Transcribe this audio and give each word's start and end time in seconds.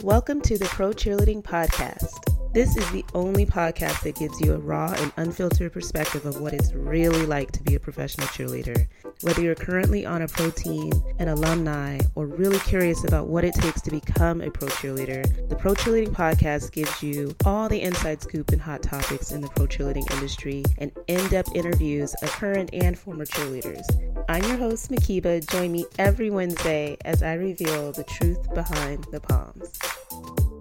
Welcome 0.00 0.40
to 0.42 0.58
the 0.58 0.64
Pro 0.64 0.90
Cheerleading 0.90 1.42
Podcast. 1.42 2.31
This 2.52 2.76
is 2.76 2.90
the 2.90 3.02
only 3.14 3.46
podcast 3.46 4.02
that 4.02 4.16
gives 4.16 4.38
you 4.42 4.52
a 4.52 4.58
raw 4.58 4.92
and 4.98 5.10
unfiltered 5.16 5.72
perspective 5.72 6.26
of 6.26 6.38
what 6.38 6.52
it's 6.52 6.74
really 6.74 7.24
like 7.24 7.50
to 7.52 7.62
be 7.62 7.76
a 7.76 7.80
professional 7.80 8.26
cheerleader. 8.26 8.88
Whether 9.22 9.40
you're 9.40 9.54
currently 9.54 10.04
on 10.04 10.20
a 10.20 10.28
pro 10.28 10.50
team, 10.50 10.92
an 11.18 11.28
alumni, 11.28 11.98
or 12.14 12.26
really 12.26 12.58
curious 12.58 13.04
about 13.04 13.28
what 13.28 13.44
it 13.44 13.54
takes 13.54 13.80
to 13.80 13.90
become 13.90 14.42
a 14.42 14.50
pro 14.50 14.68
cheerleader, 14.68 15.48
the 15.48 15.56
Pro 15.56 15.72
Cheerleading 15.74 16.10
Podcast 16.10 16.72
gives 16.72 17.02
you 17.02 17.34
all 17.46 17.70
the 17.70 17.80
inside 17.80 18.20
scoop 18.20 18.50
and 18.50 18.60
hot 18.60 18.82
topics 18.82 19.32
in 19.32 19.40
the 19.40 19.48
pro 19.48 19.66
cheerleading 19.66 20.10
industry 20.12 20.62
and 20.76 20.92
in 21.06 21.26
depth 21.28 21.54
interviews 21.54 22.12
of 22.20 22.30
current 22.32 22.68
and 22.74 22.98
former 22.98 23.24
cheerleaders. 23.24 23.82
I'm 24.28 24.44
your 24.44 24.58
host, 24.58 24.90
Mhkeeba. 24.90 25.48
Join 25.50 25.72
me 25.72 25.86
every 25.98 26.28
Wednesday 26.28 26.98
as 27.06 27.22
I 27.22 27.32
reveal 27.32 27.92
the 27.92 28.04
truth 28.04 28.52
behind 28.52 29.06
the 29.10 29.20
palms. 29.20 30.51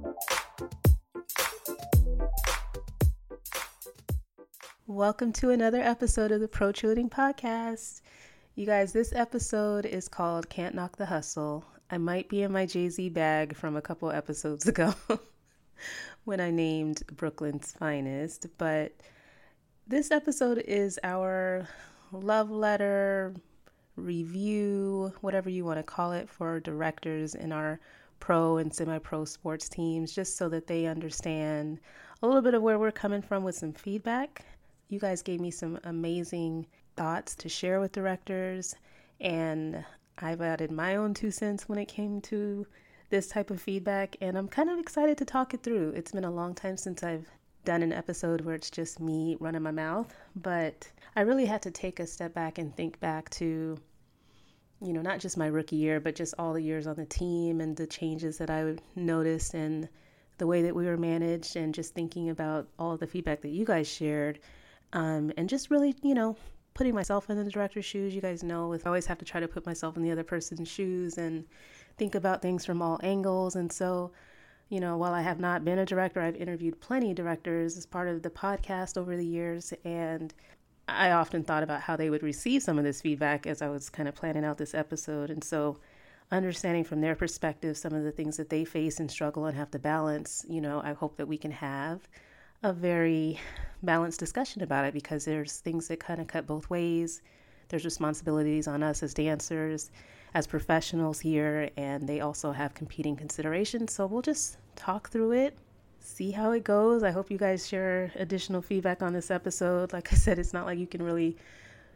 Welcome 4.92 5.32
to 5.34 5.52
another 5.52 5.80
episode 5.80 6.34
of 6.34 6.42
the 6.42 6.50
Pro 6.50 6.74
Cheerleading 6.74 7.10
Podcast. 7.10 8.02
You 8.56 8.66
guys, 8.66 8.92
this 8.92 9.14
episode 9.16 9.86
is 9.86 10.10
called 10.10 10.50
Can't 10.50 10.76
Knock 10.76 10.98
the 10.98 11.06
Hustle. 11.06 11.64
I 11.90 11.98
might 11.98 12.28
be 12.28 12.42
in 12.42 12.52
my 12.52 12.66
Jay 12.66 12.90
Z 12.90 13.08
bag 13.08 13.56
from 13.56 13.78
a 13.78 13.82
couple 13.82 14.12
episodes 14.12 14.68
ago 14.68 14.94
when 16.26 16.42
I 16.42 16.52
named 16.52 17.04
Brooklyn's 17.16 17.72
Finest, 17.72 18.48
but 18.58 18.92
this 19.88 20.12
episode 20.12 20.58
is 20.58 21.00
our 21.06 21.70
love 22.12 22.52
letter, 22.52 23.34
review, 23.96 25.14
whatever 25.22 25.50
you 25.50 25.64
want 25.64 25.80
to 25.80 25.84
call 25.84 26.12
it, 26.12 26.30
for 26.30 26.60
directors 26.60 27.34
in 27.34 27.54
our 27.54 27.80
pro 28.20 28.58
and 28.58 28.76
semi 28.76 28.98
pro 28.98 29.24
sports 29.24 29.70
teams, 29.70 30.14
just 30.14 30.36
so 30.36 30.50
that 30.50 30.68
they 30.68 30.86
understand 30.86 31.80
a 32.22 32.28
little 32.28 32.42
bit 32.42 32.56
of 32.56 32.62
where 32.62 32.78
we're 32.78 32.92
coming 32.92 33.22
from 33.22 33.46
with 33.46 33.56
some 33.56 33.72
feedback 33.72 34.44
you 34.92 35.00
guys 35.00 35.22
gave 35.22 35.40
me 35.40 35.52
some 35.52 35.80
amazing 35.86 36.68
thoughts 36.98 37.36
to 37.36 37.50
share 37.50 37.80
with 37.80 37.94
directors, 37.94 38.76
and 39.20 39.84
I've 40.20 40.42
added 40.42 40.72
my 40.72 40.98
own 40.98 41.14
two 41.14 41.32
cents 41.32 41.70
when 41.70 41.80
it 41.80 41.88
came 41.88 42.22
to 42.22 42.68
this 43.10 43.28
type 43.28 43.50
of 43.50 43.62
feedback, 43.62 44.16
and 44.22 44.38
I'm 44.38 44.48
kind 44.48 44.70
of 44.70 44.80
excited 44.80 45.18
to 45.18 45.26
talk 45.26 45.54
it 45.54 45.64
through. 45.64 45.94
It's 45.96 46.12
been 46.12 46.26
a 46.26 46.32
long 46.32 46.54
time 46.54 46.78
since 46.78 47.04
I've 47.04 47.28
done 47.64 47.84
an 47.84 47.94
episode 47.94 48.42
where 48.42 48.56
it's 48.56 48.70
just 48.70 49.00
me 49.00 49.38
running 49.40 49.62
my 49.62 49.72
mouth, 49.72 50.14
but 50.36 50.88
I 51.16 51.22
really 51.22 51.46
had 51.46 51.62
to 51.64 51.72
take 51.72 52.00
a 52.00 52.08
step 52.08 52.34
back 52.34 52.58
and 52.58 52.76
think 52.76 53.00
back 53.00 53.30
to, 53.32 53.78
you 54.82 54.94
know, 54.94 55.02
not 55.02 55.20
just 55.20 55.38
my 55.38 55.48
rookie 55.48 55.76
year, 55.76 56.00
but 56.00 56.16
just 56.16 56.34
all 56.40 56.54
the 56.54 56.62
years 56.62 56.88
on 56.88 56.96
the 56.96 57.06
team 57.06 57.62
and 57.62 57.76
the 57.76 57.88
changes 57.88 58.38
that 58.40 58.50
I 58.50 58.76
noticed 58.96 59.54
and 59.54 59.88
the 60.38 60.48
way 60.48 60.64
that 60.64 60.76
we 60.76 60.86
were 60.86 60.98
managed, 60.98 61.56
and 61.56 61.74
just 61.74 61.94
thinking 61.94 62.30
about 62.30 62.68
all 62.80 62.98
the 62.98 63.08
feedback 63.08 63.42
that 63.42 63.52
you 63.52 63.64
guys 63.64 63.88
shared 63.88 64.40
um, 64.94 65.32
and 65.38 65.50
just 65.50 65.70
really, 65.70 65.96
you 66.02 66.14
know, 66.14 66.36
putting 66.74 66.96
myself 66.96 67.30
in 67.30 67.38
the 67.38 67.50
director's 67.50 67.86
shoes. 67.86 68.16
You 68.16 68.22
guys 68.22 68.44
know, 68.44 68.74
I 68.74 68.80
always 68.86 69.06
have 69.06 69.18
to 69.20 69.26
try 69.26 69.40
to 69.40 69.48
put 69.48 69.66
myself 69.66 69.98
in 69.98 70.04
the 70.04 70.12
other 70.12 70.24
person's 70.24 70.68
shoes 70.68 71.18
and 71.18 71.46
think 71.98 72.16
about 72.16 72.42
things 72.42 72.66
from 72.66 72.82
all 72.82 73.00
angles. 73.04 73.56
And 73.56 73.72
so, 73.72 74.12
you 74.70 74.80
know, 74.80 74.98
while 74.98 75.14
I 75.14 75.22
have 75.22 75.40
not 75.40 75.66
been 75.66 75.80
a 75.80 75.86
director, 75.86 76.22
I've 76.22 76.36
interviewed 76.36 76.80
plenty 76.80 77.12
of 77.12 77.18
directors 77.18 77.78
as 77.78 77.86
part 77.86 78.08
of 78.08 78.22
the 78.22 78.30
podcast 78.30 78.98
over 78.98 79.18
the 79.18 79.26
years. 79.26 79.74
And 79.84 80.34
I 80.88 81.12
often 81.12 81.44
thought 81.44 81.64
about 81.64 81.82
how 81.82 81.96
they 81.96 82.10
would 82.10 82.24
receive 82.24 82.64
some 82.64 82.78
of 82.78 82.84
this 82.84 83.02
feedback 83.02 83.46
as 83.46 83.62
I 83.62 83.70
was 83.70 83.90
kind 83.90 84.08
of 84.08 84.16
planning 84.16 84.46
out 84.46 84.58
this 84.58 84.74
episode. 84.74 85.30
And 85.30 85.44
so, 85.44 85.78
understanding 86.32 86.86
from 86.86 87.02
their 87.02 87.14
perspective 87.14 87.78
some 87.78 87.94
of 87.94 88.04
the 88.04 88.12
things 88.12 88.38
that 88.38 88.50
they 88.50 88.64
face 88.64 89.02
and 89.02 89.12
struggle 89.12 89.46
and 89.46 89.58
have 89.58 89.70
to 89.72 89.80
balance, 89.80 90.46
you 90.48 90.62
know, 90.62 90.82
I 90.82 90.94
hope 90.94 91.18
that 91.18 91.28
we 91.28 91.38
can 91.38 91.52
have 91.52 92.08
a 92.64 92.72
very 92.72 93.40
balanced 93.82 94.20
discussion 94.20 94.62
about 94.62 94.86
it 94.86 94.94
because 94.94 95.26
there's 95.26 95.58
things 95.58 95.88
that 95.88 96.00
kind 96.00 96.22
of 96.22 96.28
cut 96.28 96.46
both 96.46 96.70
ways. 96.70 97.22
There's 97.70 97.86
responsibilities 97.86 98.68
on 98.68 98.84
us 98.84 99.02
as 99.02 99.14
dancers, 99.14 99.90
as 100.34 100.46
professionals 100.46 101.20
here, 101.20 101.70
and 101.78 102.08
they 102.08 102.20
also 102.20 102.52
have 102.52 102.74
competing 102.74 103.16
considerations. 103.16 103.94
So 103.94 104.06
we'll 104.06 104.22
just 104.22 104.58
talk 104.76 105.10
through 105.10 105.32
it, 105.32 105.58
see 106.00 106.32
how 106.32 106.52
it 106.52 106.64
goes. 106.64 107.02
I 107.02 107.12
hope 107.12 107.32
you 107.32 107.38
guys 107.38 107.68
share 107.68 108.12
additional 108.16 108.62
feedback 108.62 109.02
on 109.02 109.14
this 109.14 109.32
episode. 109.32 109.94
Like 109.94 110.14
I 110.14 110.16
said, 110.16 110.38
it's 110.38 110.54
not 110.54 110.66
like 110.66 110.78
you 110.78 110.88
can 110.88 111.02
really, 111.02 111.38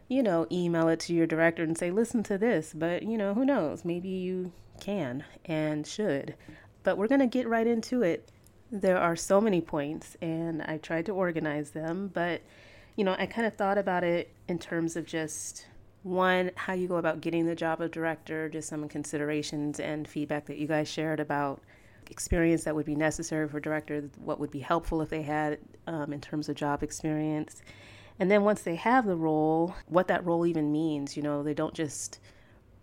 you 0.08 0.24
know, 0.24 0.48
email 0.52 0.88
it 0.88 1.00
to 1.02 1.14
your 1.14 1.28
director 1.28 1.62
and 1.64 1.78
say, 1.78 1.92
listen 1.92 2.24
to 2.24 2.38
this, 2.38 2.74
but 2.74 3.04
you 3.04 3.18
know, 3.18 3.34
who 3.34 3.46
knows? 3.46 3.86
Maybe 3.86 4.10
you 4.10 4.52
can 4.80 5.24
and 5.46 5.86
should. 5.86 6.36
But 6.84 6.98
we're 6.98 7.08
going 7.08 7.22
to 7.22 7.28
get 7.28 7.48
right 7.48 7.68
into 7.68 8.02
it. 8.02 8.32
There 8.72 8.98
are 8.98 9.16
so 9.16 9.40
many 9.40 9.62
points, 9.62 10.18
and 10.22 10.62
I 10.64 10.78
tried 10.78 11.06
to 11.06 11.14
organize 11.14 11.72
them, 11.72 12.12
but 12.14 12.42
you 12.96 13.04
know, 13.04 13.16
I 13.18 13.26
kind 13.26 13.46
of 13.46 13.56
thought 13.56 13.78
about 13.78 14.04
it 14.04 14.34
in 14.48 14.58
terms 14.58 14.96
of 14.96 15.06
just 15.06 15.68
one, 16.04 16.52
how 16.56 16.74
you 16.74 16.88
go 16.88 16.96
about 16.96 17.20
getting 17.20 17.46
the 17.46 17.56
job 17.56 17.82
of 17.82 17.92
director, 17.92 18.48
just 18.48 18.70
some 18.70 18.88
considerations 18.88 19.80
and 19.80 20.08
feedback 20.08 20.46
that 20.46 20.58
you 20.58 20.68
guys 20.68 20.88
shared 20.88 21.20
about 21.20 21.62
experience 22.10 22.64
that 22.64 22.76
would 22.76 22.86
be 22.86 22.96
necessary 22.96 23.48
for 23.50 23.60
director, 23.60 24.10
what 24.24 24.40
would 24.40 24.52
be 24.52 24.60
helpful 24.60 25.02
if 25.02 25.10
they 25.10 25.24
had 25.24 25.58
um, 25.88 26.14
in 26.14 26.22
terms 26.22 26.48
of 26.48 26.56
job 26.56 26.84
experience. 26.84 27.62
And 28.20 28.30
then 28.32 28.44
once 28.44 28.62
they 28.62 28.76
have 28.76 29.06
the 29.06 29.16
role, 29.16 29.76
what 29.88 30.08
that 30.08 30.24
role 30.26 30.46
even 30.46 30.72
means. 30.72 31.18
You 31.18 31.24
know, 31.24 31.44
they 31.44 31.54
don't 31.54 31.74
just 31.74 32.20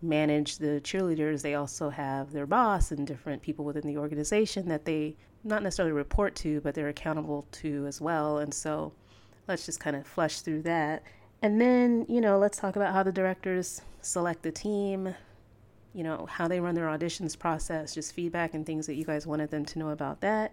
manage 0.02 0.58
the 0.58 0.80
cheerleaders, 0.82 1.42
they 1.42 1.54
also 1.54 1.88
have 1.90 2.32
their 2.32 2.46
boss 2.46 2.90
and 2.90 3.06
different 3.06 3.40
people 3.40 3.64
within 3.64 3.86
the 3.86 3.96
organization 3.96 4.68
that 4.68 4.84
they 4.84 5.16
not 5.44 5.62
necessarily 5.62 5.92
report 5.92 6.34
to, 6.36 6.60
but 6.60 6.74
they're 6.74 6.88
accountable 6.88 7.46
to 7.52 7.86
as 7.86 8.00
well. 8.00 8.38
And 8.38 8.52
so 8.52 8.92
let's 9.48 9.66
just 9.66 9.80
kind 9.80 9.96
of 9.96 10.06
flush 10.06 10.40
through 10.40 10.62
that. 10.62 11.02
And 11.42 11.60
then, 11.60 12.06
you 12.08 12.20
know, 12.20 12.38
let's 12.38 12.58
talk 12.58 12.76
about 12.76 12.92
how 12.92 13.02
the 13.02 13.12
directors 13.12 13.82
select 14.00 14.42
the 14.42 14.52
team, 14.52 15.14
you 15.92 16.04
know, 16.04 16.26
how 16.26 16.46
they 16.46 16.60
run 16.60 16.74
their 16.74 16.86
auditions 16.86 17.36
process, 17.38 17.94
just 17.94 18.14
feedback 18.14 18.54
and 18.54 18.64
things 18.64 18.86
that 18.86 18.94
you 18.94 19.04
guys 19.04 19.26
wanted 19.26 19.50
them 19.50 19.64
to 19.66 19.78
know 19.78 19.90
about 19.90 20.20
that. 20.20 20.52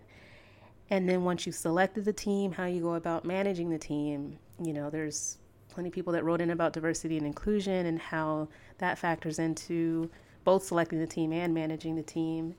And 0.89 1.07
then 1.07 1.23
once 1.23 1.45
you've 1.45 1.55
selected 1.55 2.05
the 2.05 2.13
team, 2.13 2.51
how 2.51 2.65
you 2.65 2.81
go 2.81 2.95
about 2.95 3.23
managing 3.23 3.69
the 3.69 3.77
team. 3.77 4.39
You 4.59 4.73
know, 4.73 4.89
there's 4.89 5.37
plenty 5.69 5.89
of 5.89 5.93
people 5.93 6.13
that 6.13 6.23
wrote 6.23 6.41
in 6.41 6.49
about 6.49 6.73
diversity 6.73 7.17
and 7.17 7.27
inclusion 7.27 7.85
and 7.85 7.99
how 7.99 8.47
that 8.79 8.97
factors 8.97 9.37
into 9.37 10.09
both 10.43 10.63
selecting 10.63 10.99
the 10.99 11.07
team 11.07 11.31
and 11.31 11.53
managing 11.53 11.95
the 11.95 12.01
team. 12.03 12.55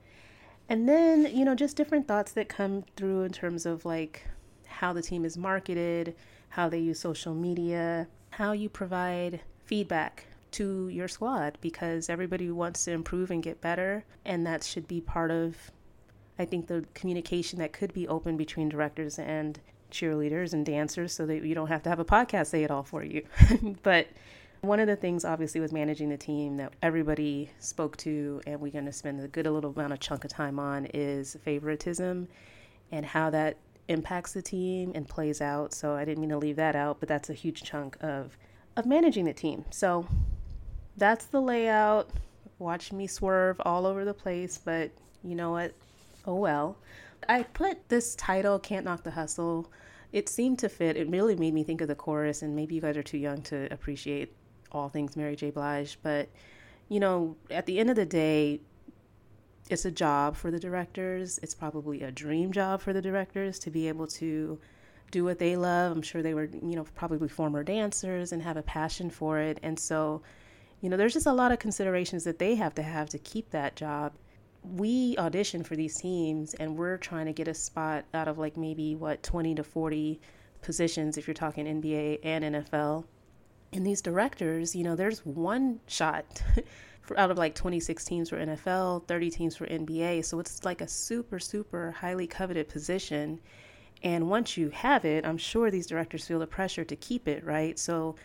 And 0.70 0.88
then, 0.88 1.26
you 1.34 1.44
know, 1.44 1.56
just 1.56 1.76
different 1.76 2.06
thoughts 2.06 2.30
that 2.32 2.48
come 2.48 2.84
through 2.94 3.24
in 3.24 3.32
terms 3.32 3.66
of 3.66 3.84
like 3.84 4.22
how 4.66 4.92
the 4.92 5.02
team 5.02 5.24
is 5.24 5.36
marketed, 5.36 6.14
how 6.50 6.68
they 6.68 6.78
use 6.78 7.00
social 7.00 7.34
media, 7.34 8.06
how 8.30 8.52
you 8.52 8.68
provide 8.68 9.40
feedback 9.64 10.26
to 10.52 10.88
your 10.88 11.08
squad 11.08 11.58
because 11.60 12.08
everybody 12.08 12.52
wants 12.52 12.84
to 12.84 12.92
improve 12.92 13.32
and 13.32 13.42
get 13.42 13.60
better. 13.60 14.04
And 14.24 14.46
that 14.46 14.62
should 14.62 14.86
be 14.86 15.00
part 15.00 15.32
of, 15.32 15.72
I 16.38 16.44
think, 16.44 16.68
the 16.68 16.84
communication 16.94 17.58
that 17.58 17.72
could 17.72 17.92
be 17.92 18.06
open 18.06 18.36
between 18.36 18.68
directors 18.68 19.18
and 19.18 19.58
cheerleaders 19.90 20.52
and 20.52 20.64
dancers 20.64 21.12
so 21.12 21.26
that 21.26 21.44
you 21.44 21.52
don't 21.52 21.66
have 21.66 21.82
to 21.82 21.90
have 21.90 21.98
a 21.98 22.04
podcast 22.04 22.46
say 22.46 22.62
it 22.62 22.70
all 22.70 22.84
for 22.84 23.02
you. 23.02 23.24
but 23.82 24.06
one 24.62 24.78
of 24.78 24.86
the 24.86 24.96
things, 24.96 25.24
obviously, 25.24 25.60
was 25.60 25.72
managing 25.72 26.10
the 26.10 26.16
team 26.16 26.56
that 26.58 26.74
everybody 26.82 27.50
spoke 27.58 27.96
to, 27.98 28.40
and 28.46 28.60
we're 28.60 28.72
going 28.72 28.84
to 28.86 28.92
spend 28.92 29.20
a 29.20 29.28
good 29.28 29.46
little 29.46 29.70
amount 29.70 29.92
of 29.92 30.00
chunk 30.00 30.24
of 30.24 30.30
time 30.30 30.58
on 30.58 30.86
is 30.92 31.36
favoritism 31.44 32.28
and 32.92 33.06
how 33.06 33.30
that 33.30 33.56
impacts 33.88 34.32
the 34.32 34.42
team 34.42 34.92
and 34.94 35.08
plays 35.08 35.40
out. 35.40 35.72
So 35.72 35.94
I 35.94 36.04
didn't 36.04 36.20
mean 36.20 36.30
to 36.30 36.38
leave 36.38 36.56
that 36.56 36.76
out, 36.76 37.00
but 37.00 37.08
that's 37.08 37.30
a 37.30 37.34
huge 37.34 37.62
chunk 37.62 37.96
of 38.02 38.36
of 38.76 38.86
managing 38.86 39.24
the 39.24 39.32
team. 39.32 39.64
So 39.70 40.06
that's 40.96 41.26
the 41.26 41.40
layout. 41.40 42.10
Watch 42.58 42.92
me 42.92 43.06
swerve 43.06 43.60
all 43.64 43.86
over 43.86 44.04
the 44.04 44.14
place, 44.14 44.60
but 44.62 44.90
you 45.24 45.34
know 45.34 45.50
what? 45.50 45.72
Oh 46.26 46.36
well. 46.36 46.76
I 47.28 47.42
put 47.42 47.88
this 47.88 48.14
title, 48.14 48.58
Can't 48.58 48.84
Knock 48.84 49.02
the 49.02 49.10
Hustle. 49.10 49.70
It 50.12 50.28
seemed 50.28 50.58
to 50.60 50.68
fit. 50.68 50.96
It 50.96 51.08
really 51.08 51.36
made 51.36 51.54
me 51.54 51.64
think 51.64 51.80
of 51.80 51.88
the 51.88 51.94
chorus, 51.94 52.42
and 52.42 52.56
maybe 52.56 52.74
you 52.74 52.80
guys 52.80 52.96
are 52.96 53.02
too 53.02 53.18
young 53.18 53.42
to 53.42 53.72
appreciate 53.72 54.34
all 54.72 54.88
things 54.88 55.16
Mary 55.16 55.36
J. 55.36 55.50
Blige, 55.50 55.98
but 56.02 56.28
you 56.88 57.00
know, 57.00 57.36
at 57.50 57.66
the 57.66 57.78
end 57.78 57.88
of 57.88 57.96
the 57.96 58.04
day, 58.04 58.60
it's 59.70 59.84
a 59.84 59.90
job 59.90 60.36
for 60.36 60.50
the 60.50 60.58
directors. 60.58 61.38
It's 61.42 61.54
probably 61.54 62.02
a 62.02 62.10
dream 62.10 62.52
job 62.52 62.80
for 62.80 62.92
the 62.92 63.00
directors 63.00 63.58
to 63.60 63.70
be 63.70 63.86
able 63.86 64.08
to 64.08 64.58
do 65.12 65.24
what 65.24 65.38
they 65.38 65.56
love. 65.56 65.92
I'm 65.92 66.02
sure 66.02 66.22
they 66.22 66.34
were, 66.34 66.50
you 66.52 66.74
know, 66.74 66.84
probably 66.96 67.28
former 67.28 67.62
dancers 67.62 68.32
and 68.32 68.42
have 68.42 68.56
a 68.56 68.62
passion 68.62 69.08
for 69.08 69.38
it. 69.38 69.58
And 69.62 69.78
so, 69.78 70.22
you 70.80 70.90
know, 70.90 70.96
there's 70.96 71.14
just 71.14 71.26
a 71.26 71.32
lot 71.32 71.52
of 71.52 71.60
considerations 71.60 72.24
that 72.24 72.40
they 72.40 72.56
have 72.56 72.74
to 72.74 72.82
have 72.82 73.08
to 73.10 73.18
keep 73.18 73.50
that 73.50 73.76
job. 73.76 74.12
We 74.62 75.16
audition 75.16 75.62
for 75.62 75.76
these 75.76 75.96
teams 75.96 76.54
and 76.54 76.76
we're 76.76 76.98
trying 76.98 77.26
to 77.26 77.32
get 77.32 77.46
a 77.46 77.54
spot 77.54 78.04
out 78.12 78.26
of 78.26 78.38
like 78.38 78.56
maybe 78.56 78.96
what 78.96 79.22
20 79.22 79.54
to 79.54 79.62
40 79.62 80.20
positions 80.60 81.16
if 81.16 81.28
you're 81.28 81.34
talking 81.34 81.66
NBA 81.66 82.18
and 82.24 82.44
NFL 82.44 83.04
and 83.72 83.86
these 83.86 84.02
directors, 84.02 84.74
you 84.74 84.84
know, 84.84 84.96
there's 84.96 85.24
one 85.24 85.80
shot 85.86 86.42
for, 87.02 87.18
out 87.18 87.30
of 87.30 87.38
like 87.38 87.54
26 87.54 88.04
teams 88.04 88.30
for 88.30 88.36
NFL, 88.36 89.06
30 89.06 89.30
teams 89.30 89.56
for 89.56 89.66
NBA. 89.66 90.24
So 90.24 90.40
it's 90.40 90.64
like 90.64 90.80
a 90.80 90.88
super, 90.88 91.38
super 91.38 91.92
highly 91.92 92.26
coveted 92.26 92.68
position. 92.68 93.40
And 94.02 94.28
once 94.28 94.56
you 94.56 94.70
have 94.70 95.04
it, 95.04 95.24
I'm 95.24 95.38
sure 95.38 95.70
these 95.70 95.86
directors 95.86 96.26
feel 96.26 96.38
the 96.38 96.46
pressure 96.46 96.84
to 96.84 96.96
keep 96.96 97.28
it, 97.28 97.44
right? 97.44 97.78
So 97.78 98.16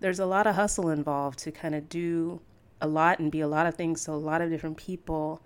there's 0.00 0.20
a 0.20 0.26
lot 0.26 0.46
of 0.46 0.54
hustle 0.54 0.90
involved 0.90 1.38
to 1.40 1.52
kind 1.52 1.74
of 1.74 1.88
do 1.88 2.40
a 2.80 2.86
lot 2.86 3.18
and 3.18 3.32
be 3.32 3.40
a 3.40 3.48
lot 3.48 3.66
of 3.66 3.74
things 3.74 4.04
to 4.04 4.12
a 4.12 4.14
lot 4.14 4.40
of 4.40 4.50
different 4.50 4.76
people. 4.76 5.42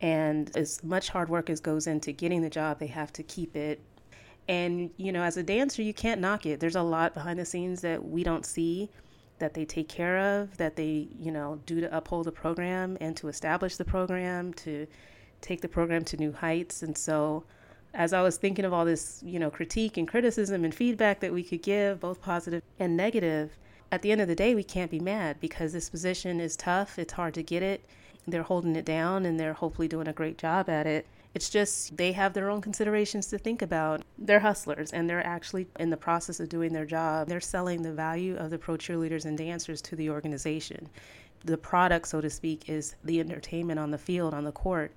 And 0.00 0.54
as 0.56 0.82
much 0.82 1.08
hard 1.08 1.28
work 1.28 1.48
as 1.48 1.60
goes 1.60 1.86
into 1.86 2.12
getting 2.12 2.42
the 2.42 2.50
job, 2.50 2.80
they 2.80 2.88
have 2.88 3.12
to 3.14 3.22
keep 3.22 3.56
it. 3.56 3.80
And, 4.48 4.90
you 4.96 5.10
know, 5.12 5.22
as 5.22 5.36
a 5.36 5.42
dancer, 5.42 5.82
you 5.82 5.94
can't 5.94 6.20
knock 6.20 6.44
it. 6.44 6.60
There's 6.60 6.76
a 6.76 6.82
lot 6.82 7.14
behind 7.14 7.38
the 7.38 7.44
scenes 7.44 7.80
that 7.80 8.04
we 8.04 8.22
don't 8.22 8.44
see 8.44 8.90
that 9.38 9.54
they 9.54 9.64
take 9.64 9.88
care 9.88 10.18
of, 10.18 10.56
that 10.58 10.76
they, 10.76 11.08
you 11.18 11.32
know, 11.32 11.60
do 11.66 11.80
to 11.80 11.96
uphold 11.96 12.26
the 12.26 12.32
program 12.32 12.96
and 13.00 13.16
to 13.16 13.28
establish 13.28 13.76
the 13.76 13.84
program, 13.84 14.52
to 14.54 14.86
take 15.40 15.60
the 15.60 15.68
program 15.68 16.04
to 16.04 16.16
new 16.16 16.32
heights. 16.32 16.82
And 16.82 16.96
so, 16.96 17.44
as 17.94 18.12
I 18.12 18.22
was 18.22 18.36
thinking 18.36 18.64
of 18.64 18.72
all 18.72 18.84
this, 18.84 19.22
you 19.24 19.38
know, 19.38 19.50
critique 19.50 19.96
and 19.96 20.06
criticism 20.06 20.64
and 20.64 20.74
feedback 20.74 21.20
that 21.20 21.32
we 21.32 21.42
could 21.42 21.62
give, 21.62 22.00
both 22.00 22.20
positive 22.20 22.62
and 22.78 22.96
negative, 22.96 23.56
at 23.92 24.02
the 24.02 24.10
end 24.10 24.20
of 24.20 24.28
the 24.28 24.34
day, 24.34 24.54
we 24.54 24.64
can't 24.64 24.90
be 24.90 24.98
mad 24.98 25.38
because 25.40 25.72
this 25.72 25.88
position 25.88 26.40
is 26.40 26.56
tough. 26.56 26.98
It's 26.98 27.12
hard 27.12 27.34
to 27.34 27.42
get 27.42 27.62
it. 27.62 27.84
They're 28.26 28.42
holding 28.42 28.74
it 28.76 28.84
down 28.84 29.24
and 29.26 29.38
they're 29.38 29.52
hopefully 29.52 29.88
doing 29.88 30.08
a 30.08 30.12
great 30.12 30.38
job 30.38 30.68
at 30.68 30.86
it. 30.86 31.06
It's 31.34 31.50
just 31.50 31.96
they 31.96 32.12
have 32.12 32.32
their 32.32 32.48
own 32.48 32.60
considerations 32.60 33.26
to 33.26 33.38
think 33.38 33.60
about. 33.60 34.02
They're 34.18 34.38
hustlers 34.38 34.92
and 34.92 35.10
they're 35.10 35.26
actually 35.26 35.66
in 35.80 35.90
the 35.90 35.96
process 35.96 36.38
of 36.38 36.48
doing 36.48 36.72
their 36.72 36.86
job. 36.86 37.28
They're 37.28 37.40
selling 37.40 37.82
the 37.82 37.92
value 37.92 38.36
of 38.36 38.50
the 38.50 38.58
pro 38.58 38.76
cheerleaders 38.76 39.24
and 39.24 39.36
dancers 39.36 39.82
to 39.82 39.96
the 39.96 40.10
organization. 40.10 40.88
The 41.44 41.58
product, 41.58 42.08
so 42.08 42.20
to 42.20 42.30
speak, 42.30 42.68
is 42.68 42.94
the 43.04 43.18
entertainment 43.18 43.80
on 43.80 43.90
the 43.90 43.98
field, 43.98 44.32
on 44.32 44.44
the 44.44 44.52
court. 44.52 44.92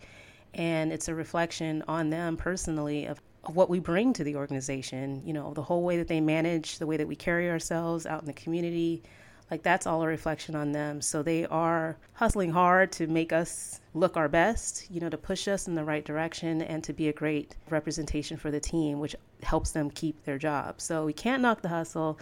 And 0.53 0.93
it's 0.93 1.07
a 1.07 1.15
reflection 1.15 1.83
on 1.87 2.09
them 2.11 2.37
personally 2.37 3.05
of 3.05 3.19
what 3.45 3.69
we 3.69 3.79
bring 3.79 4.13
to 4.13 4.23
the 4.23 4.35
organization, 4.35 5.21
you 5.25 5.33
know, 5.33 5.53
the 5.53 5.63
whole 5.63 5.83
way 5.83 5.97
that 5.97 6.07
they 6.07 6.21
manage, 6.21 6.77
the 6.77 6.87
way 6.87 6.97
that 6.97 7.07
we 7.07 7.15
carry 7.15 7.49
ourselves 7.49 8.05
out 8.05 8.21
in 8.21 8.27
the 8.27 8.33
community, 8.33 9.01
like 9.49 9.63
that's 9.63 9.88
all 9.88 10.03
a 10.03 10.07
reflection 10.07 10.55
on 10.55 10.71
them. 10.71 11.01
So 11.01 11.23
they 11.23 11.45
are 11.45 11.97
hustling 12.13 12.51
hard 12.51 12.91
to 12.94 13.07
make 13.07 13.31
us 13.31 13.79
look 13.94 14.17
our 14.17 14.27
best, 14.27 14.88
you 14.91 14.99
know, 14.99 15.09
to 15.09 15.17
push 15.17 15.47
us 15.47 15.67
in 15.67 15.75
the 15.75 15.83
right 15.83 16.03
direction 16.03 16.61
and 16.61 16.83
to 16.83 16.94
be 16.94 17.07
a 17.07 17.13
great 17.13 17.55
representation 17.69 18.38
for 18.38 18.51
the 18.51 18.59
team, 18.59 18.99
which 18.99 19.15
helps 19.44 19.71
them 19.71 19.89
keep 19.89 20.23
their 20.25 20.38
job. 20.38 20.81
So 20.81 21.05
we 21.05 21.13
can't 21.13 21.41
knock 21.41 21.61
the 21.61 21.69
hustle. 21.69 22.19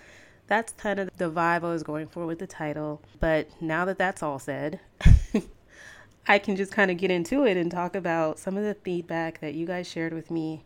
That's 0.48 0.74
kind 0.74 1.00
of 1.00 1.10
the 1.18 1.32
vibe 1.32 1.64
I 1.64 1.70
was 1.70 1.84
going 1.84 2.08
for 2.08 2.26
with 2.28 2.40
the 2.40 2.48
title. 2.48 3.02
But 3.20 3.50
now 3.60 3.86
that 3.86 3.98
that's 3.98 4.22
all 4.22 4.38
said, 4.38 4.80
I 6.28 6.38
can 6.40 6.56
just 6.56 6.72
kind 6.72 6.92
of 6.92 6.98
get 6.98 7.10
into 7.10 7.46
it 7.46 7.58
and 7.58 7.72
talk 7.72 7.96
about 7.96 8.38
some 8.38 8.56
of 8.56 8.64
the 8.64 8.76
feedback 8.76 9.40
that 9.42 9.56
you 9.56 9.66
guys 9.66 9.88
shared 9.88 10.14
with 10.14 10.30
me 10.30 10.64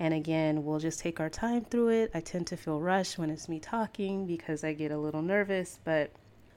and 0.00 0.14
again, 0.14 0.64
we'll 0.64 0.78
just 0.78 1.00
take 1.00 1.20
our 1.20 1.30
time 1.30 1.64
through 1.64 1.88
it. 1.88 2.10
I 2.14 2.20
tend 2.20 2.46
to 2.48 2.56
feel 2.56 2.80
rushed 2.80 3.18
when 3.18 3.30
it's 3.30 3.48
me 3.48 3.58
talking 3.58 4.26
because 4.26 4.62
I 4.62 4.72
get 4.72 4.92
a 4.92 4.98
little 4.98 5.22
nervous, 5.22 5.80
but 5.84 6.12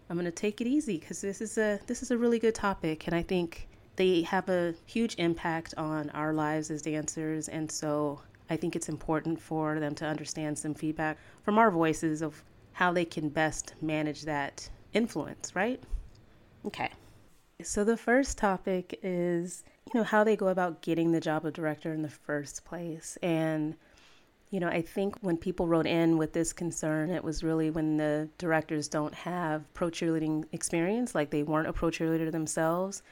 I'm 0.09 0.15
going 0.15 0.25
to 0.25 0.31
take 0.31 0.61
it 0.61 0.67
easy 0.67 0.99
cuz 0.99 1.21
this 1.21 1.41
is 1.41 1.57
a 1.57 1.79
this 1.87 2.03
is 2.03 2.11
a 2.11 2.17
really 2.17 2.37
good 2.37 2.55
topic 2.55 3.07
and 3.07 3.15
I 3.15 3.23
think 3.23 3.67
they 3.95 4.21
have 4.23 4.49
a 4.49 4.75
huge 4.85 5.15
impact 5.17 5.73
on 5.77 6.09
our 6.11 6.33
lives 6.33 6.69
as 6.69 6.81
dancers 6.81 7.47
and 7.47 7.71
so 7.71 8.21
I 8.49 8.57
think 8.57 8.75
it's 8.75 8.89
important 8.89 9.39
for 9.39 9.79
them 9.79 9.95
to 9.95 10.05
understand 10.05 10.59
some 10.59 10.73
feedback 10.73 11.17
from 11.43 11.57
our 11.57 11.71
voices 11.71 12.21
of 12.21 12.43
how 12.73 12.91
they 12.91 13.05
can 13.05 13.29
best 13.29 13.73
manage 13.81 14.23
that 14.23 14.69
influence, 14.93 15.55
right? 15.55 15.81
Okay. 16.65 16.89
So 17.63 17.83
the 17.83 17.95
first 17.95 18.37
topic 18.37 18.99
is 19.03 19.63
you 19.93 19.99
know, 19.99 20.03
how 20.05 20.23
they 20.23 20.35
go 20.35 20.47
about 20.47 20.81
getting 20.81 21.11
the 21.11 21.19
job 21.19 21.45
of 21.45 21.53
director 21.53 21.93
in 21.93 22.01
the 22.01 22.09
first 22.09 22.63
place. 22.63 23.17
And, 23.21 23.75
you 24.49 24.59
know, 24.59 24.67
I 24.67 24.81
think 24.81 25.17
when 25.21 25.37
people 25.37 25.67
wrote 25.67 25.85
in 25.85 26.17
with 26.17 26.33
this 26.33 26.53
concern, 26.53 27.09
it 27.09 27.23
was 27.23 27.43
really 27.43 27.69
when 27.69 27.97
the 27.97 28.29
directors 28.37 28.87
don't 28.87 29.13
have 29.13 29.71
pro 29.73 29.89
cheerleading 29.89 30.45
experience, 30.53 31.13
like 31.13 31.29
they 31.29 31.43
weren't 31.43 31.67
a 31.67 31.73
pro 31.73 31.89
cheerleader 31.89 32.31
themselves. 32.31 33.03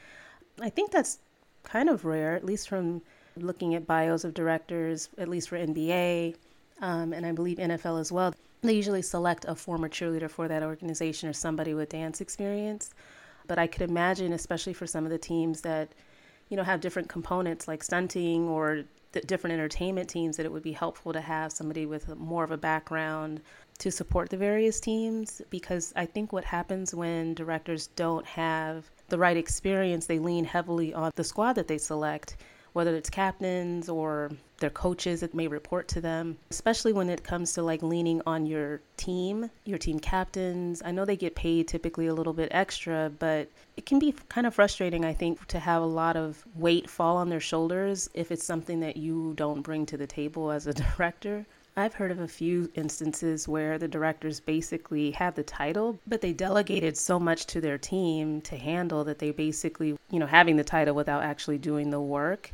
I 0.60 0.70
think 0.70 0.90
that's 0.90 1.18
kind 1.64 1.88
of 1.88 2.04
rare, 2.04 2.34
at 2.34 2.44
least 2.44 2.68
from 2.68 3.02
looking 3.36 3.74
at 3.74 3.86
bios 3.86 4.24
of 4.24 4.34
directors, 4.34 5.10
at 5.18 5.28
least 5.28 5.48
for 5.48 5.58
NBA, 5.58 6.36
um, 6.80 7.12
and 7.12 7.26
I 7.26 7.32
believe 7.32 7.58
NFL 7.58 8.00
as 8.00 8.10
well. 8.10 8.34
They 8.62 8.74
usually 8.74 9.02
select 9.02 9.44
a 9.48 9.54
former 9.54 9.88
cheerleader 9.88 10.30
for 10.30 10.48
that 10.48 10.62
organization 10.62 11.28
or 11.28 11.32
somebody 11.32 11.74
with 11.74 11.90
dance 11.90 12.20
experience. 12.20 12.90
But 13.46 13.58
I 13.58 13.66
could 13.66 13.82
imagine, 13.82 14.32
especially 14.32 14.74
for 14.74 14.86
some 14.86 15.04
of 15.04 15.10
the 15.10 15.18
teams 15.18 15.62
that 15.62 15.92
you 16.50 16.56
know, 16.56 16.62
have 16.62 16.80
different 16.80 17.08
components 17.08 17.66
like 17.66 17.82
stunting 17.82 18.48
or 18.48 18.84
th- 19.12 19.26
different 19.26 19.54
entertainment 19.54 20.10
teams, 20.10 20.36
that 20.36 20.44
it 20.44 20.52
would 20.52 20.62
be 20.62 20.72
helpful 20.72 21.12
to 21.12 21.20
have 21.20 21.52
somebody 21.52 21.86
with 21.86 22.14
more 22.18 22.44
of 22.44 22.50
a 22.50 22.58
background 22.58 23.40
to 23.78 23.90
support 23.90 24.28
the 24.28 24.36
various 24.36 24.80
teams. 24.80 25.40
Because 25.48 25.92
I 25.96 26.04
think 26.04 26.32
what 26.32 26.44
happens 26.44 26.94
when 26.94 27.34
directors 27.34 27.86
don't 27.88 28.26
have 28.26 28.90
the 29.08 29.18
right 29.18 29.36
experience, 29.36 30.06
they 30.06 30.18
lean 30.18 30.44
heavily 30.44 30.92
on 30.92 31.12
the 31.14 31.24
squad 31.24 31.54
that 31.54 31.68
they 31.68 31.78
select 31.78 32.36
whether 32.72 32.94
it's 32.94 33.10
captains 33.10 33.88
or 33.88 34.30
their 34.58 34.70
coaches 34.70 35.20
that 35.20 35.34
may 35.34 35.48
report 35.48 35.88
to 35.88 36.00
them, 36.00 36.36
especially 36.50 36.92
when 36.92 37.08
it 37.08 37.24
comes 37.24 37.52
to 37.54 37.62
like 37.62 37.82
leaning 37.82 38.22
on 38.26 38.46
your 38.46 38.80
team, 38.96 39.50
your 39.64 39.78
team 39.78 39.98
captains. 39.98 40.82
I 40.84 40.90
know 40.92 41.04
they 41.04 41.16
get 41.16 41.34
paid 41.34 41.66
typically 41.66 42.06
a 42.06 42.14
little 42.14 42.32
bit 42.34 42.48
extra, 42.52 43.10
but 43.18 43.48
it 43.76 43.86
can 43.86 43.98
be 43.98 44.14
kind 44.28 44.46
of 44.46 44.54
frustrating, 44.54 45.04
I 45.04 45.14
think, 45.14 45.44
to 45.48 45.58
have 45.58 45.82
a 45.82 45.86
lot 45.86 46.16
of 46.16 46.44
weight 46.54 46.88
fall 46.88 47.16
on 47.16 47.30
their 47.30 47.40
shoulders 47.40 48.08
if 48.14 48.30
it's 48.30 48.44
something 48.44 48.80
that 48.80 48.96
you 48.96 49.32
don't 49.36 49.62
bring 49.62 49.86
to 49.86 49.96
the 49.96 50.06
table 50.06 50.50
as 50.50 50.66
a 50.66 50.74
director. 50.96 51.46
I've 51.76 51.94
heard 51.94 52.10
of 52.10 52.18
a 52.18 52.28
few 52.28 52.70
instances 52.74 53.46
where 53.46 53.78
the 53.78 53.88
directors 53.88 54.40
basically 54.40 55.12
had 55.12 55.36
the 55.36 55.42
title, 55.42 55.98
but 56.06 56.20
they 56.20 56.32
delegated 56.32 56.96
so 56.96 57.18
much 57.18 57.46
to 57.46 57.60
their 57.60 57.78
team 57.78 58.40
to 58.42 58.56
handle 58.56 59.04
that 59.04 59.18
they 59.18 59.30
basically, 59.30 59.96
you 60.10 60.18
know, 60.18 60.26
having 60.26 60.56
the 60.56 60.64
title 60.64 60.94
without 60.94 61.22
actually 61.22 61.58
doing 61.58 61.90
the 61.90 62.00
work. 62.00 62.50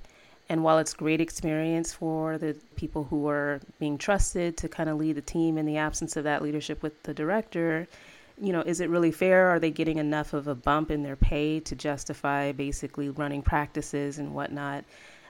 And 0.49 0.63
while 0.63 0.79
it's 0.79 0.95
great 0.95 1.21
experience 1.21 1.93
for 1.93 2.39
the 2.39 2.57
people 2.77 3.05
who 3.05 3.27
are 3.29 3.61
being 3.81 3.99
trusted 3.99 4.57
to 4.59 4.69
kind 4.69 4.89
of 4.89 4.99
lead 4.99 5.17
the 5.17 5.23
team 5.23 5.59
in 5.59 5.67
the 5.67 5.79
absence 5.79 6.17
of 6.17 6.25
that 6.25 6.43
leadership 6.43 6.83
with 6.83 7.03
the 7.03 7.15
director, 7.15 7.89
you 8.41 8.53
know, 8.53 8.61
is 8.61 8.81
it 8.81 8.91
really 8.91 9.11
fair? 9.11 9.49
Are 9.49 9.59
they 9.59 9.71
getting 9.71 9.99
enough 9.99 10.35
of 10.35 10.47
a 10.47 10.55
bump 10.55 10.91
in 10.91 11.03
their 11.03 11.17
pay 11.17 11.59
to 11.61 11.75
justify 11.75 12.53
basically 12.53 13.09
running 13.09 13.43
practices 13.43 14.19
and 14.19 14.35
whatnot? 14.35 14.85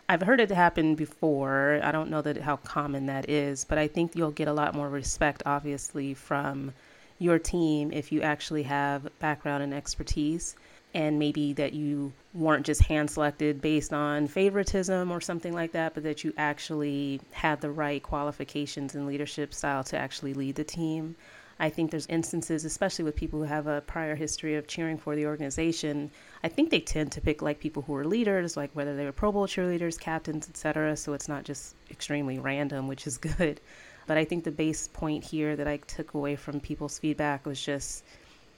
I've 0.09 0.23
heard 0.23 0.41
it 0.41 0.51
happen 0.51 0.95
before. 0.95 1.81
I 1.83 1.91
don't 1.91 2.11
know 2.11 2.23
that 2.23 2.37
how 2.39 2.57
common 2.57 3.07
that 3.07 3.29
is, 3.29 3.65
but 3.65 3.79
I 3.79 3.89
think 3.89 4.15
you'll 4.15 4.31
get 4.31 4.47
a 4.47 4.53
lot 4.53 4.75
more 4.75 4.89
respect, 4.89 5.43
obviously, 5.45 6.15
from 6.15 6.73
your 7.19 7.39
team 7.39 7.93
if 7.93 8.13
you 8.13 8.23
actually 8.23 8.63
have 8.65 9.09
background 9.19 9.63
and 9.63 9.75
expertise 9.75 10.55
and 10.95 11.19
maybe 11.19 11.53
that 11.55 11.73
you 11.73 12.13
weren't 12.33 12.65
just 12.65 12.83
hand 12.83 13.11
selected 13.11 13.61
based 13.61 13.93
on 13.93 14.29
favoritism 14.29 15.11
or 15.11 15.21
something 15.21 15.53
like 15.53 15.73
that, 15.73 15.93
but 15.93 16.03
that 16.05 16.25
you 16.25 16.33
actually 16.39 17.21
had 17.33 17.61
the 17.61 17.71
right 17.71 18.03
qualifications 18.03 18.95
and 18.95 19.07
leadership 19.07 19.53
style 19.53 19.85
to 19.85 19.99
actually 19.99 20.35
lead 20.35 20.55
the 20.55 20.65
team. 20.65 21.17
I 21.59 21.71
think 21.71 21.91
there's 21.91 22.07
instances, 22.07 22.65
especially 22.65 23.05
with 23.05 23.17
people 23.17 23.41
who 23.41 23.47
have 23.47 23.67
a 23.67 23.81
prior 23.83 24.15
history 24.15 24.57
of 24.57 24.67
cheering 24.67 24.99
for 24.99 25.17
the 25.17 25.27
organization. 25.27 26.11
I 26.47 26.49
think 26.49 26.71
they 26.71 26.79
tend 26.79 27.11
to 27.11 27.21
pick 27.21 27.43
like 27.43 27.59
people 27.59 27.83
who 27.83 27.97
are 27.97 28.05
leaders, 28.05 28.57
like 28.57 28.71
whether 28.73 28.95
they 28.95 29.05
were 29.05 29.11
Pro 29.11 29.33
Bowl 29.33 29.49
cheerleaders, 29.49 29.99
captains, 29.99 30.49
etc. 30.49 30.97
So 30.97 31.13
it's 31.13 31.27
not 31.27 31.43
just 31.43 31.75
extremely 31.91 32.39
random, 32.39 32.87
which 32.87 33.05
is 33.05 33.19
good. 33.39 33.61
But 34.07 34.17
I 34.17 34.25
think 34.25 34.45
the 34.45 34.53
base 34.53 34.87
point 34.87 35.25
here 35.25 35.57
that 35.57 35.67
I 35.67 35.79
took 35.79 36.15
away 36.15 36.37
from 36.37 36.61
people's 36.61 37.01
feedback 37.01 37.47
was 37.47 37.61
just 37.61 38.05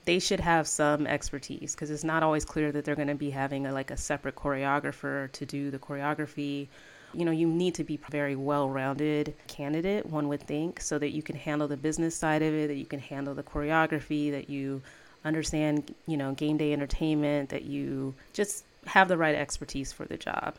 they 0.05 0.19
should 0.19 0.41
have 0.41 0.69
some 0.69 1.07
expertise 1.07 1.75
because 1.75 1.91
it's 1.91 2.05
not 2.05 2.23
always 2.23 2.45
clear 2.45 2.71
that 2.73 2.85
they're 2.85 2.95
going 2.95 3.09
to 3.09 3.15
be 3.15 3.31
having 3.31 3.65
a, 3.65 3.73
like 3.73 3.91
a 3.91 3.97
separate 3.97 4.37
choreographer 4.37 5.33
to 5.33 5.47
do 5.47 5.71
the 5.71 5.79
choreography. 5.79 6.69
You 7.15 7.25
know, 7.25 7.33
you 7.33 7.47
need 7.47 7.75
to 7.77 7.85
be 7.85 7.99
very 8.11 8.37
well-rounded 8.37 9.35
candidate, 9.47 10.05
one 10.05 10.29
would 10.29 10.43
think, 10.43 10.83
so 10.83 10.99
that 10.99 11.13
you 11.13 11.23
can 11.23 11.37
handle 11.37 11.67
the 11.67 11.79
business 11.79 12.15
side 12.15 12.43
of 12.43 12.53
it, 12.53 12.69
that 12.69 12.77
you 12.77 12.85
can 12.85 13.01
handle 13.01 13.35
the 13.35 13.43
choreography, 13.43 14.31
that 14.31 14.51
you 14.51 14.83
understand, 15.25 15.95
you 16.07 16.17
know, 16.17 16.33
game 16.33 16.57
day 16.57 16.73
entertainment, 16.73 17.51
that 17.51 17.65
you 17.65 18.15
just 18.33 18.65
have 18.87 19.09
the 19.09 19.17
right 19.17 19.35
expertise 19.35 19.93
for 19.93 20.05
the 20.05 20.17
job. 20.17 20.55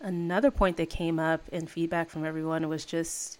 Another 0.00 0.50
point 0.50 0.76
that 0.76 0.90
came 0.90 1.18
up 1.18 1.42
in 1.50 1.66
feedback 1.66 2.08
from 2.08 2.24
everyone 2.24 2.68
was 2.68 2.84
just 2.84 3.38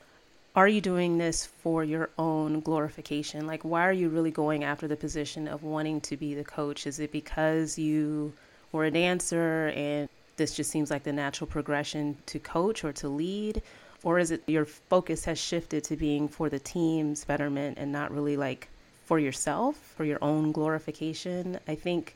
are 0.56 0.66
you 0.66 0.80
doing 0.80 1.18
this 1.18 1.46
for 1.46 1.84
your 1.84 2.10
own 2.18 2.60
glorification? 2.60 3.46
Like, 3.46 3.64
why 3.64 3.86
are 3.86 3.92
you 3.92 4.08
really 4.08 4.32
going 4.32 4.64
after 4.64 4.88
the 4.88 4.96
position 4.96 5.46
of 5.46 5.62
wanting 5.62 6.00
to 6.00 6.16
be 6.16 6.34
the 6.34 6.42
coach? 6.42 6.84
Is 6.84 6.98
it 6.98 7.12
because 7.12 7.78
you 7.78 8.32
were 8.72 8.86
a 8.86 8.90
dancer 8.90 9.72
and 9.76 10.08
this 10.36 10.56
just 10.56 10.70
seems 10.70 10.90
like 10.90 11.04
the 11.04 11.12
natural 11.12 11.46
progression 11.46 12.16
to 12.26 12.40
coach 12.40 12.82
or 12.82 12.92
to 12.94 13.08
lead? 13.08 13.62
Or 14.02 14.18
is 14.18 14.32
it 14.32 14.42
your 14.48 14.64
focus 14.64 15.24
has 15.26 15.38
shifted 15.38 15.84
to 15.84 15.96
being 15.96 16.26
for 16.28 16.48
the 16.48 16.58
team's 16.58 17.24
betterment 17.24 17.78
and 17.78 17.92
not 17.92 18.10
really 18.10 18.36
like 18.36 18.68
for 19.08 19.18
yourself, 19.18 19.74
for 19.96 20.04
your 20.04 20.18
own 20.20 20.52
glorification? 20.52 21.58
I 21.66 21.74
think 21.74 22.14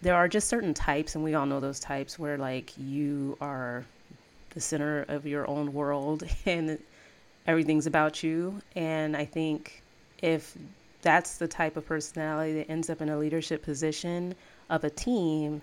there 0.00 0.14
are 0.14 0.26
just 0.26 0.48
certain 0.48 0.72
types, 0.72 1.14
and 1.14 1.22
we 1.22 1.34
all 1.34 1.44
know 1.44 1.60
those 1.60 1.78
types 1.78 2.18
where 2.18 2.38
like 2.38 2.72
you 2.78 3.36
are 3.42 3.84
the 4.54 4.60
center 4.60 5.04
of 5.08 5.26
your 5.26 5.46
own 5.50 5.74
world 5.74 6.22
and 6.46 6.78
everything's 7.46 7.86
about 7.86 8.22
you. 8.22 8.58
And 8.74 9.14
I 9.14 9.26
think 9.26 9.82
if 10.22 10.56
that's 11.02 11.36
the 11.36 11.46
type 11.46 11.76
of 11.76 11.84
personality 11.84 12.54
that 12.54 12.70
ends 12.70 12.88
up 12.88 13.02
in 13.02 13.10
a 13.10 13.18
leadership 13.18 13.62
position 13.62 14.34
of 14.70 14.84
a 14.84 14.90
team, 14.90 15.60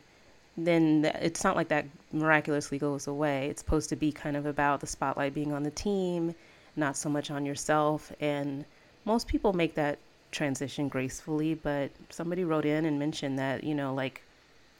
then 0.58 1.12
it's 1.22 1.44
not 1.44 1.56
like 1.56 1.70
that 1.70 1.88
miraculously 2.14 2.78
goes 2.78 3.08
away. 3.08 3.48
It's 3.50 3.64
supposed 3.64 3.90
to 3.90 3.96
be 3.96 4.12
kind 4.12 4.38
of 4.38 4.46
about 4.46 4.80
the 4.80 4.88
spotlight 4.88 5.34
being 5.34 5.54
on 5.54 5.64
the 5.64 5.72
team, 5.72 6.36
not 6.76 6.96
so 6.96 7.10
much 7.10 7.32
on 7.32 7.48
yourself. 7.48 8.12
And 8.20 8.64
most 9.06 9.28
people 9.28 9.54
make 9.54 9.74
that 9.74 9.98
transition 10.36 10.88
gracefully, 10.88 11.56
but 11.56 11.90
somebody 12.10 12.44
wrote 12.44 12.66
in 12.66 12.86
and 12.86 13.00
mentioned 13.00 13.40
that, 13.40 13.64
you 13.64 13.74
know, 13.74 13.94
like 13.94 14.22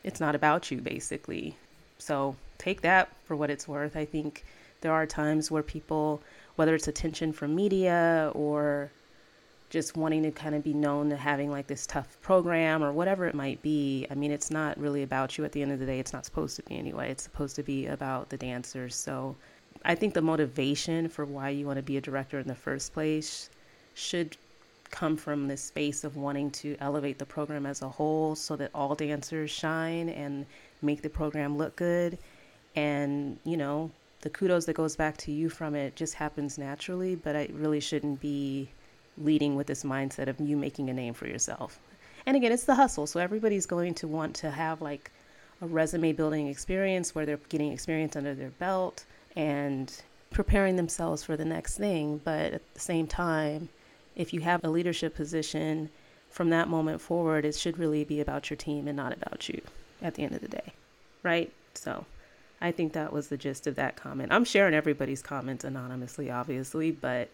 it's 0.04 0.20
not 0.20 0.36
about 0.36 0.70
you 0.70 0.80
basically. 0.82 1.56
So 1.98 2.36
take 2.58 2.82
that 2.82 3.10
for 3.26 3.36
what 3.36 3.50
it's 3.50 3.68
worth. 3.68 3.96
I 3.96 4.06
think 4.06 4.44
there 4.82 4.92
are 4.92 5.06
times 5.06 5.50
where 5.50 5.64
people, 5.64 6.22
whether 6.58 6.76
it's 6.76 6.88
attention 6.88 7.34
from 7.34 7.56
media 7.56 8.32
or 8.36 8.92
just 9.70 9.98
wanting 9.98 10.24
to 10.24 10.32
kind 10.32 10.54
of 10.54 10.64
be 10.64 10.74
known 10.74 11.10
to 11.10 11.18
having 11.18 11.50
like 11.50 11.68
this 11.68 11.88
tough 11.88 12.18
program 12.22 12.84
or 12.84 12.92
whatever 12.92 13.26
it 13.26 13.34
might 13.34 13.62
be. 13.62 14.06
I 14.12 14.16
mean, 14.16 14.32
it's 14.32 14.52
not 14.52 14.78
really 14.78 15.04
about 15.04 15.38
you 15.38 15.46
at 15.46 15.54
the 15.54 15.62
end 15.62 15.72
of 15.72 15.80
the 15.80 15.86
day. 15.86 16.00
It's 16.00 16.14
not 16.14 16.26
supposed 16.26 16.56
to 16.58 16.64
be 16.64 16.78
anyway. 16.78 17.10
It's 17.10 17.24
supposed 17.24 17.56
to 17.56 17.64
be 17.64 17.88
about 17.88 18.30
the 18.30 18.38
dancers. 18.38 18.96
So 18.96 19.36
I 19.84 19.96
think 19.96 20.14
the 20.14 20.22
motivation 20.22 21.10
for 21.10 21.26
why 21.26 21.50
you 21.50 21.66
want 21.66 21.78
to 21.78 21.84
be 21.84 21.98
a 21.98 22.02
director 22.02 22.40
in 22.40 22.48
the 22.48 22.56
first 22.56 22.94
place 22.94 23.50
should 23.96 24.38
come 24.92 25.18
from 25.18 25.48
this 25.48 25.62
space 25.62 26.04
of 26.04 26.16
wanting 26.16 26.52
to 26.52 26.76
elevate 26.80 27.20
the 27.20 27.26
program 27.26 27.66
as 27.66 27.82
a 27.82 27.90
whole 27.90 28.36
so 28.36 28.56
that 28.56 28.72
all 28.74 28.96
dancers 28.96 29.52
shine 29.52 30.10
and 30.10 30.46
make 30.82 31.02
the 31.02 31.10
program 31.10 31.58
look 31.58 31.76
good. 31.76 32.18
And, 32.76 33.38
you 33.44 33.58
know, 33.58 33.92
the 34.22 34.30
kudos 34.30 34.66
that 34.66 34.74
goes 34.74 34.96
back 34.96 35.18
to 35.18 35.32
you 35.32 35.50
from 35.50 35.76
it 35.76 35.96
just 35.96 36.16
happens 36.16 36.58
naturally, 36.58 37.16
but 37.16 37.36
i 37.36 37.48
really 37.54 37.80
shouldn't 37.80 38.20
be 38.20 38.70
leading 39.18 39.56
with 39.56 39.68
this 39.68 39.84
mindset 39.84 40.28
of 40.28 40.40
you 40.40 40.58
making 40.58 40.90
a 40.90 40.94
name 40.94 41.14
for 41.14 41.28
yourself. 41.28 41.80
And 42.26 42.36
again, 42.36 42.52
it's 42.52 42.64
the 42.64 42.76
hustle. 42.76 43.08
So 43.08 43.20
everybody's 43.20 43.66
going 43.66 43.94
to 43.96 44.08
want 44.08 44.36
to 44.38 44.52
have 44.52 44.82
like 44.82 45.12
a 45.62 45.68
resume 45.68 46.12
building 46.14 46.48
experience 46.48 47.14
where 47.14 47.26
they're 47.26 47.40
getting 47.50 47.72
experience 47.72 48.16
under 48.16 48.34
their 48.34 48.50
belt 48.50 49.06
and 49.36 49.92
preparing 50.32 50.76
themselves 50.76 51.24
for 51.24 51.38
the 51.38 51.46
next 51.46 51.78
thing. 51.78 52.20
But 52.24 52.54
at 52.54 52.74
the 52.74 52.80
same 52.80 53.08
time, 53.08 53.70
if 54.16 54.34
you 54.34 54.42
have 54.42 54.64
a 54.64 54.70
leadership 54.70 55.16
position 55.16 55.90
from 56.30 56.50
that 56.50 56.68
moment 56.68 57.02
forward, 57.02 57.46
it 57.46 57.56
should 57.56 57.78
really 57.78 58.04
be 58.04 58.20
about 58.20 58.50
your 58.50 58.58
team 58.58 58.88
and 58.88 58.98
not 58.98 59.14
about 59.14 59.48
you 59.50 59.62
at 60.02 60.16
the 60.16 60.24
end 60.24 60.36
of 60.36 60.42
the 60.42 60.48
day. 60.48 60.74
Right? 61.24 61.52
So 61.74 62.06
I 62.62 62.72
think 62.72 62.94
that 62.94 63.14
was 63.14 63.28
the 63.28 63.38
gist 63.38 63.68
of 63.68 63.76
that 63.76 63.96
comment. 63.96 64.32
I'm 64.32 64.46
sharing 64.46 64.74
everybody's 64.74 65.22
comments 65.22 65.64
anonymously, 65.64 66.32
obviously, 66.32 66.92
but 66.92 67.30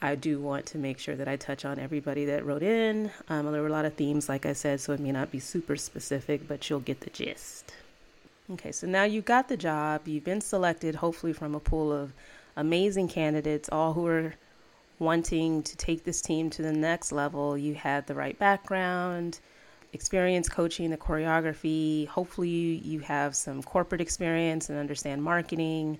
I 0.00 0.14
do 0.14 0.40
want 0.40 0.66
to 0.66 0.78
make 0.78 0.98
sure 0.98 1.16
that 1.16 1.26
I 1.26 1.36
touch 1.36 1.64
on 1.64 1.78
everybody 1.78 2.24
that 2.26 2.46
wrote 2.46 2.62
in. 2.62 3.10
Um, 3.28 3.50
there 3.50 3.60
were 3.60 3.68
a 3.68 3.72
lot 3.72 3.84
of 3.84 3.94
themes, 3.94 4.28
like 4.28 4.46
I 4.46 4.52
said, 4.52 4.80
so 4.80 4.92
it 4.92 5.00
may 5.00 5.10
not 5.10 5.32
be 5.32 5.40
super 5.40 5.76
specific, 5.76 6.46
but 6.46 6.68
you'll 6.70 6.80
get 6.80 7.00
the 7.00 7.10
gist. 7.10 7.72
Okay, 8.52 8.72
so 8.72 8.86
now 8.86 9.02
you 9.02 9.20
got 9.20 9.48
the 9.48 9.56
job. 9.56 10.06
You've 10.06 10.24
been 10.24 10.40
selected, 10.40 10.94
hopefully, 10.94 11.32
from 11.32 11.54
a 11.54 11.60
pool 11.60 11.92
of 11.92 12.12
amazing 12.56 13.08
candidates, 13.08 13.68
all 13.70 13.92
who 13.92 14.06
are 14.06 14.34
wanting 14.98 15.62
to 15.62 15.76
take 15.76 16.04
this 16.04 16.20
team 16.20 16.50
to 16.50 16.62
the 16.62 16.72
next 16.72 17.12
level. 17.12 17.56
You 17.56 17.74
had 17.74 18.06
the 18.06 18.14
right 18.14 18.38
background, 18.38 19.40
experience 19.92 20.48
coaching 20.48 20.90
the 20.90 20.96
choreography. 20.96 22.06
Hopefully, 22.08 22.48
you 22.48 23.00
have 23.00 23.34
some 23.36 23.62
corporate 23.62 24.00
experience 24.00 24.68
and 24.68 24.78
understand 24.78 25.22
marketing 25.22 25.98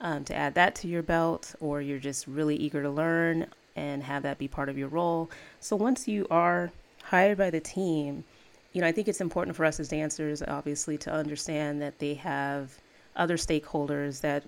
um, 0.00 0.24
to 0.24 0.34
add 0.34 0.54
that 0.54 0.74
to 0.76 0.88
your 0.88 1.02
belt, 1.02 1.54
or 1.60 1.80
you're 1.80 1.98
just 1.98 2.26
really 2.26 2.56
eager 2.56 2.82
to 2.82 2.90
learn 2.90 3.46
and 3.74 4.02
have 4.02 4.22
that 4.22 4.38
be 4.38 4.48
part 4.48 4.68
of 4.68 4.78
your 4.78 4.88
role. 4.88 5.30
So 5.60 5.76
once 5.76 6.08
you 6.08 6.26
are 6.30 6.70
hired 7.02 7.38
by 7.38 7.50
the 7.50 7.60
team, 7.60 8.24
you 8.72 8.80
know, 8.80 8.86
I 8.86 8.92
think 8.92 9.08
it's 9.08 9.20
important 9.20 9.56
for 9.56 9.64
us 9.64 9.80
as 9.80 9.88
dancers, 9.88 10.42
obviously, 10.42 10.98
to 10.98 11.12
understand 11.12 11.80
that 11.80 11.98
they 11.98 12.14
have 12.14 12.78
other 13.16 13.36
stakeholders 13.36 14.20
that 14.20 14.42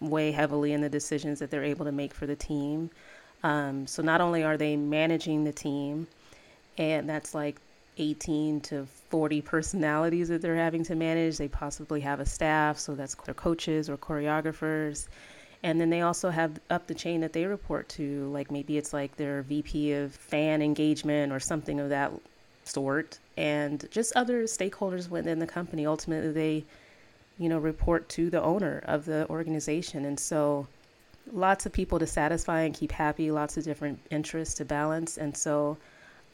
weigh 0.00 0.30
heavily 0.30 0.72
in 0.72 0.80
the 0.80 0.88
decisions 0.88 1.38
that 1.40 1.50
they're 1.50 1.64
able 1.64 1.84
to 1.84 1.92
make 1.92 2.14
for 2.14 2.26
the 2.26 2.36
team. 2.36 2.90
Um, 3.42 3.86
so 3.86 4.02
not 4.02 4.20
only 4.20 4.42
are 4.42 4.56
they 4.56 4.76
managing 4.76 5.44
the 5.44 5.52
team, 5.52 6.06
and 6.78 7.08
that's 7.08 7.34
like 7.34 7.60
18 7.98 8.60
to 8.60 8.86
40 9.10 9.40
personalities 9.40 10.28
that 10.28 10.42
they're 10.42 10.56
having 10.56 10.84
to 10.84 10.94
manage. 10.94 11.38
They 11.38 11.48
possibly 11.48 12.00
have 12.00 12.20
a 12.20 12.26
staff, 12.26 12.78
so 12.78 12.94
that's 12.94 13.14
their 13.14 13.34
coaches 13.34 13.88
or 13.88 13.96
choreographers. 13.96 15.08
And 15.62 15.80
then 15.80 15.90
they 15.90 16.02
also 16.02 16.30
have 16.30 16.60
up 16.70 16.86
the 16.86 16.94
chain 16.94 17.20
that 17.22 17.32
they 17.32 17.46
report 17.46 17.88
to, 17.90 18.28
like 18.30 18.50
maybe 18.50 18.76
it's 18.76 18.92
like 18.92 19.16
their 19.16 19.42
VP 19.42 19.94
of 19.94 20.14
fan 20.14 20.60
engagement 20.62 21.32
or 21.32 21.40
something 21.40 21.80
of 21.80 21.88
that 21.88 22.12
sort, 22.64 23.18
and 23.36 23.88
just 23.90 24.12
other 24.14 24.44
stakeholders 24.44 25.08
within 25.08 25.38
the 25.38 25.46
company. 25.46 25.86
Ultimately, 25.86 26.32
they, 26.32 26.64
you 27.38 27.48
know, 27.48 27.58
report 27.58 28.08
to 28.10 28.28
the 28.28 28.42
owner 28.42 28.82
of 28.84 29.06
the 29.06 29.28
organization. 29.30 30.04
And 30.04 30.20
so 30.20 30.66
lots 31.32 31.66
of 31.66 31.72
people 31.72 31.98
to 31.98 32.06
satisfy 32.06 32.62
and 32.62 32.74
keep 32.74 32.92
happy, 32.92 33.30
lots 33.30 33.56
of 33.56 33.64
different 33.64 33.98
interests 34.10 34.54
to 34.56 34.64
balance. 34.64 35.18
And 35.18 35.36
so 35.36 35.76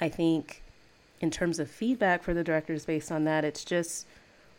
I 0.00 0.08
think 0.08 0.62
in 1.20 1.30
terms 1.30 1.58
of 1.58 1.70
feedback 1.70 2.22
for 2.22 2.34
the 2.34 2.44
directors 2.44 2.84
based 2.84 3.12
on 3.12 3.24
that, 3.24 3.44
it's 3.44 3.64
just 3.64 4.06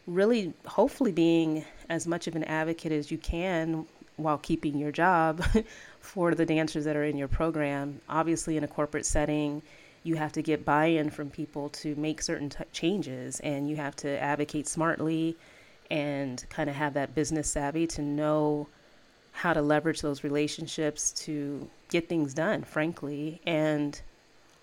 really 0.08 0.54
hopefully 0.66 1.12
being 1.12 1.66
as 1.90 2.08
much 2.08 2.28
of 2.28 2.36
an 2.36 2.44
advocate 2.46 2.92
as 2.92 3.12
you 3.12 3.18
can 3.18 3.86
while 4.18 4.38
keeping 4.38 4.78
your 4.78 4.92
job 4.92 5.44
for 6.00 6.36
the 6.36 6.46
dancers 6.46 6.86
that 6.86 6.96
are 6.96 7.04
in 7.04 7.18
your 7.18 7.28
program. 7.28 8.00
Obviously, 8.10 8.58
in 8.58 8.64
a 8.64 8.68
corporate 8.68 9.06
setting, 9.06 9.62
you 10.04 10.16
have 10.16 10.34
to 10.34 10.42
get 10.42 10.66
buy 10.66 10.86
in 10.86 11.10
from 11.10 11.30
people 11.30 11.70
to 11.70 11.96
make 11.96 12.22
certain 12.22 12.50
t- 12.50 12.64
changes, 12.72 13.40
and 13.40 13.70
you 13.70 13.76
have 13.76 13.96
to 13.96 14.22
advocate 14.22 14.68
smartly 14.68 15.38
and 15.90 16.46
kind 16.50 16.70
of 16.70 16.76
have 16.76 16.94
that 16.94 17.16
business 17.16 17.50
savvy 17.50 17.88
to 17.88 18.02
know 18.02 18.68
how 19.34 19.52
to 19.54 19.62
leverage 19.62 20.02
those 20.02 20.24
relationships 20.24 21.12
to 21.12 21.70
get 21.90 22.08
things 22.08 22.34
done, 22.34 22.64
frankly. 22.64 23.42
And 23.46 24.00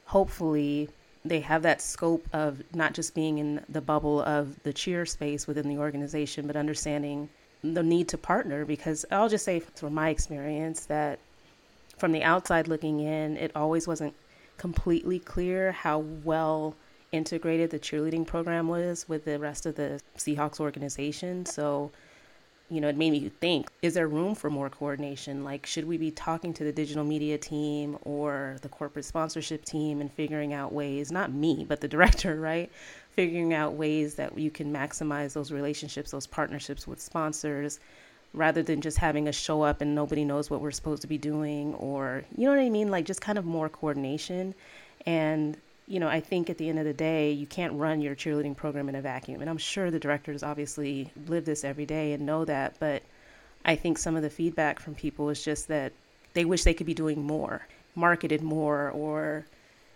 hopefully, 0.06 0.88
they 1.24 1.40
have 1.40 1.62
that 1.62 1.82
scope 1.82 2.26
of 2.32 2.62
not 2.74 2.94
just 2.94 3.14
being 3.14 3.38
in 3.38 3.62
the 3.68 3.80
bubble 3.80 4.22
of 4.22 4.62
the 4.62 4.72
cheer 4.72 5.04
space 5.04 5.46
within 5.46 5.68
the 5.68 5.76
organization, 5.76 6.46
but 6.46 6.56
understanding 6.56 7.28
the 7.62 7.82
need 7.82 8.08
to 8.08 8.16
partner. 8.16 8.64
Because 8.64 9.04
I'll 9.10 9.28
just 9.28 9.44
say, 9.44 9.60
from 9.60 9.92
my 9.92 10.08
experience, 10.08 10.86
that 10.86 11.18
from 11.98 12.12
the 12.12 12.22
outside 12.22 12.68
looking 12.68 13.00
in, 13.00 13.36
it 13.36 13.50
always 13.54 13.86
wasn't 13.86 14.14
completely 14.56 15.18
clear 15.18 15.72
how 15.72 15.98
well 15.98 16.74
integrated 17.12 17.70
the 17.70 17.78
cheerleading 17.78 18.26
program 18.26 18.68
was 18.68 19.08
with 19.08 19.24
the 19.24 19.38
rest 19.38 19.66
of 19.66 19.74
the 19.74 20.00
Seahawks 20.16 20.60
organization. 20.60 21.44
So 21.44 21.90
you 22.70 22.80
know, 22.80 22.88
it 22.88 22.96
made 22.96 23.10
me 23.10 23.28
think 23.40 23.68
is 23.82 23.94
there 23.94 24.06
room 24.06 24.34
for 24.34 24.48
more 24.48 24.70
coordination? 24.70 25.42
Like, 25.44 25.66
should 25.66 25.84
we 25.84 25.98
be 25.98 26.10
talking 26.12 26.54
to 26.54 26.64
the 26.64 26.72
digital 26.72 27.04
media 27.04 27.36
team 27.36 27.98
or 28.02 28.56
the 28.62 28.68
corporate 28.68 29.04
sponsorship 29.04 29.64
team 29.64 30.00
and 30.00 30.10
figuring 30.10 30.52
out 30.52 30.72
ways, 30.72 31.10
not 31.10 31.32
me, 31.32 31.66
but 31.68 31.80
the 31.80 31.88
director, 31.96 32.40
right? 32.40 32.70
Figuring 33.10 33.52
out 33.52 33.74
ways 33.74 34.14
that 34.14 34.38
you 34.38 34.50
can 34.50 34.72
maximize 34.72 35.32
those 35.32 35.50
relationships, 35.50 36.12
those 36.12 36.28
partnerships 36.28 36.86
with 36.86 37.00
sponsors, 37.00 37.80
rather 38.32 38.62
than 38.62 38.80
just 38.80 38.98
having 38.98 39.26
us 39.26 39.34
show 39.34 39.62
up 39.62 39.80
and 39.80 39.92
nobody 39.92 40.24
knows 40.24 40.48
what 40.48 40.60
we're 40.60 40.70
supposed 40.70 41.02
to 41.02 41.08
be 41.08 41.18
doing, 41.18 41.74
or, 41.74 42.22
you 42.36 42.44
know 42.44 42.54
what 42.54 42.64
I 42.64 42.70
mean? 42.70 42.90
Like, 42.90 43.04
just 43.04 43.20
kind 43.20 43.36
of 43.36 43.44
more 43.44 43.68
coordination. 43.68 44.54
And 45.06 45.56
you 45.90 45.98
know, 45.98 46.06
I 46.06 46.20
think 46.20 46.48
at 46.48 46.56
the 46.56 46.68
end 46.68 46.78
of 46.78 46.84
the 46.84 46.92
day, 46.92 47.32
you 47.32 47.46
can't 47.46 47.72
run 47.72 48.00
your 48.00 48.14
cheerleading 48.14 48.56
program 48.56 48.88
in 48.88 48.94
a 48.94 49.02
vacuum. 49.02 49.40
And 49.40 49.50
I'm 49.50 49.58
sure 49.58 49.90
the 49.90 49.98
directors 49.98 50.44
obviously 50.44 51.10
live 51.26 51.44
this 51.44 51.64
every 51.64 51.84
day 51.84 52.12
and 52.12 52.24
know 52.24 52.44
that. 52.44 52.76
But 52.78 53.02
I 53.64 53.74
think 53.74 53.98
some 53.98 54.14
of 54.14 54.22
the 54.22 54.30
feedback 54.30 54.78
from 54.78 54.94
people 54.94 55.30
is 55.30 55.42
just 55.42 55.66
that 55.66 55.92
they 56.32 56.44
wish 56.44 56.62
they 56.62 56.74
could 56.74 56.86
be 56.86 56.94
doing 56.94 57.20
more, 57.20 57.66
marketed 57.96 58.40
more, 58.40 58.90
or, 58.90 59.44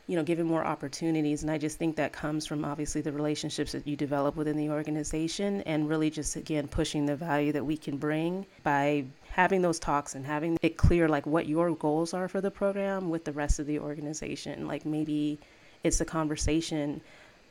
you 0.08 0.16
know, 0.16 0.24
given 0.24 0.46
more 0.46 0.64
opportunities. 0.64 1.42
And 1.42 1.50
I 1.50 1.58
just 1.58 1.78
think 1.78 1.94
that 1.94 2.12
comes 2.12 2.44
from 2.44 2.64
obviously 2.64 3.00
the 3.00 3.12
relationships 3.12 3.70
that 3.70 3.86
you 3.86 3.94
develop 3.94 4.34
within 4.34 4.56
the 4.56 4.70
organization 4.70 5.60
and 5.60 5.88
really 5.88 6.10
just, 6.10 6.34
again, 6.34 6.66
pushing 6.66 7.06
the 7.06 7.14
value 7.14 7.52
that 7.52 7.64
we 7.64 7.76
can 7.76 7.98
bring 7.98 8.46
by 8.64 9.04
having 9.30 9.62
those 9.62 9.78
talks 9.78 10.16
and 10.16 10.26
having 10.26 10.58
it 10.60 10.76
clear, 10.76 11.08
like, 11.08 11.24
what 11.24 11.46
your 11.46 11.70
goals 11.76 12.12
are 12.12 12.26
for 12.26 12.40
the 12.40 12.50
program 12.50 13.10
with 13.10 13.24
the 13.24 13.32
rest 13.32 13.60
of 13.60 13.66
the 13.66 13.78
organization. 13.78 14.66
Like, 14.66 14.84
maybe 14.84 15.38
it's 15.84 16.00
a 16.00 16.04
conversation 16.04 17.00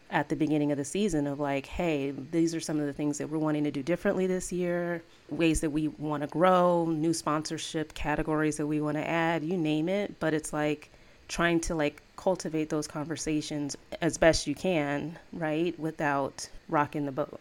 at 0.10 0.30
the 0.30 0.36
beginning 0.36 0.72
of 0.72 0.78
the 0.78 0.86
season 0.86 1.26
of 1.26 1.40
like, 1.40 1.66
hey, 1.66 2.12
these 2.32 2.54
are 2.54 2.60
some 2.60 2.80
of 2.80 2.86
the 2.86 2.94
things 2.94 3.18
that 3.18 3.30
we're 3.30 3.38
wanting 3.38 3.64
to 3.64 3.72
do 3.72 3.82
differently 3.82 4.28
this 4.28 4.52
year, 4.52 5.02
ways 5.30 5.62
that 5.62 5.72
we 5.72 5.88
want 5.88 6.22
to 6.22 6.28
grow, 6.28 6.86
new 6.86 7.14
sponsorship 7.14 7.94
categories 7.94 8.58
that 8.58 8.68
we 8.68 8.82
want 8.82 8.98
to 8.98 9.08
add, 9.08 9.44
you 9.44 9.58
name 9.58 9.90
it. 9.90 10.20
But 10.20 10.34
it's 10.34 10.54
like 10.54 10.92
trying 11.28 11.60
to 11.62 11.74
like 11.74 12.04
cultivate 12.16 12.70
those 12.70 12.88
conversations 12.88 13.76
as 14.02 14.18
best 14.18 14.46
you 14.46 14.54
can, 14.54 15.18
right? 15.32 15.78
Without 15.80 16.48
rocking 16.70 17.06
the 17.06 17.12
boat. 17.12 17.40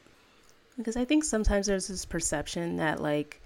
Because 0.79 0.97
I 0.97 1.05
think 1.05 1.25
sometimes 1.25 1.67
there's 1.67 1.89
this 1.89 2.07
perception 2.07 2.79
that, 2.79 3.03
like, 3.03 3.39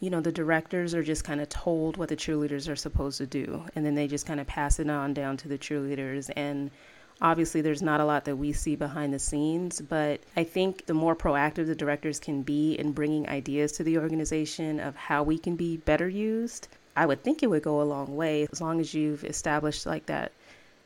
you 0.00 0.08
know, 0.08 0.20
the 0.20 0.32
directors 0.32 0.94
are 0.94 1.02
just 1.02 1.24
kind 1.24 1.40
of 1.40 1.48
told 1.50 1.98
what 1.98 2.08
the 2.08 2.16
cheerleaders 2.16 2.70
are 2.70 2.76
supposed 2.76 3.18
to 3.18 3.26
do, 3.26 3.64
and 3.74 3.84
then 3.84 3.94
they 3.94 4.08
just 4.08 4.26
kind 4.26 4.40
of 4.40 4.46
pass 4.46 4.80
it 4.80 4.88
on 4.88 5.12
down 5.14 5.36
to 5.36 5.48
the 5.48 5.58
cheerleaders. 5.58 6.30
And 6.36 6.70
obviously, 7.20 7.60
there's 7.60 7.82
not 7.82 8.00
a 8.00 8.04
lot 8.06 8.24
that 8.24 8.36
we 8.36 8.52
see 8.52 8.76
behind 8.76 9.12
the 9.12 9.18
scenes, 9.18 9.82
but 9.82 10.20
I 10.36 10.44
think 10.44 10.86
the 10.86 10.94
more 10.94 11.14
proactive 11.14 11.66
the 11.66 11.74
directors 11.74 12.18
can 12.18 12.40
be 12.42 12.74
in 12.74 12.92
bringing 12.92 13.28
ideas 13.28 13.72
to 13.72 13.84
the 13.84 13.98
organization 13.98 14.80
of 14.80 14.96
how 14.96 15.22
we 15.22 15.38
can 15.38 15.54
be 15.54 15.76
better 15.76 16.08
used, 16.08 16.68
I 16.96 17.04
would 17.04 17.22
think 17.22 17.42
it 17.42 17.48
would 17.48 17.62
go 17.62 17.82
a 17.82 17.84
long 17.84 18.16
way 18.16 18.48
as 18.50 18.60
long 18.60 18.80
as 18.80 18.94
you've 18.94 19.24
established 19.24 19.84
like 19.84 20.06
that 20.06 20.32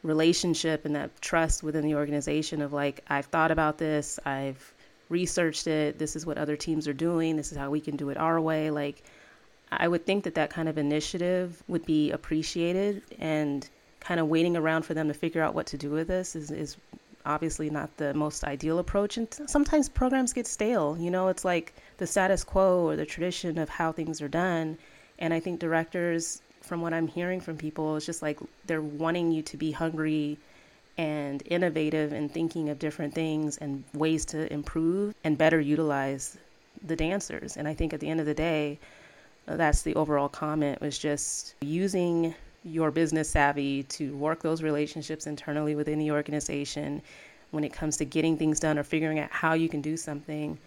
relationship 0.02 0.85
and 0.85 0.94
that 0.97 1.21
trust 1.23 1.62
within 1.62 1.85
the 1.85 1.94
organization 1.94 2.61
of 2.61 2.73
like, 2.73 3.04
I've 3.09 3.26
thought 3.26 3.52
about 3.52 3.78
this, 3.78 4.18
I've 4.26 4.74
researched 5.08 5.66
it, 5.66 5.99
this 5.99 6.16
is 6.16 6.26
what 6.26 6.38
other 6.38 6.56
teams 6.56 6.88
are 6.88 6.94
doing, 6.94 7.37
this 7.37 7.52
is 7.52 7.58
how 7.58 7.70
we 7.70 7.80
can 7.80 7.96
do 7.96 8.11
it 8.11 8.16
our 8.16 8.40
way. 8.40 8.70
Like, 8.70 9.02
I 9.70 9.88
would 9.88 10.06
think 10.06 10.25
that 10.25 10.34
that 10.34 10.50
kind 10.50 10.68
of 10.68 10.78
initiative 10.78 11.62
would 11.68 11.84
be 11.84 12.11
appreciated 12.11 13.02
and 13.18 13.68
kind 14.00 14.20
of 14.20 14.28
waiting 14.28 14.56
around 14.56 14.82
for 14.82 14.94
them 14.94 15.08
to 15.08 15.14
figure 15.14 15.42
out 15.42 15.54
what 15.54 15.66
to 15.66 15.78
do 15.78 15.90
with 15.90 16.08
this 16.08 16.37
is, 16.37 16.50
is 16.50 16.76
obviously 17.26 17.70
not 17.70 17.96
the 17.96 18.12
most 18.14 18.44
ideal 18.44 18.78
approach. 18.78 19.16
And 19.16 19.28
sometimes 19.46 19.88
programs 19.88 20.32
get 20.32 20.46
stale. 20.46 20.96
You 20.99 21.11
know, 21.11 21.28
it's 21.28 21.44
like 21.44 21.73
the 21.99 22.06
status 22.06 22.44
quo 22.44 22.87
or 22.87 22.96
the 22.96 23.06
tradition 23.06 23.58
of 23.58 23.68
how 23.68 23.92
things 23.92 24.20
are 24.20 24.28
done. 24.28 24.78
And 25.18 25.32
I 25.32 25.40
think 25.40 25.58
directors 25.58 26.42
from 26.61 26.80
what 26.80 26.92
I'm 26.92 27.06
hearing 27.06 27.40
from 27.40 27.56
people, 27.56 27.96
it's 27.96 28.06
just 28.06 28.23
like 28.23 28.38
they're 28.66 28.82
wanting 28.82 29.32
you 29.32 29.42
to 29.42 29.56
be 29.56 29.73
hungry 29.73 30.38
and 30.96 31.42
innovative 31.46 32.12
and 32.12 32.30
thinking 32.30 32.68
of 32.68 32.78
different 32.78 33.14
things 33.14 33.56
and 33.58 33.84
ways 33.94 34.24
to 34.26 34.52
improve 34.52 35.14
and 35.24 35.36
better 35.36 35.60
utilize 35.60 36.36
the 36.86 36.96
dancers. 36.96 37.56
And 37.56 37.66
I 37.66 37.74
think 37.74 37.92
at 37.92 38.00
the 38.00 38.08
end 38.08 38.20
of 38.20 38.26
the 38.26 38.34
day, 38.34 38.78
that's 39.46 39.82
the 39.82 39.94
overall 39.94 40.28
comment 40.28 40.80
was 40.80 40.98
just 40.98 41.54
using 41.60 42.34
your 42.64 42.90
business 42.90 43.28
savvy 43.28 43.82
to 43.82 44.16
work 44.16 44.42
those 44.42 44.62
relationships 44.62 45.26
internally 45.26 45.74
within 45.74 45.98
the 45.98 46.10
organization 46.10 47.02
when 47.50 47.64
it 47.64 47.72
comes 47.72 47.98
to 47.98 48.04
getting 48.04 48.38
things 48.38 48.58
done 48.58 48.78
or 48.78 48.82
figuring 48.82 49.18
out 49.18 49.30
how 49.30 49.52
you 49.52 49.68
can 49.68 49.82
do 49.82 49.96
something 49.96 50.58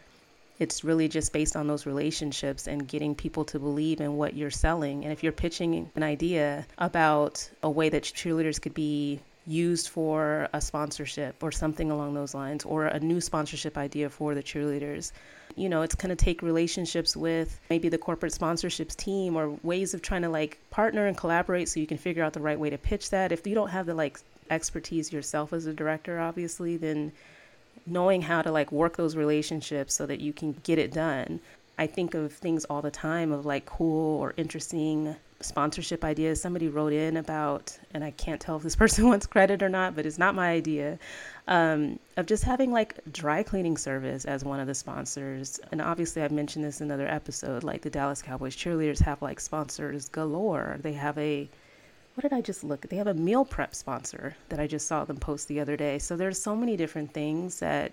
it's 0.59 0.83
really 0.83 1.07
just 1.07 1.33
based 1.33 1.55
on 1.55 1.67
those 1.67 1.85
relationships 1.85 2.67
and 2.67 2.87
getting 2.87 3.13
people 3.13 3.45
to 3.45 3.59
believe 3.59 4.01
in 4.01 4.17
what 4.17 4.35
you're 4.35 4.49
selling. 4.49 5.03
And 5.03 5.13
if 5.13 5.21
you're 5.21 5.31
pitching 5.31 5.89
an 5.95 6.03
idea 6.03 6.65
about 6.77 7.47
a 7.61 7.69
way 7.69 7.89
that 7.89 8.03
cheerleaders 8.03 8.59
could 8.59 8.73
be 8.73 9.19
used 9.47 9.87
for 9.87 10.49
a 10.53 10.59
sponsorship 10.59 11.41
or 11.41 11.51
something 11.51 11.89
along 11.89 12.13
those 12.13 12.35
lines, 12.35 12.65
or 12.65 12.85
a 12.85 12.99
new 12.99 13.21
sponsorship 13.21 13.77
idea 13.77 14.09
for 14.09 14.35
the 14.35 14.43
cheerleaders. 14.43 15.13
You 15.55 15.69
know, 15.69 15.81
it's 15.81 15.95
going 15.95 16.15
to 16.15 16.15
take 16.15 16.41
relationships 16.41 17.15
with 17.15 17.59
maybe 17.69 17.89
the 17.89 17.97
corporate 17.97 18.33
sponsorships 18.33 18.95
team 18.95 19.35
or 19.35 19.57
ways 19.63 19.93
of 19.93 20.01
trying 20.01 20.21
to 20.23 20.29
like 20.29 20.59
partner 20.69 21.07
and 21.07 21.17
collaborate 21.17 21.69
so 21.69 21.79
you 21.79 21.87
can 21.87 21.97
figure 21.97 22.23
out 22.23 22.33
the 22.33 22.41
right 22.41 22.59
way 22.59 22.69
to 22.69 22.77
pitch 22.77 23.09
that. 23.09 23.31
If 23.31 23.47
you 23.47 23.55
don't 23.55 23.69
have 23.69 23.85
the 23.85 23.95
like 23.95 24.19
expertise 24.49 25.11
yourself 25.11 25.53
as 25.53 25.65
a 25.65 25.73
director, 25.73 26.19
obviously, 26.19 26.77
then 26.77 27.11
knowing 27.85 28.21
how 28.21 28.41
to 28.41 28.51
like 28.51 28.71
work 28.71 28.97
those 28.97 29.15
relationships 29.15 29.93
so 29.95 30.05
that 30.05 30.19
you 30.19 30.33
can 30.33 30.53
get 30.63 30.77
it 30.77 30.91
done. 30.91 31.39
I 31.77 31.87
think 31.87 32.13
of 32.13 32.33
things 32.33 32.65
all 32.65 32.81
the 32.81 32.91
time 32.91 33.31
of 33.31 33.45
like 33.45 33.65
cool 33.65 34.19
or 34.19 34.33
interesting 34.37 35.15
sponsorship 35.41 36.03
ideas. 36.03 36.41
Somebody 36.41 36.67
wrote 36.67 36.93
in 36.93 37.17
about, 37.17 37.77
and 37.93 38.03
I 38.03 38.11
can't 38.11 38.41
tell 38.41 38.57
if 38.57 38.63
this 38.63 38.75
person 38.83 39.07
wants 39.07 39.27
credit 39.27 39.61
or 39.61 39.69
not, 39.69 39.95
but 39.95 40.05
it's 40.05 40.17
not 40.17 40.35
my 40.35 40.49
idea, 40.49 40.97
um, 41.47 41.99
of 42.17 42.25
just 42.25 42.43
having 42.43 42.71
like 42.71 42.99
dry 43.11 43.43
cleaning 43.43 43.77
service 43.77 44.25
as 44.25 44.43
one 44.43 44.59
of 44.59 44.67
the 44.67 44.75
sponsors. 44.75 45.59
And 45.71 45.81
obviously, 45.81 46.23
I've 46.23 46.31
mentioned 46.31 46.65
this 46.65 46.81
in 46.81 46.87
another 46.87 47.07
episode. 47.07 47.63
Like 47.63 47.81
the 47.81 47.89
Dallas 47.89 48.21
Cowboys 48.21 48.55
cheerleaders 48.55 48.99
have 49.01 49.21
like 49.21 49.39
sponsors 49.39 50.09
galore. 50.09 50.77
They 50.81 50.93
have 50.93 51.17
a 51.17 51.47
what 52.15 52.23
did 52.23 52.33
I 52.33 52.41
just 52.41 52.63
look? 52.63 52.81
They 52.89 52.95
have 52.95 53.05
a 53.05 53.13
meal 53.13 53.45
prep 53.45 53.75
sponsor 53.75 54.35
that 54.49 54.59
I 54.59 54.65
just 54.65 54.87
saw 54.87 55.05
them 55.05 55.17
post 55.17 55.47
the 55.47 55.59
other 55.59 55.77
day. 55.77 55.99
So 55.99 56.17
there's 56.17 56.41
so 56.41 56.55
many 56.55 56.75
different 56.75 57.13
things 57.13 57.59
that 57.59 57.91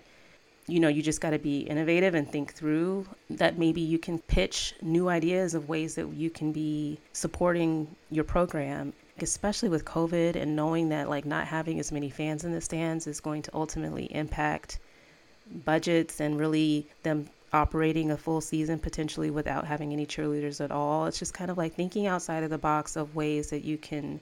you 0.67 0.79
know, 0.79 0.87
you 0.87 1.01
just 1.01 1.21
got 1.21 1.29
to 1.31 1.39
be 1.39 1.59
innovative 1.59 2.15
and 2.15 2.29
think 2.29 2.53
through 2.53 3.05
that 3.29 3.57
maybe 3.57 3.81
you 3.81 3.99
can 3.99 4.17
pitch 4.19 4.73
new 4.81 5.09
ideas 5.09 5.53
of 5.53 5.69
ways 5.69 5.95
that 5.95 6.11
you 6.13 6.29
can 6.29 6.51
be 6.51 6.97
supporting 7.13 7.87
your 8.09 8.23
program, 8.23 8.91
especially 9.19 9.69
with 9.69 9.85
COVID 9.85 10.35
and 10.35 10.55
knowing 10.55 10.89
that 10.89 11.09
like 11.09 11.25
not 11.25 11.45
having 11.45 11.79
as 11.79 11.91
many 11.91 12.09
fans 12.09 12.45
in 12.45 12.51
the 12.51 12.61
stands 12.61 13.05
is 13.05 13.19
going 13.19 13.43
to 13.43 13.51
ultimately 13.53 14.05
impact 14.05 14.79
budgets 15.65 16.19
and 16.19 16.39
really 16.39 16.87
them 17.03 17.29
operating 17.53 18.11
a 18.11 18.17
full 18.17 18.41
season 18.41 18.79
potentially 18.79 19.29
without 19.29 19.65
having 19.65 19.93
any 19.93 20.05
cheerleaders 20.05 20.63
at 20.63 20.71
all. 20.71 21.05
It's 21.05 21.19
just 21.19 21.33
kind 21.33 21.51
of 21.51 21.57
like 21.57 21.75
thinking 21.75 22.07
outside 22.07 22.43
of 22.43 22.49
the 22.49 22.57
box 22.57 22.95
of 22.95 23.15
ways 23.15 23.51
that 23.51 23.63
you 23.63 23.77
can 23.77 24.19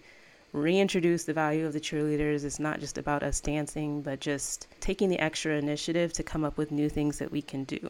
reintroduce 0.53 1.23
the 1.23 1.33
value 1.33 1.65
of 1.65 1.73
the 1.73 1.81
cheerleaders. 1.81 2.45
It's 2.45 2.59
not 2.59 2.79
just 2.79 2.97
about 2.97 3.23
us 3.23 3.41
dancing, 3.41 4.01
but 4.03 4.19
just 4.19 4.67
taking 4.79 5.09
the 5.09 5.19
extra 5.19 5.57
initiative 5.57 6.13
to 6.13 6.23
come 6.23 6.45
up 6.45 6.57
with 6.57 6.71
new 6.71 6.89
things 6.89 7.17
that 7.19 7.31
we 7.31 7.41
can 7.41 7.63
do. 7.63 7.89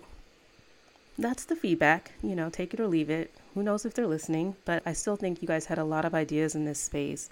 That's 1.18 1.46
the 1.46 1.56
feedback, 1.56 2.14
you 2.24 2.36
know, 2.36 2.50
take 2.50 2.74
it 2.74 2.80
or 2.80 2.88
leave 2.88 3.10
it. 3.10 3.36
Who 3.54 3.62
knows 3.62 3.86
if 3.86 3.94
they're 3.94 4.08
listening, 4.08 4.56
but 4.66 4.82
I 4.86 4.94
still 4.94 5.16
think 5.16 5.42
you 5.42 5.48
guys 5.48 5.66
had 5.66 5.78
a 5.78 5.84
lot 5.84 6.06
of 6.06 6.16
ideas 6.16 6.56
in 6.56 6.66
this 6.66 6.80
space. 6.80 7.30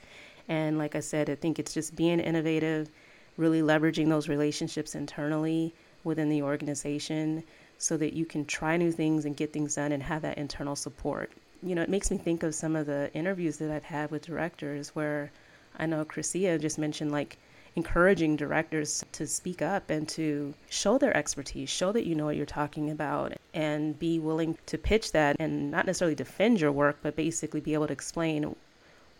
And 0.48 0.78
like 0.78 0.96
I 0.96 1.00
said, 1.00 1.30
I 1.30 1.36
think 1.36 1.58
it's 1.58 1.74
just 1.74 1.96
being 1.96 2.20
innovative, 2.20 2.89
really 3.38 3.62
leveraging 3.62 4.10
those 4.10 4.28
relationships 4.28 4.94
internally 4.94 5.74
within 6.04 6.30
the 6.30 6.44
organization 6.44 7.44
so 7.78 7.98
that 7.98 8.13
you 8.13 8.26
can 8.26 8.46
try 8.46 8.78
new 8.78 8.91
things 8.91 9.26
and 9.26 9.36
get 9.36 9.54
things 9.54 9.76
done 9.76 9.91
and 9.91 10.04
have 10.04 10.22
that 10.24 10.38
internal 10.38 10.76
support. 10.76 11.32
You 11.63 11.76
know, 11.76 11.82
it 11.82 11.89
makes 11.89 12.10
me 12.10 12.17
think 12.17 12.43
of 12.43 12.56
some 12.56 12.76
of 12.76 12.88
the 12.88 13.13
interviews 13.13 13.58
that 13.58 13.71
I've 13.71 13.84
had 13.84 14.12
with 14.12 14.26
directors 14.26 14.89
where 14.95 15.32
I 15.78 15.86
know 15.86 16.04
Chrisia 16.06 16.60
just 16.60 16.78
mentioned 16.78 17.12
like 17.12 17.38
encouraging 17.76 18.36
directors 18.36 19.04
to 19.13 19.26
speak 19.26 19.62
up 19.62 19.89
and 19.89 20.08
to 20.10 20.54
show 20.69 20.97
their 20.97 21.15
expertise, 21.15 21.69
show 21.69 21.91
that 21.91 22.06
you 22.06 22.15
know 22.15 22.26
what 22.26 22.36
you're 22.36 22.45
talking 22.45 22.89
about, 22.89 23.34
and 23.54 23.97
be 23.97 24.19
willing 24.19 24.58
to 24.65 24.78
pitch 24.78 25.12
that 25.13 25.36
and 25.39 25.71
not 25.71 25.86
necessarily 25.86 26.15
defend 26.15 26.60
your 26.60 26.71
work, 26.71 26.97
but 27.02 27.15
basically 27.15 27.62
be 27.62 27.74
able 27.74 27.88
to 27.88 27.93
explain 27.93 28.56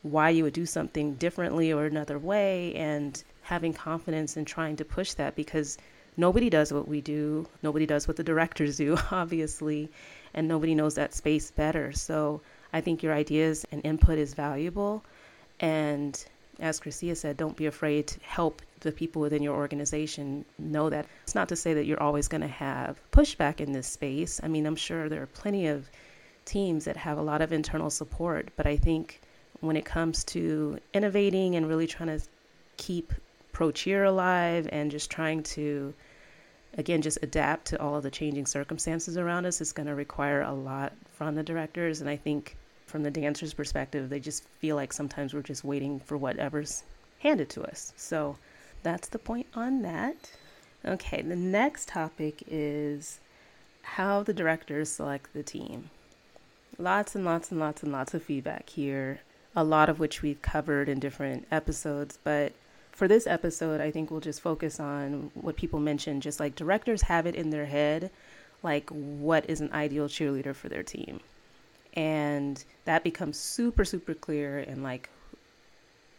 why 0.04 0.30
you 0.30 0.44
would 0.44 0.54
do 0.54 0.66
something 0.66 1.14
differently 1.16 1.72
or 1.72 1.86
another 1.86 2.18
way 2.18 2.74
and 2.76 3.24
having 3.44 3.74
confidence 3.74 4.36
in 4.36 4.44
trying 4.44 4.76
to 4.76 4.86
push 4.86 5.14
that 5.14 5.36
because 5.36 5.78
nobody 6.18 6.50
does 6.50 6.74
what 6.74 6.88
we 6.88 7.02
do. 7.02 7.48
Nobody 7.64 7.86
does 7.86 8.08
what 8.08 8.18
the 8.18 8.24
directors 8.24 8.78
do, 8.78 8.98
obviously, 9.12 9.90
and 10.34 10.48
nobody 10.48 10.76
knows 10.76 10.96
that 10.96 11.14
space 11.14 11.52
better. 11.52 11.92
So 11.92 12.42
I 12.74 12.82
think 12.82 13.04
your 13.04 13.14
ideas 13.14 13.66
and 13.72 13.86
input 13.86 14.18
is 14.18 14.34
valuable. 14.34 15.04
And 15.60 16.24
as 16.60 16.80
Chrisia 16.80 17.16
said, 17.18 17.38
don't 17.38 17.56
be 17.56 17.66
afraid 17.66 18.08
to 18.08 18.20
help 18.22 18.62
the 18.82 18.92
people 18.92 19.22
within 19.22 19.44
your 19.44 19.56
organization 19.56 20.46
know 20.58 20.90
that. 20.90 21.06
It's 21.24 21.36
not 21.36 21.50
to 21.50 21.56
say 21.56 21.74
that 21.74 21.86
you're 21.86 22.02
always 22.02 22.28
going 22.28 22.42
to 22.42 22.48
have 22.48 23.00
pushback 23.12 23.60
in 23.60 23.72
this 23.72 23.88
space. 23.88 24.40
I 24.44 24.48
mean, 24.48 24.66
I'm 24.66 24.76
sure 24.76 25.10
there 25.10 25.22
are 25.22 25.28
plenty 25.28 25.68
of 25.68 25.90
teams 26.46 26.86
that 26.86 26.98
have 26.98 27.18
a 27.18 27.22
lot 27.22 27.42
of 27.42 27.54
internal 27.54 27.90
support, 27.90 28.50
but 28.56 28.66
I 28.66 28.78
think 28.78 29.22
when 29.60 29.78
it 29.78 29.86
comes 29.86 30.24
to 30.26 30.80
innovating 30.94 31.56
and 31.56 31.68
really 31.68 31.88
trying 31.88 32.18
to 32.18 32.26
keep 32.78 33.14
pro 33.52 33.72
cheer 33.72 34.06
alive 34.06 34.68
and 34.72 34.90
just 34.90 35.12
trying 35.12 35.44
to 35.44 35.94
again 36.78 37.02
just 37.02 37.20
adapt 37.22 37.66
to 37.66 37.82
all 37.82 37.96
of 37.96 38.04
the 38.04 38.12
changing 38.12 38.46
circumstances 38.46 39.18
around 39.18 39.46
us. 39.46 39.62
Is 39.62 39.72
going 39.72 39.88
to 39.88 39.96
require 39.96 40.42
a 40.42 40.54
lot 40.54 40.94
from 41.12 41.36
the 41.36 41.44
directors 41.44 42.02
and 42.02 42.10
i 42.10 42.16
think 42.16 42.58
from 42.86 43.04
the 43.04 43.12
dancers 43.12 43.54
perspective 43.54 44.10
they 44.10 44.20
just 44.20 44.44
feel 44.60 44.76
like 44.76 44.92
sometimes 44.92 45.34
we're 45.34 45.42
just 45.42 45.64
waiting 45.64 46.00
for 46.00 46.18
whatever's 46.18 46.84
handed 47.20 47.50
to 47.50 47.64
us. 47.64 47.94
So 47.96 48.38
that's 48.84 49.10
the 49.10 49.20
point 49.20 49.48
on 49.56 49.82
that. 49.84 50.32
Okay 50.86 51.22
the 51.22 51.36
next 51.36 51.88
topic 51.88 52.44
is 52.48 53.20
how 53.84 54.24
the 54.24 54.34
directors 54.34 54.90
select 54.90 55.34
the 55.34 55.44
team. 55.44 55.90
Lots 56.78 57.16
and 57.16 57.26
lots 57.26 57.52
and 57.52 57.60
lots 57.60 57.84
and 57.84 57.92
lots 57.92 58.14
of 58.14 58.24
feedback 58.24 58.70
here 58.70 59.22
a 59.56 59.64
lot 59.64 59.90
of 59.90 60.00
which 60.00 60.22
we've 60.22 60.42
covered 60.42 60.88
in 60.88 61.00
different 61.00 61.46
episodes 61.52 62.18
but 62.24 62.54
for 63.02 63.08
this 63.08 63.26
episode, 63.26 63.82
I 63.82 63.90
think 63.90 64.12
we'll 64.12 64.20
just 64.20 64.42
focus 64.42 64.80
on 64.80 65.32
what 65.34 65.56
people 65.56 65.80
mentioned, 65.80 66.22
just 66.22 66.40
like 66.40 66.54
directors 66.54 67.02
have 67.02 67.26
it 67.26 67.34
in 67.34 67.50
their 67.50 67.66
head, 67.66 68.12
like 68.62 68.88
what 68.92 69.50
is 69.50 69.60
an 69.60 69.72
ideal 69.74 70.08
cheerleader 70.08 70.54
for 70.54 70.70
their 70.70 70.84
team. 70.84 71.20
And 71.96 72.64
that 72.86 73.04
becomes 73.04 73.38
super, 73.38 73.86
super 73.86 74.14
clear 74.14 74.60
in 74.60 74.84
like 74.84 75.10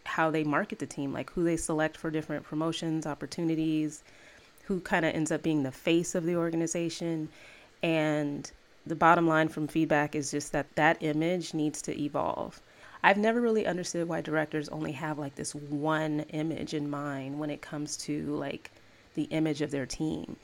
how 0.03 0.33
they 0.33 0.42
market 0.42 0.81
the 0.81 0.87
team, 0.87 1.12
like 1.12 1.31
who 1.31 1.45
they 1.45 1.57
select 1.57 1.97
for 1.97 2.11
different 2.11 2.42
promotions, 2.42 3.07
opportunities, 3.07 4.03
who 4.64 4.81
kind 4.81 5.07
of 5.07 5.14
ends 5.14 5.31
up 5.31 5.45
being 5.45 5.62
the 5.62 5.71
face 5.71 6.16
of 6.16 6.25
the 6.25 6.35
organization. 6.35 7.29
And 7.85 8.51
the 8.85 8.97
bottom 8.97 9.29
line 9.29 9.47
from 9.47 9.68
feedback 9.68 10.16
is 10.16 10.33
just 10.33 10.51
that 10.51 10.75
that 10.75 11.01
image 11.01 11.55
needs 11.55 11.81
to 11.83 11.97
evolve. 11.97 12.61
I've 13.05 13.19
never 13.19 13.41
really 13.41 13.67
understood 13.67 14.09
why 14.09 14.21
directors 14.21 14.69
only 14.69 14.93
have 14.93 15.19
like 15.19 15.35
this 15.35 15.55
one 15.55 16.21
image 16.31 16.73
in 16.73 16.88
mind 16.88 17.38
when 17.38 17.51
it 17.51 17.61
comes 17.61 17.97
to 17.99 18.35
like 18.37 18.71
the 19.15 19.25
image 19.25 19.61
of 19.61 19.71
their 19.71 19.87
team. 19.87 20.37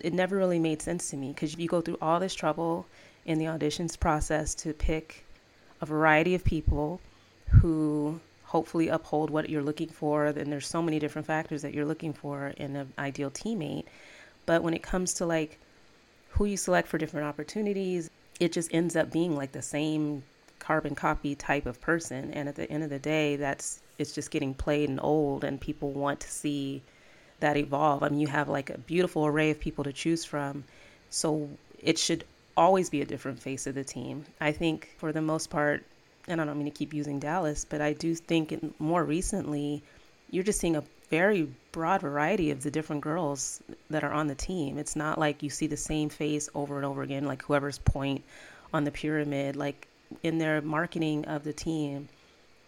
It 0.00 0.12
never 0.12 0.36
really 0.36 0.58
made 0.58 0.82
sense 0.82 1.10
to 1.10 1.16
me 1.16 1.28
because 1.28 1.56
you 1.56 1.66
go 1.66 1.80
through 1.80 1.98
all 2.02 2.20
this 2.20 2.34
trouble 2.34 2.86
in 3.24 3.38
the 3.38 3.46
auditions 3.46 3.98
process 3.98 4.54
to 4.56 4.74
pick 4.74 5.24
a 5.80 5.86
variety 5.86 6.34
of 6.34 6.44
people 6.44 7.00
who 7.48 8.20
hopefully 8.44 8.88
uphold 8.88 9.30
what 9.30 9.48
you're 9.48 9.62
looking 9.62 9.88
for. 9.88 10.30
Then 10.32 10.50
there's 10.50 10.66
so 10.66 10.82
many 10.82 10.98
different 10.98 11.26
factors 11.26 11.62
that 11.62 11.72
you're 11.72 11.86
looking 11.86 12.12
for 12.12 12.48
in 12.58 12.76
an 12.76 12.92
ideal 12.98 13.30
teammate. 13.30 13.84
But 14.44 14.62
when 14.62 14.74
it 14.74 14.82
comes 14.82 15.14
to 15.14 15.26
like 15.26 15.58
who 16.30 16.44
you 16.44 16.56
select 16.58 16.86
for 16.88 16.98
different 16.98 17.26
opportunities, 17.26 18.10
it 18.40 18.52
just 18.52 18.74
ends 18.74 18.94
up 18.94 19.10
being 19.10 19.34
like 19.34 19.52
the 19.52 19.62
same 19.62 20.22
carbon 20.64 20.94
copy 20.94 21.34
type 21.34 21.66
of 21.66 21.80
person. 21.80 22.32
And 22.32 22.48
at 22.48 22.54
the 22.54 22.70
end 22.70 22.82
of 22.82 22.90
the 22.90 22.98
day, 22.98 23.36
that's 23.36 23.80
it's 23.98 24.12
just 24.12 24.30
getting 24.30 24.54
played 24.54 24.88
and 24.88 24.98
old, 25.02 25.44
and 25.44 25.60
people 25.60 25.92
want 25.92 26.20
to 26.20 26.30
see 26.30 26.82
that 27.40 27.56
evolve. 27.56 28.02
I 28.02 28.08
mean, 28.08 28.20
you 28.20 28.26
have 28.28 28.48
like 28.48 28.70
a 28.70 28.78
beautiful 28.78 29.26
array 29.26 29.50
of 29.50 29.60
people 29.60 29.84
to 29.84 29.92
choose 29.92 30.24
from, 30.24 30.64
so 31.10 31.48
it 31.80 31.98
should 31.98 32.24
always 32.56 32.90
be 32.90 33.02
a 33.02 33.04
different 33.04 33.40
face 33.40 33.66
of 33.66 33.74
the 33.74 33.84
team. 33.84 34.24
I 34.40 34.52
think 34.52 34.94
for 34.98 35.12
the 35.12 35.20
most 35.20 35.50
part, 35.50 35.84
and 36.26 36.40
I 36.40 36.44
don't 36.44 36.56
mean 36.56 36.70
to 36.70 36.78
keep 36.78 36.94
using 36.94 37.18
Dallas, 37.18 37.66
but 37.68 37.80
I 37.80 37.92
do 37.92 38.14
think 38.14 38.80
more 38.80 39.04
recently, 39.04 39.82
you're 40.30 40.44
just 40.44 40.60
seeing 40.60 40.76
a 40.76 40.84
very 41.10 41.48
broad 41.72 42.00
variety 42.00 42.50
of 42.50 42.62
the 42.62 42.70
different 42.70 43.02
girls 43.02 43.60
that 43.90 44.02
are 44.02 44.12
on 44.12 44.26
the 44.26 44.34
team. 44.34 44.78
It's 44.78 44.96
not 44.96 45.18
like 45.18 45.42
you 45.42 45.50
see 45.50 45.66
the 45.66 45.76
same 45.76 46.08
face 46.08 46.48
over 46.54 46.76
and 46.76 46.86
over 46.86 47.02
again, 47.02 47.26
like 47.26 47.42
whoever's 47.42 47.78
point 47.78 48.24
on 48.72 48.84
the 48.84 48.90
pyramid. 48.90 49.54
Like 49.56 49.86
in 50.22 50.38
their 50.38 50.60
marketing 50.60 51.24
of 51.26 51.44
the 51.44 51.52
team, 51.52 52.08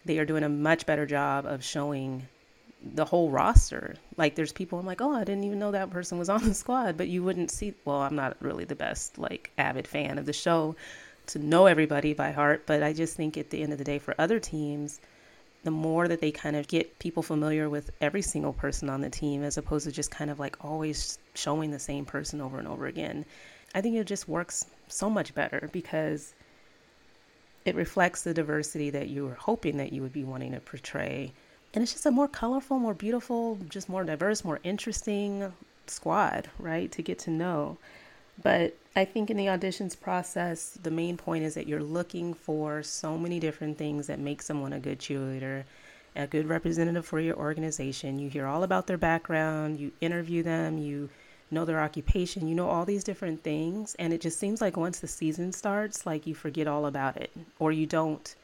they 0.05 0.19
are 0.19 0.25
doing 0.25 0.43
a 0.43 0.49
much 0.49 0.85
better 0.85 1.05
job 1.05 1.45
of 1.45 1.63
showing 1.63 2.27
the 2.93 3.05
whole 3.05 3.29
roster. 3.29 3.95
Like 4.15 4.35
there's 4.35 4.51
people 4.51 4.79
I'm 4.79 4.85
like, 4.85 5.01
oh, 5.01 5.13
I 5.13 5.23
didn't 5.23 5.43
even 5.43 5.59
know 5.59 5.71
that 5.71 5.89
person 5.89 6.17
was 6.17 6.29
on 6.29 6.43
the 6.43 6.53
squad, 6.53 6.97
but 6.97 7.07
you 7.07 7.23
wouldn't 7.23 7.51
see. 7.51 7.73
Well, 7.85 8.01
I'm 8.01 8.15
not 8.15 8.37
really 8.39 8.65
the 8.65 8.75
best 8.75 9.17
like 9.17 9.51
avid 9.57 9.87
fan 9.87 10.17
of 10.17 10.25
the 10.25 10.33
show 10.33 10.75
to 11.27 11.39
know 11.39 11.65
everybody 11.65 12.13
by 12.13 12.31
heart, 12.31 12.63
but 12.65 12.83
I 12.83 12.93
just 12.93 13.15
think 13.15 13.37
at 13.37 13.49
the 13.49 13.61
end 13.61 13.73
of 13.73 13.77
the 13.77 13.83
day, 13.83 13.99
for 13.99 14.15
other 14.17 14.39
teams, 14.39 15.01
the 15.63 15.71
more 15.71 16.07
that 16.07 16.21
they 16.21 16.31
kind 16.31 16.55
of 16.55 16.67
get 16.67 16.99
people 16.99 17.21
familiar 17.21 17.69
with 17.69 17.91
every 17.99 18.21
single 18.21 18.53
person 18.53 18.89
on 18.89 19.01
the 19.01 19.09
team, 19.09 19.43
as 19.43 19.57
opposed 19.57 19.85
to 19.85 19.91
just 19.91 20.11
kind 20.11 20.31
of 20.31 20.39
like 20.39 20.63
always 20.63 21.19
showing 21.33 21.71
the 21.71 21.79
same 21.79 22.05
person 22.05 22.39
over 22.39 22.59
and 22.59 22.67
over 22.67 22.85
again, 22.85 23.25
I 23.75 23.81
think 23.81 23.97
it 23.97 24.05
just 24.05 24.29
works 24.29 24.65
so 24.87 25.09
much 25.09 25.35
better 25.35 25.69
because 25.73 26.33
it 27.67 27.75
reflects 27.75 28.23
the 28.23 28.33
diversity 28.33 28.89
that 28.89 29.09
you 29.09 29.25
were 29.25 29.35
hoping 29.35 29.77
that 29.77 29.93
you 29.93 30.01
would 30.01 30.13
be 30.13 30.23
wanting 30.23 30.53
to 30.53 30.59
portray 30.59 31.33
and 31.73 31.83
it's 31.83 31.93
just 31.93 32.05
a 32.05 32.11
more 32.11 32.27
colorful, 32.27 32.79
more 32.79 32.93
beautiful, 32.93 33.59
just 33.69 33.89
more 33.89 34.03
diverse, 34.03 34.43
more 34.43 34.59
interesting 34.63 35.53
squad, 35.85 36.49
right? 36.57 36.91
To 36.93 37.01
get 37.01 37.19
to 37.19 37.29
know. 37.29 37.77
But 38.41 38.75
I 38.95 39.05
think 39.05 39.29
in 39.29 39.37
the 39.37 39.47
auditions 39.47 39.99
process, 39.99 40.77
the 40.81 40.91
main 40.91 41.17
point 41.17 41.43
is 41.43 41.55
that 41.55 41.67
you're 41.67 41.83
looking 41.83 42.33
for 42.33 42.83
so 42.83 43.17
many 43.17 43.39
different 43.39 43.77
things 43.77 44.07
that 44.07 44.19
make 44.19 44.41
someone 44.41 44.73
a 44.73 44.79
good 44.79 44.99
cheerleader, 44.99 45.65
a 46.15 46.27
good 46.27 46.47
representative 46.47 47.05
for 47.05 47.19
your 47.19 47.35
organization. 47.35 48.19
You 48.19 48.29
hear 48.29 48.47
all 48.47 48.63
about 48.63 48.87
their 48.87 48.97
background, 48.97 49.79
you 49.79 49.91
interview 50.01 50.43
them, 50.43 50.77
you 50.77 51.09
know 51.51 51.65
their 51.65 51.81
occupation, 51.81 52.47
you 52.47 52.55
know 52.55 52.69
all 52.69 52.85
these 52.85 53.03
different 53.03 53.43
things. 53.43 53.95
And 53.99 54.13
it 54.13 54.21
just 54.21 54.39
seems 54.39 54.61
like 54.61 54.77
once 54.77 54.99
the 54.99 55.07
season 55.07 55.51
starts, 55.51 56.05
like 56.05 56.27
you 56.27 56.35
forget 56.35 56.67
all 56.67 56.85
about 56.85 57.17
it 57.17 57.31
or 57.59 57.71
you 57.71 57.85
don't 57.85 58.35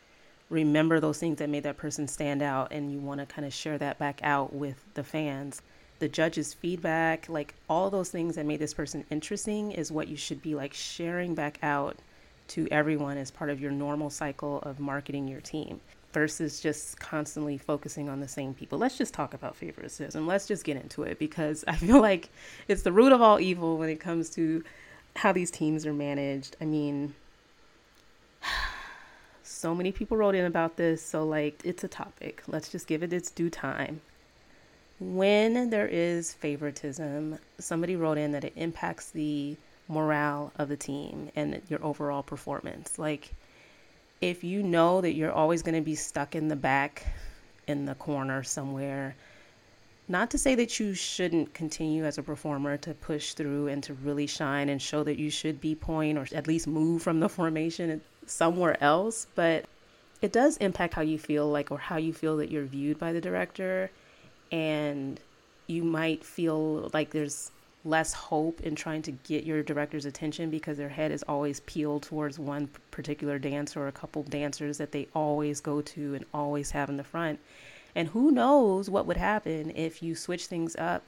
remember 0.50 1.00
those 1.00 1.20
things 1.20 1.40
that 1.40 1.50
made 1.50 1.64
that 1.64 1.78
person 1.78 2.08
stand 2.08 2.42
out 2.42 2.72
and 2.72 2.92
you 2.92 3.00
want 3.00 3.20
to 3.20 3.26
kind 3.26 3.46
of 3.46 3.54
share 3.54 3.78
that 3.78 4.00
back 4.00 4.20
out 4.24 4.54
with 4.54 4.84
the 4.94 5.04
fans. 5.04 5.62
The 6.00 6.10
judges' 6.10 6.54
feedback, 6.54 7.30
like 7.30 7.56
all 7.70 7.90
those 7.90 8.10
things 8.10 8.36
that 8.36 8.46
made 8.46 8.60
this 8.60 8.74
person 8.74 9.06
interesting, 9.10 9.72
is 9.72 9.92
what 9.92 10.08
you 10.08 10.18
should 10.18 10.42
be 10.42 10.56
like 10.56 10.74
sharing 10.74 11.34
back 11.34 11.60
out 11.64 11.98
to 12.50 12.68
everyone 12.72 13.18
as 13.18 13.32
part 13.32 13.50
of 13.50 13.62
your 13.62 13.72
normal 13.72 14.10
cycle 14.10 14.60
of 14.62 14.80
marketing 14.80 15.28
your 15.28 15.42
team 15.42 15.80
versus 16.14 16.60
just 16.60 17.00
constantly 17.00 17.58
focusing 17.58 18.08
on 18.08 18.20
the 18.20 18.28
same 18.28 18.54
people. 18.54 18.78
Let's 18.78 18.98
just 18.98 19.14
talk 19.14 19.34
about 19.34 19.56
favoritism. 19.56 20.26
Let's 20.26 20.48
just 20.48 20.64
get 20.64 20.78
into 20.78 21.04
it 21.04 21.20
because 21.20 21.64
I 21.68 21.76
feel 21.76 22.02
like 22.02 22.30
it's 22.68 22.84
the 22.84 22.92
root 22.92 23.12
of 23.12 23.22
all 23.22 23.40
evil 23.40 23.78
when 23.78 23.90
it 23.90 24.00
comes 24.00 24.30
to 24.32 24.64
how 25.16 25.32
these 25.32 25.52
teams 25.52 25.86
are 25.86 25.94
managed. 25.94 26.56
I 26.62 26.66
mean, 26.66 27.16
so 29.44 29.76
many 29.76 29.92
people 29.92 30.18
wrote 30.18 30.36
in 30.36 30.46
about 30.46 30.78
this, 30.78 31.04
so 31.04 31.24
like 31.26 31.62
it's 31.64 31.84
a 31.84 31.88
topic. 31.88 32.44
Let's 32.48 32.70
just 32.70 32.88
give 32.88 33.04
it 33.04 33.12
its 33.12 33.32
due 33.32 33.50
time. 33.50 34.02
When 35.00 35.70
there 35.70 35.88
is 35.88 36.34
favoritism, 36.34 37.40
somebody 37.60 37.96
wrote 37.96 38.18
in 38.18 38.32
that 38.32 38.44
it 38.44 38.54
impacts 38.56 39.10
the 39.10 39.58
morale 39.90 40.54
of 40.58 40.70
the 40.70 40.78
team 40.78 41.30
and 41.36 41.62
your 41.68 41.84
overall 41.84 42.24
performance. 42.24 42.98
Like 42.98 43.34
if 44.30 44.42
you 44.42 44.64
know 44.64 45.02
that 45.02 45.14
you're 45.16 45.34
always 45.34 45.62
going 45.64 45.76
to 45.76 45.82
be 45.82 45.96
stuck 45.96 46.34
in 46.34 46.48
the 46.48 46.56
back 46.56 47.06
in 47.68 47.86
the 47.86 47.96
corner 47.96 48.42
somewhere, 48.42 49.16
not 50.08 50.32
to 50.32 50.38
say 50.38 50.56
that 50.56 50.80
you 50.80 50.94
shouldn't 50.94 51.54
continue 51.54 52.06
as 52.06 52.18
a 52.18 52.24
performer 52.24 52.78
to 52.78 52.94
push 52.94 53.34
through 53.34 53.68
and 53.68 53.84
to 53.84 53.94
really 53.96 54.26
shine 54.26 54.70
and 54.70 54.82
show 54.82 55.04
that 55.04 55.20
you 55.20 55.30
should 55.30 55.60
be 55.60 55.76
point 55.76 56.18
or 56.18 56.26
at 56.34 56.48
least 56.48 56.68
move 56.68 57.02
from 57.02 57.20
the 57.20 57.28
formation 57.38 58.00
somewhere 58.26 58.82
else, 58.82 59.28
but 59.36 59.66
it 60.22 60.32
does 60.32 60.56
impact 60.58 60.94
how 60.94 61.02
you 61.02 61.20
feel 61.20 61.50
like 61.50 61.70
or 61.70 61.78
how 61.78 61.98
you 61.98 62.14
feel 62.14 62.38
that 62.38 62.50
you're 62.50 62.64
viewed 62.64 62.98
by 62.98 63.12
the 63.12 63.20
director. 63.20 63.92
And 64.54 65.20
you 65.68 65.84
might 65.84 66.24
feel 66.24 66.90
like 66.94 67.10
there's 67.10 67.52
less 67.86 68.14
hope 68.14 68.62
in 68.62 68.76
trying 68.76 69.02
to 69.02 69.12
get 69.12 69.44
your 69.44 69.62
director's 69.62 70.06
attention 70.06 70.50
because 70.50 70.78
their 70.78 70.90
head 70.90 71.12
is 71.12 71.24
always 71.24 71.60
peeled 71.62 72.04
towards 72.04 72.40
one 72.40 72.70
particular 72.92 73.38
dancer 73.38 73.82
or 73.82 73.88
a 73.88 73.92
couple 73.92 74.24
dancers 74.24 74.78
that 74.78 74.92
they 74.92 75.08
always 75.14 75.60
go 75.60 75.82
to 75.82 76.16
and 76.16 76.26
always 76.34 76.72
have 76.72 76.90
in 76.90 76.98
the 76.98 77.04
front. 77.04 77.40
And 77.96 78.08
who 78.08 78.32
knows 78.32 78.90
what 78.90 79.06
would 79.06 79.18
happen 79.18 79.72
if 79.76 80.02
you 80.02 80.16
switch 80.16 80.46
things 80.46 80.76
up 80.78 81.04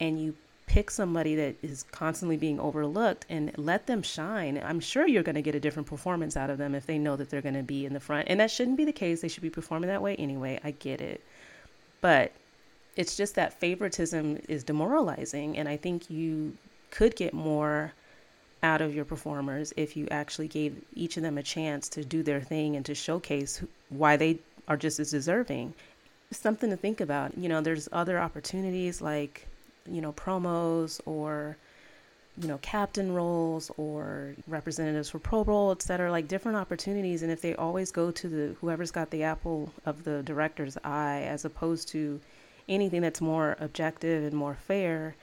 and 0.00 0.20
you 0.20 0.34
pick 0.66 0.90
somebody 0.90 1.34
that 1.34 1.56
is 1.62 1.84
constantly 1.84 2.36
being 2.36 2.60
overlooked 2.60 3.24
and 3.30 3.56
let 3.56 3.86
them 3.86 4.02
shine. 4.02 4.60
I'm 4.62 4.80
sure 4.80 5.06
you're 5.06 5.22
going 5.22 5.34
to 5.34 5.42
get 5.42 5.54
a 5.54 5.60
different 5.60 5.88
performance 5.88 6.36
out 6.36 6.50
of 6.50 6.58
them 6.58 6.74
if 6.74 6.84
they 6.84 6.98
know 6.98 7.16
that 7.16 7.30
they're 7.30 7.40
going 7.40 7.54
to 7.54 7.62
be 7.62 7.86
in 7.86 7.94
the 7.94 8.00
front. 8.00 8.28
And 8.28 8.38
that 8.40 8.50
shouldn't 8.50 8.76
be 8.76 8.84
the 8.84 8.92
case. 8.92 9.22
They 9.22 9.28
should 9.28 9.42
be 9.42 9.50
performing 9.50 9.88
that 9.88 10.02
way 10.02 10.14
anyway. 10.16 10.60
I 10.62 10.72
get 10.72 11.00
it. 11.00 11.22
But 12.00 12.32
it's 12.98 13.16
just 13.16 13.36
that 13.36 13.52
favoritism 13.54 14.40
is 14.48 14.64
demoralizing. 14.64 15.56
And 15.56 15.68
I 15.68 15.76
think 15.76 16.10
you 16.10 16.54
could 16.90 17.14
get 17.14 17.32
more 17.32 17.92
out 18.62 18.82
of 18.82 18.92
your 18.92 19.04
performers 19.04 19.72
if 19.76 19.96
you 19.96 20.08
actually 20.10 20.48
gave 20.48 20.76
each 20.94 21.16
of 21.16 21.22
them 21.22 21.38
a 21.38 21.42
chance 21.42 21.88
to 21.90 22.04
do 22.04 22.24
their 22.24 22.40
thing 22.40 22.74
and 22.74 22.84
to 22.84 22.94
showcase 22.94 23.62
why 23.88 24.16
they 24.16 24.40
are 24.66 24.76
just 24.76 24.98
as 24.98 25.12
deserving. 25.12 25.74
Something 26.32 26.70
to 26.70 26.76
think 26.76 27.00
about. 27.00 27.38
You 27.38 27.48
know, 27.48 27.60
there's 27.60 27.88
other 27.92 28.18
opportunities 28.18 29.00
like 29.00 29.46
you 29.90 30.00
know, 30.00 30.12
promos 30.12 31.00
or 31.06 31.56
you 32.40 32.48
know, 32.48 32.58
captain 32.62 33.12
roles 33.12 33.70
or 33.76 34.34
representatives 34.46 35.10
for 35.10 35.18
Pro 35.18 35.42
Bowl, 35.44 35.72
et 35.72 35.82
cetera, 35.82 36.10
like 36.10 36.28
different 36.28 36.56
opportunities. 36.56 37.22
And 37.22 37.32
if 37.32 37.40
they 37.40 37.54
always 37.54 37.90
go 37.90 38.10
to 38.12 38.28
the 38.28 38.56
whoever's 38.60 38.90
got 38.90 39.10
the 39.10 39.24
apple 39.24 39.72
of 39.86 40.04
the 40.04 40.22
director's 40.22 40.76
eye, 40.84 41.22
as 41.22 41.44
opposed 41.44 41.88
to 41.88 42.20
anything 42.68 43.02
that's 43.02 43.20
more 43.20 43.56
objective 43.60 44.24
and 44.24 44.34
more 44.34 44.54
fair, 44.54 45.14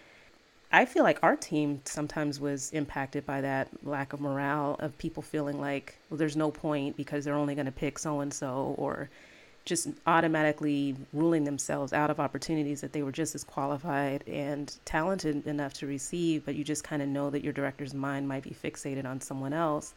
I 0.71 0.85
feel 0.85 1.03
like 1.03 1.19
our 1.23 1.35
team 1.35 1.81
sometimes 1.85 2.39
was 2.39 2.71
impacted 2.71 3.25
by 3.25 3.41
that 3.41 3.69
lack 3.85 4.13
of 4.13 4.19
morale 4.19 4.75
of 4.79 4.97
people 4.97 5.23
feeling 5.23 5.61
like, 5.61 5.97
well, 6.09 6.17
there's 6.17 6.35
no 6.35 6.51
point 6.51 6.97
because 6.97 7.23
they're 7.23 7.35
only 7.35 7.55
going 7.55 7.65
to 7.65 7.71
pick 7.71 7.97
so 7.97 8.19
and 8.19 8.33
so, 8.33 8.75
or 8.77 9.09
just 9.63 9.87
automatically 10.05 10.95
ruling 11.13 11.43
themselves 11.43 11.91
out 11.91 12.09
of 12.09 12.19
opportunities 12.19 12.81
that 12.81 12.93
they 12.93 13.01
were 13.01 13.11
just 13.11 13.35
as 13.35 13.43
qualified 13.43 14.23
and 14.27 14.75
talented 14.85 15.47
enough 15.47 15.73
to 15.73 15.87
receive, 15.87 16.45
but 16.45 16.55
you 16.55 16.63
just 16.63 16.83
kind 16.83 17.01
of 17.01 17.07
know 17.07 17.29
that 17.29 17.43
your 17.43 17.53
director's 17.53 17.93
mind 17.93 18.27
might 18.27 18.43
be 18.43 18.51
fixated 18.51 19.05
on 19.05 19.19
someone 19.19 19.53
else. 19.53 19.93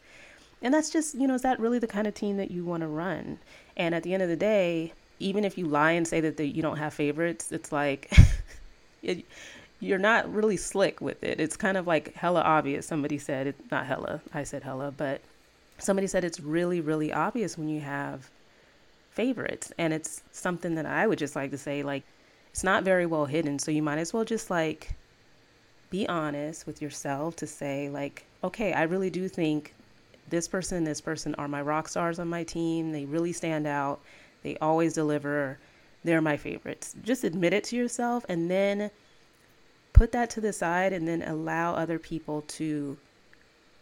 And 0.62 0.72
that's 0.72 0.90
just, 0.90 1.14
you 1.14 1.26
know, 1.26 1.34
is 1.34 1.42
that 1.42 1.61
really 1.61 1.78
the 1.78 1.87
kind 1.87 2.06
of 2.06 2.14
team 2.14 2.37
that 2.38 2.50
you 2.50 2.64
want 2.64 2.80
to 2.80 2.88
run? 2.88 3.38
And 3.76 3.94
at 3.94 4.02
the 4.02 4.14
end 4.14 4.22
of 4.22 4.28
the 4.28 4.37
day, 4.37 4.92
even 5.18 5.44
if 5.44 5.59
you 5.59 5.66
lie 5.66 5.92
and 5.92 6.07
say 6.07 6.20
that 6.20 6.37
the, 6.37 6.46
you 6.46 6.62
don't 6.62 6.76
have 6.76 6.94
favorites, 6.94 7.52
it's 7.52 7.72
like 7.72 8.11
it, 9.02 9.24
you're 9.81 9.98
not 9.98 10.33
really 10.33 10.57
slick 10.57 11.00
with 11.00 11.22
it. 11.22 11.40
It's 11.40 11.57
kind 11.57 11.76
of 11.76 11.87
like 11.87 12.14
hella 12.14 12.40
obvious. 12.40 12.87
Somebody 12.87 13.18
said 13.18 13.48
it, 13.48 13.57
not 13.70 13.87
hella, 13.87 14.20
I 14.35 14.44
said 14.44 14.62
hella, 14.62 14.92
but 14.96 15.20
somebody 15.78 16.07
said 16.07 16.24
it's 16.24 16.40
really, 16.40 16.81
really 16.81 17.12
obvious 17.12 17.57
when 17.57 17.68
you 17.68 17.81
have 17.81 18.31
favorites. 19.11 19.72
And 19.78 19.92
it's 19.92 20.22
something 20.33 20.74
that 20.74 20.87
I 20.87 21.07
would 21.07 21.18
just 21.18 21.37
like 21.37 21.50
to 21.52 21.59
say, 21.59 21.83
like, 21.83 22.02
it's 22.50 22.64
not 22.64 22.83
very 22.83 23.07
well 23.07 23.26
hidden. 23.26 23.59
So 23.59 23.70
you 23.70 23.83
might 23.83 23.98
as 23.98 24.12
well 24.12 24.24
just 24.24 24.50
like 24.50 24.94
be 25.90 26.09
honest 26.09 26.66
with 26.66 26.83
yourself 26.83 27.37
to 27.37 27.46
say, 27.46 27.88
like, 27.88 28.24
okay, 28.42 28.72
I 28.72 28.83
really 28.83 29.11
do 29.11 29.28
think 29.28 29.74
this 30.28 30.48
person, 30.48 30.85
this 30.85 31.00
person 31.00 31.35
are 31.37 31.48
my 31.48 31.62
rock 31.62 31.88
stars 31.88 32.18
on 32.18 32.28
my 32.28 32.44
team. 32.44 32.92
They 32.92 33.04
really 33.04 33.33
stand 33.33 33.66
out. 33.66 34.00
They 34.42 34.57
always 34.59 34.94
deliver. 34.94 35.59
They're 36.05 36.20
my 36.20 36.37
favorites. 36.37 36.94
Just 37.03 37.24
admit 37.24 37.53
it 37.53 37.64
to 37.64 37.77
yourself 37.77 38.24
and 38.29 38.51
then 38.51 38.90
put 39.92 40.12
that 40.12 40.31
to 40.31 40.40
the 40.40 40.53
side 40.53 40.92
and 40.92 41.09
then 41.09 41.22
allow 41.22 41.74
other 41.74 41.98
people 41.98 42.42
to 42.42 42.96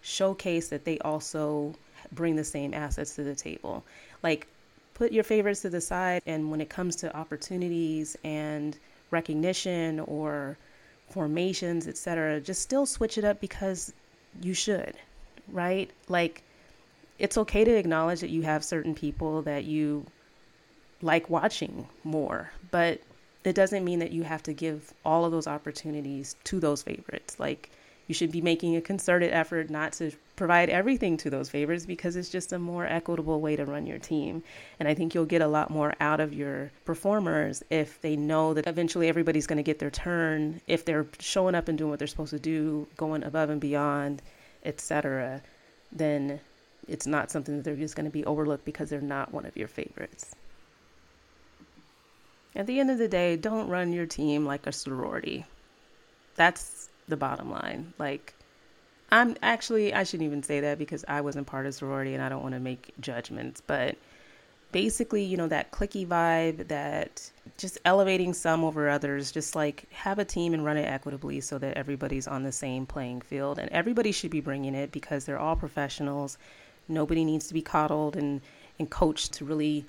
showcase 0.01 0.69
that 0.69 0.85
they 0.85 0.99
also 1.01 1.75
bring 2.13 2.37
the 2.37 2.45
same 2.45 2.73
assets 2.73 3.17
to 3.17 3.25
the 3.25 3.35
table. 3.35 3.85
Like, 4.23 4.47
put 4.95 5.13
your 5.13 5.25
favorites 5.25 5.63
to 5.63 5.69
the 5.69 5.81
side, 5.81 6.23
and 6.25 6.51
when 6.51 6.61
it 6.61 6.71
comes 6.71 6.97
to 6.97 7.15
opportunities 7.15 8.17
and 8.25 8.79
recognition 9.11 10.01
or 10.01 10.57
formations, 11.11 11.87
etc., 11.87 12.41
just 12.41 12.63
still 12.63 12.87
switch 12.87 13.19
it 13.19 13.25
up 13.25 13.41
because 13.41 13.93
you 14.41 14.55
should, 14.55 14.95
right? 15.53 15.91
Like, 16.09 16.43
it's 17.19 17.37
okay 17.39 17.65
to 17.65 17.77
acknowledge 17.77 18.21
that 18.21 18.31
you 18.31 18.43
have 18.43 18.65
certain 18.65 18.95
people 18.95 19.43
that 19.43 19.65
you 19.65 20.07
like 21.03 21.31
watching 21.31 21.87
more, 22.05 22.51
but 22.71 23.01
it 23.45 23.55
doesn't 23.55 23.85
mean 23.85 24.01
that 24.01 24.13
you 24.13 24.23
have 24.25 24.43
to 24.45 24.53
give 24.53 24.93
all 25.05 25.25
of 25.25 25.33
those 25.33 25.47
opportunities 25.47 26.37
to 26.45 26.59
those 26.59 26.83
favorites. 26.83 27.39
Like, 27.39 27.71
you 28.07 28.15
should 28.15 28.31
be 28.31 28.41
making 28.41 28.77
a 28.77 28.81
concerted 28.81 29.33
effort 29.33 29.69
not 29.69 29.93
to 29.95 30.13
provide 30.37 30.69
everything 30.69 31.17
to 31.17 31.31
those 31.31 31.49
favorites 31.49 31.87
because 31.87 32.15
it's 32.15 32.29
just 32.29 32.53
a 32.53 32.59
more 32.59 32.87
equitable 32.87 33.41
way 33.41 33.57
to 33.57 33.65
run 33.65 33.87
your 33.87 33.99
team. 33.99 34.43
And 34.79 34.89
I 34.89 34.95
think 34.95 35.15
you'll 35.15 35.25
get 35.25 35.43
a 35.43 35.49
lot 35.49 35.71
more 35.71 35.95
out 35.99 36.21
of 36.21 36.33
your 36.33 36.71
performers 36.85 37.65
if 37.69 38.01
they 38.03 38.15
know 38.15 38.55
that 38.55 38.67
eventually 38.67 39.09
everybody's 39.09 39.47
going 39.47 39.57
to 39.57 39.63
get 39.65 39.79
their 39.79 39.91
turn, 39.91 40.61
if 40.69 40.85
they're 40.85 41.07
showing 41.19 41.55
up 41.55 41.69
and 41.69 41.77
doing 41.77 41.91
what 41.91 41.99
they're 41.99 42.07
supposed 42.07 42.31
to 42.31 42.39
do, 42.39 42.87
going 42.97 43.25
above 43.25 43.51
and 43.51 43.61
beyond, 43.61 44.23
etc. 44.65 45.43
Then 45.91 46.39
it's 46.87 47.07
not 47.07 47.31
something 47.31 47.57
that 47.57 47.65
they're 47.65 47.75
just 47.75 47.97
going 47.97 48.07
to 48.07 48.11
be 48.11 48.25
overlooked 48.25 48.65
because 48.65 48.91
they're 48.91 49.01
not 49.01 49.33
one 49.33 49.47
of 49.47 49.57
your 49.57 49.69
favorites. 49.69 50.36
At 52.57 52.67
the 52.67 52.81
end 52.81 52.91
of 52.91 52.97
the 52.97 53.07
day, 53.07 53.37
don't 53.37 53.69
run 53.69 53.93
your 53.93 54.07
team 54.07 54.47
like 54.47 54.67
a 54.67 54.73
sorority. 54.73 55.45
That's 56.37 56.89
the 57.07 57.17
bottom 57.17 57.51
line. 57.51 57.93
Like, 57.99 58.35
I'm 59.13 59.37
actually, 59.43 59.93
I 59.93 60.05
shouldn't 60.05 60.27
even 60.27 60.43
say 60.43 60.61
that 60.61 60.79
because 60.79 61.05
I 61.07 61.21
wasn't 61.21 61.47
part 61.47 61.67
of 61.67 61.75
sorority 61.75 62.15
and 62.15 62.23
I 62.23 62.31
don't 62.31 62.43
want 62.43 62.55
to 62.55 62.61
make 62.61 62.95
judgments, 62.99 63.61
but 63.61 63.97
basically, 64.73 65.23
you 65.23 65.37
know, 65.37 65.49
that 65.49 65.71
clicky 65.71 66.07
vibe, 66.07 66.69
that 66.69 67.31
just 67.59 67.79
elevating 67.85 68.33
some 68.33 68.65
over 68.65 68.89
others, 68.89 69.31
just 69.31 69.55
like 69.55 69.85
have 69.93 70.19
a 70.19 70.25
team 70.25 70.55
and 70.55 70.65
run 70.65 70.79
it 70.79 70.89
equitably 70.89 71.41
so 71.43 71.59
that 71.59 71.77
everybody's 71.77 72.27
on 72.27 72.43
the 72.43 72.53
same 72.53 72.87
playing 72.87 73.21
field. 73.21 73.59
And 73.59 73.71
everybody 73.71 74.13
should 74.13 74.31
be 74.31 74.41
bringing 74.41 74.75
it 74.75 74.93
because 74.93 75.27
they're 75.27 75.39
all 75.39 75.57
professionals. 75.57 76.39
Nobody 76.89 77.23
needs 77.23 77.49
to 77.49 77.55
be 77.55 77.63
coddled 77.63 78.17
and, 78.17 78.41
and 78.79 78.89
coached 78.89 79.35
to 79.35 79.45
really 79.45 79.85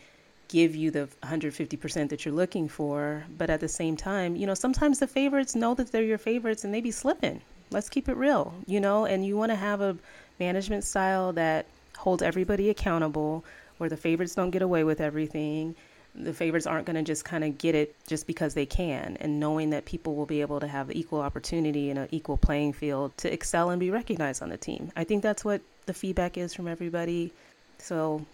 give 0.48 0.76
you 0.76 0.92
the 0.92 1.10
150% 1.24 2.10
that 2.10 2.26
you're 2.26 2.34
looking 2.34 2.68
for. 2.68 3.24
But 3.38 3.50
at 3.50 3.60
the 3.60 3.68
same 3.68 3.98
time, 3.98 4.36
you 4.36 4.48
know, 4.48 4.54
sometimes 4.54 5.00
the 5.00 5.08
favorites 5.08 5.56
know 5.56 5.74
that 5.76 5.92
they're 5.92 6.04
your 6.04 6.18
favorites 6.18 6.64
and 6.64 6.74
they 6.74 6.82
be 6.82 6.92
slipping. 6.92 7.42
Let's 7.70 7.90
keep 7.90 8.08
it 8.08 8.16
real, 8.16 8.54
you 8.66 8.80
know, 8.80 9.06
and 9.06 9.26
you 9.26 9.36
want 9.36 9.52
to 9.52 9.56
have 9.56 9.82
a 9.82 9.98
management 10.40 10.84
style 10.84 11.34
that 11.34 11.66
holds 11.98 12.22
everybody 12.24 12.70
accountable, 12.70 13.44
where 13.78 13.90
the 13.90 13.98
favorites 13.98 14.36
don't 14.36 14.52
get 14.52 14.62
away 14.62 14.84
with 14.84 15.02
everything. 15.02 15.76
The 16.16 16.34
favorites 16.34 16.66
aren't 16.66 16.86
going 16.86 16.96
to 16.96 17.04
just 17.04 17.26
kind 17.26 17.44
of 17.44 17.58
get 17.58 17.76
it 17.76 17.96
just 18.08 18.26
because 18.26 18.54
they 18.54 18.66
can, 18.66 19.18
and 19.20 19.40
knowing 19.40 19.70
that 19.72 19.86
people 19.86 20.16
will 20.16 20.26
be 20.26 20.42
able 20.42 20.60
to 20.60 20.68
have 20.68 20.92
equal 20.92 21.22
opportunity 21.22 21.90
and 21.90 22.00
an 22.00 22.08
equal 22.12 22.38
playing 22.38 22.74
field 22.74 23.16
to 23.18 23.32
excel 23.32 23.70
and 23.70 23.80
be 23.80 23.92
recognized 23.92 24.42
on 24.42 24.50
the 24.50 24.58
team. 24.58 24.92
I 24.96 25.04
think 25.04 25.22
that's 25.22 25.46
what 25.46 25.62
the 25.86 25.94
feedback 25.94 26.38
is 26.38 26.54
from 26.54 26.68
everybody. 26.68 27.34
So 27.78 28.26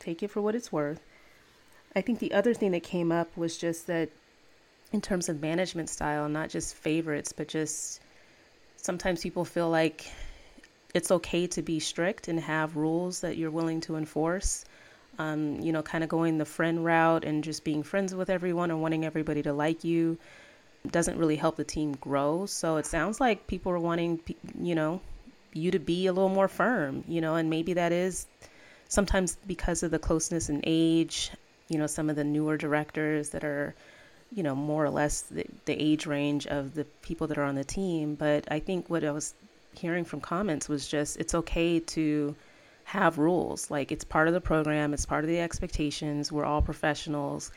take 0.00 0.22
it 0.22 0.30
for 0.30 0.40
what 0.40 0.54
it's 0.54 0.72
worth. 0.72 1.00
I 1.96 2.00
think 2.00 2.18
the 2.18 2.32
other 2.32 2.54
thing 2.54 2.72
that 2.72 2.82
came 2.82 3.10
up 3.10 3.36
was 3.36 3.56
just 3.56 3.86
that 3.86 4.10
in 4.92 5.00
terms 5.00 5.28
of 5.28 5.40
management 5.40 5.88
style, 5.88 6.28
not 6.28 6.50
just 6.50 6.74
favorites, 6.74 7.32
but 7.32 7.48
just 7.48 8.00
sometimes 8.76 9.22
people 9.22 9.44
feel 9.44 9.68
like 9.68 10.06
it's 10.94 11.10
okay 11.10 11.46
to 11.48 11.62
be 11.62 11.80
strict 11.80 12.28
and 12.28 12.40
have 12.40 12.76
rules 12.76 13.20
that 13.20 13.36
you're 13.36 13.50
willing 13.50 13.80
to 13.82 13.96
enforce. 13.96 14.64
Um, 15.18 15.60
you 15.60 15.72
know, 15.72 15.82
kind 15.82 16.04
of 16.04 16.08
going 16.08 16.38
the 16.38 16.44
friend 16.44 16.84
route 16.84 17.24
and 17.24 17.42
just 17.42 17.64
being 17.64 17.82
friends 17.82 18.14
with 18.14 18.30
everyone 18.30 18.70
and 18.70 18.80
wanting 18.80 19.04
everybody 19.04 19.42
to 19.42 19.52
like 19.52 19.82
you 19.82 20.16
doesn't 20.86 21.18
really 21.18 21.36
help 21.36 21.56
the 21.56 21.64
team 21.64 21.92
grow. 21.94 22.46
So 22.46 22.76
it 22.76 22.86
sounds 22.86 23.20
like 23.20 23.46
people 23.46 23.72
are 23.72 23.80
wanting, 23.80 24.20
you 24.60 24.76
know, 24.76 25.00
you 25.52 25.72
to 25.72 25.78
be 25.80 26.06
a 26.06 26.12
little 26.12 26.28
more 26.28 26.48
firm, 26.48 27.02
you 27.08 27.20
know, 27.20 27.34
and 27.34 27.50
maybe 27.50 27.74
that 27.74 27.90
is 27.90 28.26
sometimes 28.88 29.36
because 29.46 29.82
of 29.82 29.90
the 29.90 29.98
closeness 29.98 30.48
in 30.48 30.62
age 30.64 31.32
you 31.68 31.78
know, 31.78 31.86
some 31.86 32.10
of 32.10 32.16
the 32.16 32.24
newer 32.24 32.56
directors 32.56 33.30
that 33.30 33.44
are, 33.44 33.74
you 34.32 34.42
know, 34.42 34.54
more 34.54 34.84
or 34.84 34.90
less 34.90 35.22
the, 35.22 35.44
the 35.66 35.74
age 35.74 36.06
range 36.06 36.46
of 36.46 36.74
the 36.74 36.84
people 37.02 37.26
that 37.26 37.38
are 37.38 37.44
on 37.44 37.54
the 37.54 37.64
team. 37.64 38.14
But 38.14 38.50
I 38.50 38.58
think 38.58 38.88
what 38.88 39.04
I 39.04 39.10
was 39.10 39.34
hearing 39.74 40.04
from 40.04 40.20
comments 40.20 40.68
was 40.68 40.88
just 40.88 41.16
it's 41.18 41.34
okay 41.34 41.78
to 41.80 42.34
have 42.84 43.18
rules. 43.18 43.70
Like 43.70 43.92
it's 43.92 44.04
part 44.04 44.28
of 44.28 44.34
the 44.34 44.40
program, 44.40 44.94
it's 44.94 45.06
part 45.06 45.24
of 45.24 45.28
the 45.28 45.40
expectations. 45.40 46.32
We're 46.32 46.46
all 46.46 46.62
professionals 46.62 47.52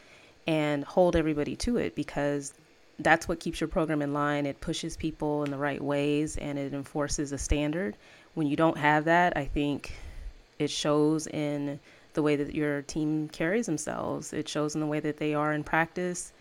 and 0.48 0.84
hold 0.84 1.16
everybody 1.16 1.56
to 1.56 1.78
it 1.78 1.96
because 1.96 2.54
that's 3.00 3.28
what 3.28 3.40
keeps 3.40 3.62
your 3.62 3.68
program 3.68 4.02
in 4.02 4.14
line. 4.14 4.46
It 4.46 4.60
pushes 4.60 4.98
people 4.98 5.44
in 5.44 5.52
the 5.52 5.58
right 5.58 5.82
ways 5.82 6.38
and 6.38 6.60
it 6.60 6.74
enforces 6.74 7.32
a 7.32 7.38
standard. 7.38 7.96
When 8.34 8.48
you 8.48 8.56
don't 8.56 8.78
have 8.78 9.06
that, 9.06 9.38
I 9.38 9.46
think 9.46 9.94
it 10.60 10.70
shows 10.70 11.28
in 11.28 11.80
the 12.14 12.22
way 12.22 12.36
that 12.36 12.54
your 12.54 12.82
team 12.84 13.30
carries 13.30 13.66
themselves. 13.66 14.34
It 14.34 14.48
shows 14.48 14.76
in 14.76 14.82
the 14.82 14.88
way 14.88 15.00
that 15.00 15.18
they 15.18 15.34
are 15.34 15.54
in 15.54 15.64
practice. 15.64 16.34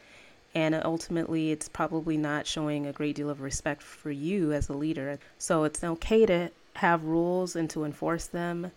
And 0.55 0.75
ultimately, 0.75 1.53
it's 1.53 1.69
probably 1.69 2.17
not 2.17 2.47
showing 2.47 2.87
a 2.87 2.93
great 2.93 3.15
deal 3.15 3.31
of 3.31 3.41
respect 3.41 3.83
for 3.83 4.11
you 4.11 4.53
as 4.53 4.69
a 4.69 4.73
leader. 4.73 5.19
So 5.39 5.65
it's 5.65 5.83
okay 5.85 6.27
to 6.27 6.51
have 6.75 7.05
rules 7.05 7.55
and 7.57 7.71
to 7.71 7.85
enforce 7.85 8.27
them. 8.27 8.73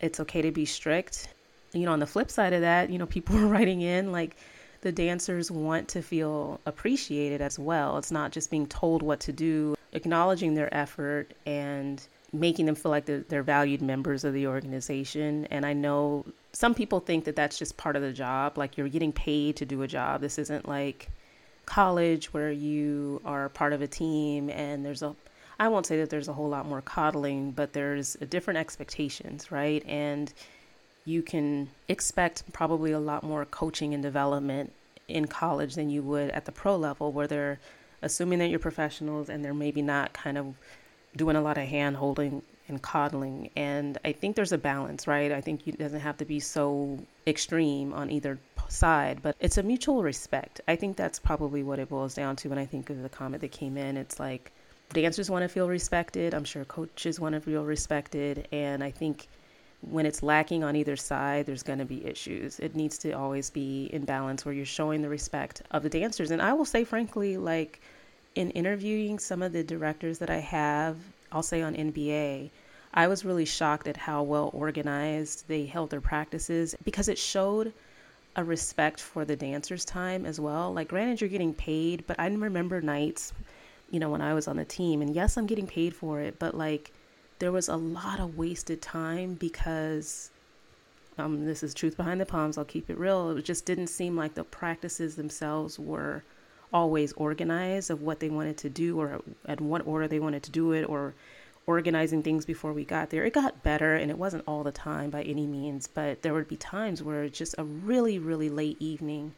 It's 0.00 0.20
okay 0.20 0.42
to 0.42 0.52
be 0.52 0.64
strict. 0.64 1.28
You 1.72 1.86
know, 1.86 1.92
on 1.92 2.00
the 2.00 2.06
flip 2.06 2.30
side 2.30 2.52
of 2.52 2.60
that, 2.60 2.90
you 2.90 2.98
know, 2.98 3.06
people 3.16 3.36
are 3.38 3.46
writing 3.46 3.80
in 3.80 4.12
like 4.12 4.36
the 4.82 4.92
dancers 4.92 5.50
want 5.50 5.88
to 5.88 6.02
feel 6.02 6.60
appreciated 6.64 7.40
as 7.40 7.58
well. 7.58 7.98
It's 7.98 8.12
not 8.12 8.32
just 8.32 8.50
being 8.50 8.66
told 8.66 9.02
what 9.02 9.20
to 9.20 9.32
do, 9.32 9.76
acknowledging 9.92 10.54
their 10.54 10.72
effort 10.74 11.32
and 11.44 12.00
making 12.32 12.66
them 12.66 12.74
feel 12.74 12.90
like 12.90 13.06
they're, 13.06 13.24
they're 13.28 13.42
valued 13.42 13.82
members 13.82 14.24
of 14.24 14.34
the 14.34 14.46
organization. 14.46 15.46
And 15.50 15.66
I 15.66 15.72
know 15.72 16.24
some 16.52 16.74
people 16.74 17.00
think 17.00 17.24
that 17.24 17.36
that's 17.36 17.58
just 17.58 17.76
part 17.76 17.96
of 17.96 18.02
the 18.02 18.12
job, 18.12 18.58
like 18.58 18.76
you're 18.76 18.88
getting 18.88 19.12
paid 19.12 19.56
to 19.56 19.64
do 19.64 19.82
a 19.82 19.88
job. 19.88 20.20
This 20.20 20.38
isn't 20.38 20.68
like 20.68 21.08
college 21.66 22.32
where 22.32 22.50
you 22.50 23.20
are 23.24 23.48
part 23.48 23.72
of 23.72 23.80
a 23.82 23.86
team 23.86 24.50
and 24.50 24.84
there's 24.84 25.02
a 25.02 25.14
I 25.60 25.68
won't 25.68 25.84
say 25.84 25.98
that 25.98 26.08
there's 26.08 26.26
a 26.26 26.32
whole 26.32 26.48
lot 26.48 26.64
more 26.64 26.80
coddling, 26.80 27.50
but 27.50 27.74
there's 27.74 28.14
different 28.30 28.56
expectations, 28.58 29.52
right? 29.52 29.84
And 29.86 30.32
you 31.04 31.20
can 31.20 31.68
expect 31.86 32.50
probably 32.54 32.92
a 32.92 32.98
lot 32.98 33.22
more 33.22 33.44
coaching 33.44 33.92
and 33.92 34.02
development 34.02 34.72
in 35.06 35.26
college 35.26 35.74
than 35.74 35.90
you 35.90 36.02
would 36.02 36.30
at 36.30 36.46
the 36.46 36.52
pro 36.52 36.76
level 36.76 37.12
where 37.12 37.26
they're 37.26 37.58
assuming 38.00 38.38
that 38.38 38.48
you're 38.48 38.58
professionals 38.58 39.28
and 39.28 39.44
they're 39.44 39.52
maybe 39.52 39.82
not 39.82 40.14
kind 40.14 40.38
of 40.38 40.54
doing 41.16 41.36
a 41.36 41.40
lot 41.40 41.58
of 41.58 41.66
hand 41.66 41.96
holding 41.96 42.42
and 42.68 42.80
coddling. 42.80 43.50
And 43.56 43.98
I 44.04 44.12
think 44.12 44.36
there's 44.36 44.52
a 44.52 44.58
balance, 44.58 45.06
right? 45.06 45.32
I 45.32 45.40
think 45.40 45.66
it 45.66 45.78
doesn't 45.78 46.00
have 46.00 46.16
to 46.18 46.24
be 46.24 46.40
so 46.40 46.98
extreme 47.26 47.92
on 47.92 48.10
either 48.10 48.38
side, 48.68 49.20
but 49.22 49.36
it's 49.40 49.58
a 49.58 49.62
mutual 49.62 50.02
respect. 50.02 50.60
I 50.68 50.76
think 50.76 50.96
that's 50.96 51.18
probably 51.18 51.62
what 51.62 51.78
it 51.78 51.88
boils 51.88 52.14
down 52.14 52.36
to 52.36 52.48
when 52.48 52.58
I 52.58 52.64
think 52.64 52.88
of 52.88 53.02
the 53.02 53.08
comment 53.08 53.40
that 53.42 53.50
came 53.50 53.76
in. 53.76 53.96
It's 53.96 54.20
like 54.20 54.52
dancers 54.92 55.30
want 55.30 55.42
to 55.42 55.48
feel 55.48 55.68
respected. 55.68 56.34
I'm 56.34 56.44
sure 56.44 56.64
coaches 56.64 57.18
want 57.20 57.34
to 57.34 57.40
feel 57.40 57.64
respected. 57.64 58.46
And 58.52 58.82
I 58.82 58.90
think 58.90 59.26
when 59.82 60.06
it's 60.06 60.22
lacking 60.22 60.62
on 60.62 60.76
either 60.76 60.96
side, 60.96 61.46
there's 61.46 61.62
going 61.62 61.78
to 61.78 61.84
be 61.84 62.04
issues. 62.06 62.60
It 62.60 62.76
needs 62.76 62.98
to 62.98 63.12
always 63.12 63.50
be 63.50 63.86
in 63.92 64.04
balance 64.04 64.44
where 64.44 64.54
you're 64.54 64.66
showing 64.66 65.02
the 65.02 65.08
respect 65.08 65.62
of 65.70 65.82
the 65.82 65.88
dancers. 65.88 66.30
And 66.30 66.42
I 66.42 66.52
will 66.52 66.64
say, 66.64 66.84
frankly, 66.84 67.36
like, 67.36 67.80
in 68.34 68.50
interviewing 68.50 69.18
some 69.18 69.42
of 69.42 69.52
the 69.52 69.64
directors 69.64 70.18
that 70.18 70.30
I 70.30 70.38
have, 70.38 70.96
I'll 71.32 71.42
say 71.42 71.62
on 71.62 71.74
NBA, 71.74 72.50
I 72.92 73.06
was 73.06 73.24
really 73.24 73.44
shocked 73.44 73.86
at 73.86 73.96
how 73.96 74.22
well 74.22 74.50
organized 74.52 75.46
they 75.48 75.66
held 75.66 75.90
their 75.90 76.00
practices 76.00 76.74
because 76.84 77.08
it 77.08 77.18
showed 77.18 77.72
a 78.36 78.44
respect 78.44 79.00
for 79.00 79.24
the 79.24 79.36
dancers' 79.36 79.84
time 79.84 80.24
as 80.24 80.40
well. 80.40 80.72
Like, 80.72 80.88
granted, 80.88 81.20
you're 81.20 81.30
getting 81.30 81.54
paid, 81.54 82.06
but 82.06 82.18
I 82.18 82.26
remember 82.26 82.80
nights, 82.80 83.32
you 83.90 84.00
know, 84.00 84.10
when 84.10 84.20
I 84.20 84.34
was 84.34 84.48
on 84.48 84.56
the 84.56 84.64
team, 84.64 85.02
and 85.02 85.14
yes, 85.14 85.36
I'm 85.36 85.46
getting 85.46 85.66
paid 85.66 85.94
for 85.94 86.20
it, 86.20 86.38
but 86.38 86.54
like, 86.54 86.92
there 87.40 87.52
was 87.52 87.68
a 87.68 87.76
lot 87.76 88.20
of 88.20 88.36
wasted 88.36 88.82
time 88.82 89.34
because 89.34 90.30
um, 91.18 91.44
this 91.44 91.62
is 91.62 91.74
truth 91.74 91.96
behind 91.96 92.20
the 92.20 92.26
palms. 92.26 92.58
I'll 92.58 92.64
keep 92.64 92.90
it 92.90 92.98
real. 92.98 93.36
It 93.36 93.44
just 93.44 93.66
didn't 93.66 93.88
seem 93.88 94.16
like 94.16 94.34
the 94.34 94.44
practices 94.44 95.16
themselves 95.16 95.78
were 95.78 96.22
always 96.72 97.12
organized 97.14 97.90
of 97.90 98.02
what 98.02 98.20
they 98.20 98.30
wanted 98.30 98.56
to 98.58 98.68
do 98.68 99.00
or 99.00 99.20
at 99.46 99.60
what 99.60 99.86
order 99.86 100.06
they 100.08 100.20
wanted 100.20 100.42
to 100.44 100.50
do 100.50 100.72
it 100.72 100.84
or 100.84 101.14
organizing 101.66 102.22
things 102.22 102.44
before 102.44 102.72
we 102.72 102.84
got 102.84 103.10
there. 103.10 103.24
It 103.24 103.32
got 103.32 103.62
better 103.62 103.94
and 103.94 104.10
it 104.10 104.18
wasn't 104.18 104.44
all 104.46 104.64
the 104.64 104.72
time 104.72 105.10
by 105.10 105.22
any 105.22 105.46
means, 105.46 105.86
but 105.86 106.22
there 106.22 106.34
would 106.34 106.48
be 106.48 106.56
times 106.56 107.02
where 107.02 107.28
just 107.28 107.54
a 107.58 107.64
really, 107.64 108.18
really 108.18 108.48
late 108.48 108.76
evening. 108.80 109.34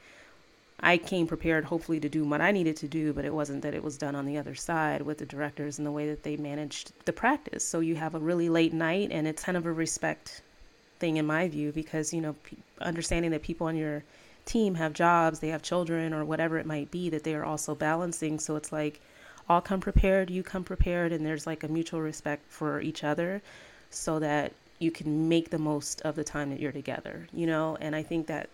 I 0.80 0.96
came 0.96 1.26
prepared, 1.28 1.64
hopefully, 1.64 2.00
to 2.00 2.08
do 2.08 2.24
what 2.24 2.40
I 2.40 2.50
needed 2.50 2.76
to 2.78 2.88
do, 2.88 3.12
but 3.12 3.24
it 3.24 3.32
wasn't 3.32 3.62
that 3.62 3.74
it 3.74 3.84
was 3.84 3.96
done 3.96 4.16
on 4.16 4.26
the 4.26 4.38
other 4.38 4.56
side 4.56 5.02
with 5.02 5.18
the 5.18 5.26
directors 5.26 5.78
and 5.78 5.86
the 5.86 5.92
way 5.92 6.08
that 6.08 6.24
they 6.24 6.36
managed 6.36 6.92
the 7.04 7.12
practice. 7.12 7.64
So 7.64 7.78
you 7.80 7.94
have 7.94 8.16
a 8.16 8.18
really 8.18 8.48
late 8.48 8.72
night, 8.72 9.10
and 9.12 9.28
it's 9.28 9.44
kind 9.44 9.56
of 9.56 9.64
a 9.64 9.72
respect 9.72 10.42
thing 10.98 11.18
in 11.18 11.26
my 11.26 11.46
view 11.48 11.70
because, 11.70 12.12
you 12.12 12.20
know, 12.20 12.34
understanding 12.80 13.30
that 13.30 13.42
people 13.42 13.68
on 13.68 13.76
your 13.76 14.02
team 14.44 14.74
have 14.74 14.92
jobs, 14.92 15.40
they 15.40 15.48
have 15.48 15.62
children, 15.62 16.12
or 16.12 16.24
whatever 16.24 16.58
it 16.58 16.66
might 16.66 16.90
be 16.90 17.08
that 17.10 17.24
they 17.24 17.34
are 17.34 17.44
also 17.44 17.74
balancing. 17.74 18.38
So 18.38 18.56
it's 18.56 18.72
like, 18.72 19.00
all 19.48 19.60
come 19.60 19.80
prepared, 19.80 20.30
you 20.30 20.42
come 20.42 20.64
prepared, 20.64 21.12
and 21.12 21.24
there's 21.26 21.46
like 21.46 21.64
a 21.64 21.68
mutual 21.68 22.00
respect 22.00 22.50
for 22.50 22.80
each 22.80 23.04
other 23.04 23.42
so 23.90 24.18
that 24.18 24.52
you 24.78 24.90
can 24.90 25.28
make 25.28 25.50
the 25.50 25.58
most 25.58 26.00
of 26.02 26.16
the 26.16 26.24
time 26.24 26.50
that 26.50 26.60
you're 26.60 26.72
together, 26.72 27.26
you 27.32 27.46
know? 27.46 27.76
And 27.80 27.94
I 27.94 28.02
think 28.02 28.26
that 28.26 28.48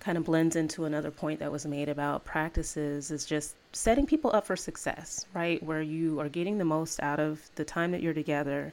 kind 0.00 0.16
of 0.16 0.24
blends 0.24 0.54
into 0.54 0.84
another 0.84 1.10
point 1.10 1.40
that 1.40 1.50
was 1.50 1.66
made 1.66 1.88
about 1.88 2.24
practices 2.24 3.10
is 3.10 3.24
just 3.24 3.56
setting 3.72 4.06
people 4.06 4.30
up 4.32 4.46
for 4.46 4.56
success, 4.56 5.26
right? 5.34 5.60
Where 5.62 5.82
you 5.82 6.20
are 6.20 6.28
getting 6.28 6.58
the 6.58 6.64
most 6.64 7.00
out 7.00 7.18
of 7.18 7.40
the 7.56 7.64
time 7.64 7.90
that 7.92 8.02
you're 8.02 8.14
together, 8.14 8.72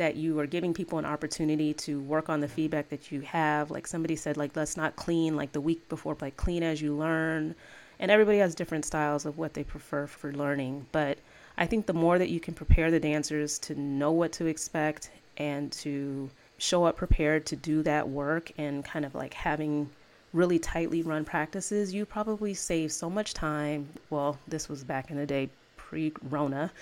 that 0.00 0.16
you 0.16 0.38
are 0.40 0.46
giving 0.46 0.74
people 0.74 0.98
an 0.98 1.04
opportunity 1.04 1.72
to 1.74 2.00
work 2.00 2.28
on 2.28 2.40
the 2.40 2.48
feedback 2.48 2.88
that 2.88 3.12
you 3.12 3.20
have. 3.20 3.70
Like 3.70 3.86
somebody 3.86 4.16
said, 4.16 4.36
like, 4.36 4.56
let's 4.56 4.76
not 4.76 4.96
clean 4.96 5.36
like 5.36 5.52
the 5.52 5.60
week 5.60 5.88
before, 5.88 6.16
like 6.20 6.36
clean 6.36 6.62
as 6.62 6.82
you 6.82 6.94
learn 6.94 7.54
and 8.00 8.10
everybody 8.10 8.38
has 8.38 8.54
different 8.54 8.86
styles 8.86 9.26
of 9.26 9.36
what 9.36 9.52
they 9.52 9.62
prefer 9.62 10.06
for 10.06 10.32
learning. 10.32 10.86
But 10.90 11.18
I 11.58 11.66
think 11.66 11.84
the 11.84 11.92
more 11.92 12.18
that 12.18 12.30
you 12.30 12.40
can 12.40 12.54
prepare 12.54 12.90
the 12.90 12.98
dancers 12.98 13.58
to 13.60 13.78
know 13.78 14.10
what 14.10 14.32
to 14.32 14.46
expect 14.46 15.10
and 15.36 15.70
to 15.72 16.30
show 16.56 16.84
up 16.84 16.96
prepared 16.96 17.44
to 17.46 17.56
do 17.56 17.82
that 17.82 18.08
work 18.08 18.50
and 18.56 18.84
kind 18.84 19.04
of 19.04 19.14
like 19.14 19.34
having 19.34 19.90
really 20.32 20.58
tightly 20.58 21.02
run 21.02 21.24
practices, 21.26 21.92
you 21.92 22.06
probably 22.06 22.54
save 22.54 22.90
so 22.90 23.10
much 23.10 23.34
time. 23.34 23.86
Well, 24.08 24.38
this 24.48 24.68
was 24.68 24.82
back 24.82 25.10
in 25.10 25.18
the 25.18 25.26
day 25.26 25.50
pre 25.76 26.12
Rona. 26.30 26.72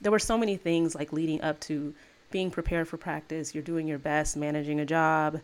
There 0.00 0.12
were 0.12 0.18
so 0.20 0.38
many 0.38 0.56
things 0.56 0.94
like 0.94 1.12
leading 1.12 1.42
up 1.42 1.58
to 1.60 1.92
being 2.30 2.50
prepared 2.50 2.88
for 2.88 2.96
practice. 2.96 3.54
You're 3.54 3.62
doing 3.62 3.86
your 3.86 3.98
best, 3.98 4.36
managing 4.36 4.80
a 4.80 4.86
job, 4.86 5.40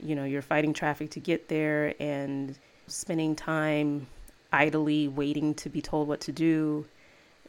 you 0.00 0.14
know, 0.14 0.24
you're 0.24 0.42
fighting 0.42 0.72
traffic 0.72 1.10
to 1.10 1.20
get 1.20 1.48
there 1.48 1.94
and 2.00 2.58
spending 2.86 3.34
time 3.34 4.06
idly 4.52 5.08
waiting 5.08 5.54
to 5.54 5.68
be 5.68 5.80
told 5.80 6.08
what 6.08 6.20
to 6.20 6.32
do 6.32 6.86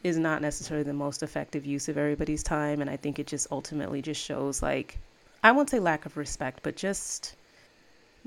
is 0.02 0.18
not 0.18 0.42
necessarily 0.42 0.84
the 0.84 0.92
most 0.92 1.22
effective 1.22 1.66
use 1.66 1.88
of 1.88 1.98
everybody's 1.98 2.42
time. 2.42 2.80
And 2.80 2.90
i 2.90 2.96
think 2.96 3.18
it 3.18 3.26
just 3.26 3.48
ultimately 3.50 4.02
just 4.02 4.20
shows 4.20 4.62
like 4.62 4.98
i 5.42 5.52
won't 5.52 5.70
say 5.70 5.78
lack 5.78 6.06
of 6.06 6.16
respect 6.16 6.60
but 6.62 6.76
just 6.76 7.34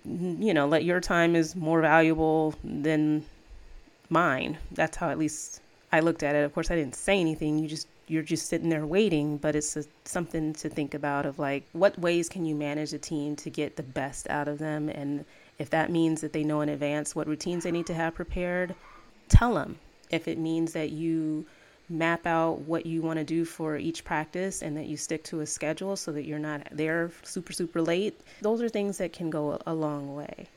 you 0.06 0.54
know 0.54 0.68
let 0.68 0.84
your 0.84 1.00
time 1.00 1.36
is 1.36 1.56
more 1.56 1.82
valuable 1.82 2.56
than 2.64 3.26
mine. 4.10 4.58
That's 4.72 4.98
how 4.98 5.10
at 5.10 5.18
least 5.18 5.62
i 5.92 6.00
looked 6.00 6.24
at 6.24 6.36
it. 6.36 6.44
Of 6.44 6.54
course 6.54 6.72
i 6.72 6.76
didn't 6.76 6.96
say 6.96 7.20
anything. 7.20 7.60
You 7.60 7.68
just 7.68 7.88
you're 8.12 8.22
just 8.24 8.48
sitting 8.48 8.70
there 8.70 8.86
waiting 8.86 9.38
but 9.38 9.56
it's 9.56 9.78
a, 9.78 9.84
something 10.06 10.54
to 10.54 10.68
think 10.70 10.94
about 10.94 11.26
of 11.26 11.40
like 11.40 11.64
what 11.72 11.98
ways 11.98 12.28
can 12.28 12.46
you 12.46 12.54
manage 12.54 12.94
a 12.94 12.98
team 12.98 13.36
to 13.36 13.50
get 13.50 13.76
the 13.76 13.84
best 13.84 14.30
out 14.30 14.48
of 14.48 14.60
them 14.60 14.90
and 14.90 15.26
if 15.62 15.70
that 15.70 15.92
means 15.92 16.22
that 16.22 16.34
they 16.34 16.44
know 16.44 16.62
in 16.62 16.70
advance 16.70 17.16
what 17.16 17.28
routines 17.28 17.66
they 17.66 17.72
need 17.72 17.86
to 17.86 17.94
have 17.94 18.16
prepared, 18.16 18.74
tell 19.30 19.54
them. 19.54 19.78
If 20.10 20.28
it 20.28 20.40
means 20.40 20.74
that 20.74 20.90
you 20.90 21.46
map 21.88 22.26
out 22.26 22.62
what 22.62 22.88
you 22.88 23.04
want 23.04 23.20
to 23.20 23.24
do 23.24 23.46
for 23.46 23.78
each 23.78 24.04
practice 24.04 24.64
and 24.64 24.76
that 24.76 24.88
you 24.88 24.98
stick 24.98 25.24
to 25.26 25.42
a 25.42 25.46
schedule 25.46 25.96
so 25.96 26.12
that 26.14 26.26
you're 26.26 26.40
not 26.40 26.68
there 26.72 27.12
super, 27.22 27.54
super 27.54 27.80
late, 27.80 28.20
those 28.42 28.60
are 28.60 28.70
things 28.70 28.98
that 28.98 29.14
can 29.14 29.30
go 29.30 29.62
a 29.68 29.74
long 29.74 30.16
way. 30.16 30.48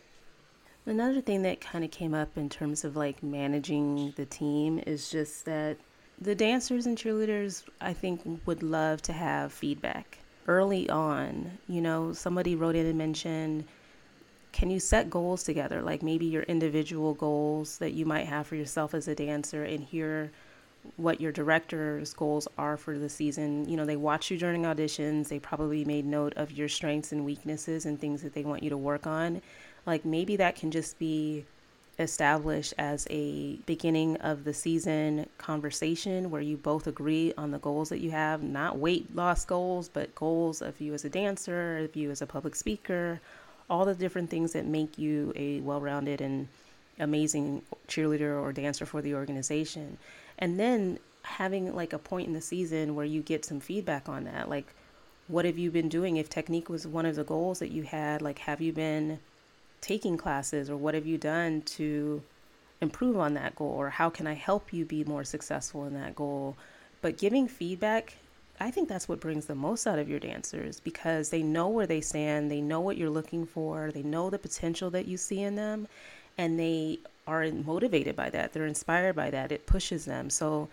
Another 0.86 1.20
thing 1.20 1.42
that 1.42 1.60
kind 1.60 1.84
of 1.84 1.90
came 1.90 2.14
up 2.14 2.38
in 2.38 2.48
terms 2.48 2.82
of 2.82 2.96
like 2.96 3.22
managing 3.22 4.14
the 4.16 4.24
team 4.24 4.82
is 4.86 5.10
just 5.10 5.44
that 5.44 5.76
the 6.20 6.34
dancers 6.34 6.86
and 6.86 6.96
cheerleaders, 6.96 7.64
I 7.80 7.92
think, 7.92 8.22
would 8.46 8.62
love 8.62 9.02
to 9.02 9.12
have 9.12 9.52
feedback 9.52 10.18
early 10.46 10.88
on. 10.88 11.58
You 11.68 11.80
know, 11.80 12.12
somebody 12.12 12.54
wrote 12.54 12.76
in 12.76 12.86
and 12.86 12.98
mentioned 12.98 13.64
can 14.54 14.70
you 14.70 14.78
set 14.78 15.10
goals 15.10 15.42
together? 15.42 15.82
Like 15.82 16.00
maybe 16.00 16.26
your 16.26 16.44
individual 16.44 17.12
goals 17.14 17.78
that 17.78 17.92
you 17.92 18.06
might 18.06 18.26
have 18.28 18.46
for 18.46 18.54
yourself 18.54 18.94
as 18.94 19.08
a 19.08 19.14
dancer 19.14 19.64
and 19.64 19.82
hear 19.82 20.30
what 20.96 21.20
your 21.20 21.32
director's 21.32 22.12
goals 22.14 22.46
are 22.56 22.76
for 22.76 22.96
the 22.96 23.08
season. 23.08 23.68
You 23.68 23.76
know 23.76 23.84
they 23.84 23.96
watch 23.96 24.30
you 24.30 24.38
during 24.38 24.62
auditions. 24.62 25.28
They 25.28 25.40
probably 25.40 25.84
made 25.84 26.04
note 26.04 26.34
of 26.36 26.52
your 26.52 26.68
strengths 26.68 27.10
and 27.10 27.24
weaknesses 27.24 27.84
and 27.84 28.00
things 28.00 28.22
that 28.22 28.32
they 28.32 28.44
want 28.44 28.62
you 28.62 28.70
to 28.70 28.76
work 28.76 29.08
on. 29.08 29.42
Like 29.86 30.04
maybe 30.04 30.36
that 30.36 30.54
can 30.54 30.70
just 30.70 31.00
be 31.00 31.44
established 31.98 32.74
as 32.78 33.06
a 33.10 33.56
beginning 33.66 34.16
of 34.16 34.44
the 34.44 34.52
season 34.54 35.26
conversation 35.38 36.30
where 36.30 36.40
you 36.40 36.56
both 36.56 36.86
agree 36.86 37.32
on 37.38 37.50
the 37.50 37.58
goals 37.58 37.88
that 37.88 38.00
you 38.00 38.10
have 38.10 38.42
not 38.42 38.78
weight 38.78 39.14
loss 39.14 39.44
goals 39.44 39.88
but 39.88 40.14
goals 40.14 40.60
of 40.60 40.80
you 40.80 40.92
as 40.92 41.04
a 41.04 41.08
dancer 41.08 41.78
of 41.78 41.94
you 41.94 42.10
as 42.10 42.20
a 42.20 42.26
public 42.26 42.56
speaker 42.56 43.20
all 43.70 43.84
the 43.84 43.94
different 43.94 44.30
things 44.30 44.52
that 44.52 44.66
make 44.66 44.98
you 44.98 45.32
a 45.36 45.60
well 45.60 45.80
rounded 45.80 46.20
and 46.20 46.48
amazing 46.98 47.62
cheerleader 47.88 48.40
or 48.40 48.52
dancer 48.52 48.86
for 48.86 49.02
the 49.02 49.14
organization. 49.14 49.98
And 50.38 50.58
then 50.58 50.98
having 51.22 51.74
like 51.74 51.92
a 51.92 51.98
point 51.98 52.28
in 52.28 52.34
the 52.34 52.40
season 52.40 52.94
where 52.94 53.06
you 53.06 53.22
get 53.22 53.44
some 53.44 53.60
feedback 53.60 54.08
on 54.08 54.24
that. 54.24 54.48
Like, 54.48 54.74
what 55.26 55.44
have 55.44 55.58
you 55.58 55.70
been 55.70 55.88
doing? 55.88 56.16
If 56.16 56.28
technique 56.28 56.68
was 56.68 56.86
one 56.86 57.06
of 57.06 57.16
the 57.16 57.24
goals 57.24 57.58
that 57.60 57.70
you 57.70 57.82
had, 57.82 58.20
like, 58.20 58.40
have 58.40 58.60
you 58.60 58.72
been 58.72 59.18
taking 59.84 60.16
classes 60.16 60.70
or 60.70 60.76
what 60.76 60.94
have 60.94 61.06
you 61.06 61.18
done 61.18 61.62
to 61.62 62.22
improve 62.80 63.18
on 63.18 63.34
that 63.34 63.54
goal? 63.54 63.68
Or 63.68 63.90
how 63.90 64.10
can 64.10 64.26
I 64.26 64.34
help 64.34 64.72
you 64.72 64.84
be 64.84 65.04
more 65.04 65.24
successful 65.24 65.84
in 65.84 65.94
that 65.94 66.16
goal? 66.16 66.56
But 67.02 67.18
giving 67.18 67.48
feedback 67.48 68.14
I 68.60 68.70
think 68.70 68.88
that's 68.88 69.08
what 69.08 69.20
brings 69.20 69.46
the 69.46 69.54
most 69.54 69.86
out 69.86 69.98
of 69.98 70.08
your 70.08 70.20
dancers 70.20 70.78
because 70.78 71.30
they 71.30 71.42
know 71.42 71.68
where 71.68 71.86
they 71.86 72.00
stand, 72.00 72.50
they 72.50 72.60
know 72.60 72.80
what 72.80 72.96
you're 72.96 73.10
looking 73.10 73.46
for, 73.46 73.90
they 73.92 74.02
know 74.02 74.30
the 74.30 74.38
potential 74.38 74.90
that 74.90 75.06
you 75.06 75.16
see 75.16 75.40
in 75.40 75.56
them, 75.56 75.88
and 76.38 76.58
they 76.58 77.00
are 77.26 77.50
motivated 77.50 78.14
by 78.14 78.30
that. 78.30 78.52
They're 78.52 78.66
inspired 78.66 79.16
by 79.16 79.30
that. 79.30 79.50
It 79.50 79.66
pushes 79.66 80.04
them. 80.04 80.30
So, 80.30 80.68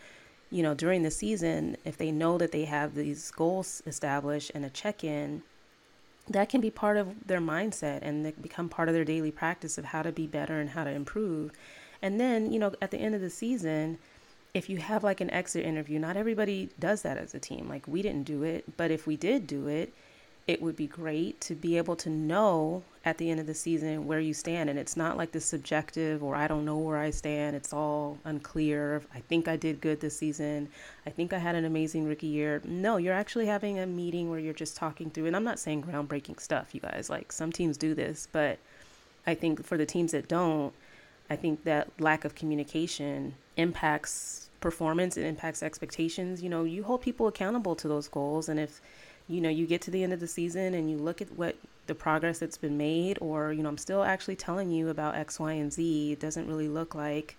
you 0.52 0.62
know, 0.62 0.76
during 0.76 1.02
the 1.02 1.12
season, 1.12 1.76
if 1.84 1.98
they 1.98 2.12
know 2.12 2.38
that 2.38 2.52
they 2.52 2.66
have 2.66 2.94
these 2.94 3.32
goals 3.32 3.82
established 3.88 4.52
and 4.54 4.64
a 4.64 4.70
check 4.70 5.04
in, 5.04 5.42
that 6.30 6.50
can 6.50 6.62
be 6.62 6.70
part 6.70 6.98
of 6.98 7.28
their 7.28 7.42
mindset 7.42 8.00
and 8.02 8.42
become 8.42 8.70
part 8.70 8.88
of 8.88 8.94
their 8.94 9.06
daily 9.06 9.32
practice 9.32 9.78
of 9.78 9.86
how 9.86 10.02
to 10.02 10.12
be 10.12 10.28
better 10.28 10.60
and 10.60 10.70
how 10.72 10.84
to 10.84 10.90
improve. 10.90 11.52
And 12.02 12.20
then, 12.20 12.52
you 12.52 12.60
know, 12.60 12.74
at 12.82 12.92
the 12.92 12.98
end 12.98 13.16
of 13.16 13.22
the 13.22 13.30
season, 13.30 13.98
if 14.54 14.70
you 14.70 14.78
have 14.78 15.04
like 15.04 15.22
an 15.22 15.30
exit 15.32 15.66
interview, 15.66 16.00
not 16.00 16.18
everybody 16.18 16.70
does 16.80 17.02
that 17.04 17.18
as 17.18 17.34
a 17.34 17.40
team. 17.40 17.70
Like 17.70 17.88
we 17.88 18.02
didn't 18.02 18.24
do 18.24 18.44
it, 18.44 18.78
but 18.78 18.92
if 18.92 19.08
we 19.08 19.16
did 19.18 19.48
do 19.48 19.68
it, 19.68 19.94
it 20.48 20.62
would 20.62 20.76
be 20.76 20.88
great 20.88 21.40
to 21.42 21.56
be 21.56 21.78
able 21.78 21.96
to 21.96 22.10
know 22.10 22.84
at 23.04 23.18
the 23.18 23.30
end 23.32 23.40
of 23.40 23.48
the 23.48 23.54
season 23.54 24.06
where 24.06 24.20
you 24.20 24.34
stand. 24.34 24.70
And 24.70 24.78
it's 24.78 24.98
not 24.98 25.18
like 25.18 25.32
the 25.32 25.40
subjective 25.40 26.24
or 26.24 26.36
I 26.36 26.48
don't 26.48 26.66
know 26.66 26.78
where 26.78 26.98
I 26.98 27.10
stand. 27.10 27.56
It's 27.56 27.74
all 27.74 28.18
unclear. 28.26 29.02
I 29.14 29.20
think 29.20 29.48
I 29.48 29.56
did 29.56 29.82
good 29.82 30.02
this 30.02 30.18
season. 30.18 30.70
I 31.06 31.10
think 31.10 31.34
I 31.34 31.38
had 31.40 31.56
an 31.56 31.66
amazing 31.66 32.08
rookie 32.08 32.28
year. 32.28 32.62
No, 32.66 32.98
you're 32.98 33.14
actually 33.14 33.46
having 33.46 33.80
a 33.80 33.88
meeting 33.88 34.30
where 34.30 34.40
you're 34.40 34.54
just 34.54 34.76
talking 34.76 35.10
through. 35.10 35.28
And 35.28 35.36
I'm 35.36 35.44
not 35.44 35.60
saying 35.60 35.84
groundbreaking 35.84 36.40
stuff, 36.40 36.74
you 36.74 36.82
guys. 36.82 37.10
Like 37.10 37.32
some 37.32 37.52
teams 37.52 37.78
do 37.78 37.94
this, 37.94 38.28
but 38.32 38.60
I 39.26 39.36
think 39.36 39.64
for 39.64 39.78
the 39.78 39.86
teams 39.86 40.12
that 40.12 40.28
don't, 40.28 40.74
I 41.30 41.36
think 41.36 41.64
that 41.64 41.90
lack 42.00 42.26
of 42.26 42.36
communication 42.36 43.36
impacts 43.58 44.50
performance, 44.60 45.18
it 45.18 45.26
impacts 45.26 45.64
expectations. 45.64 46.44
You 46.44 46.50
know, 46.50 46.64
you 46.64 46.84
hold 46.84 47.02
people 47.02 47.28
accountable 47.28 47.76
to 47.78 47.88
those 47.88 48.08
goals. 48.08 48.50
And 48.50 48.60
if, 48.60 48.82
you 49.28 49.42
know, 49.42 49.50
you 49.50 49.66
get 49.66 49.82
to 49.84 49.92
the 49.92 50.04
end 50.04 50.14
of 50.14 50.20
the 50.20 50.28
season 50.28 50.74
and 50.74 50.90
you 50.90 50.98
look 50.98 51.22
at 51.22 51.32
what 51.34 51.56
the 51.88 51.96
progress 51.96 52.40
that's 52.40 52.58
been 52.58 52.78
made, 52.78 53.18
or, 53.22 53.52
you 53.54 53.64
know, 53.64 53.70
I'm 53.70 53.78
still 53.78 54.04
actually 54.04 54.36
telling 54.36 54.72
you 54.72 54.90
about 54.90 55.16
X, 55.16 55.40
Y, 55.40 55.54
and 55.54 55.72
Z, 55.72 56.12
it 56.12 56.20
doesn't 56.20 56.48
really 56.48 56.68
look 56.68 56.96
like 56.96 57.36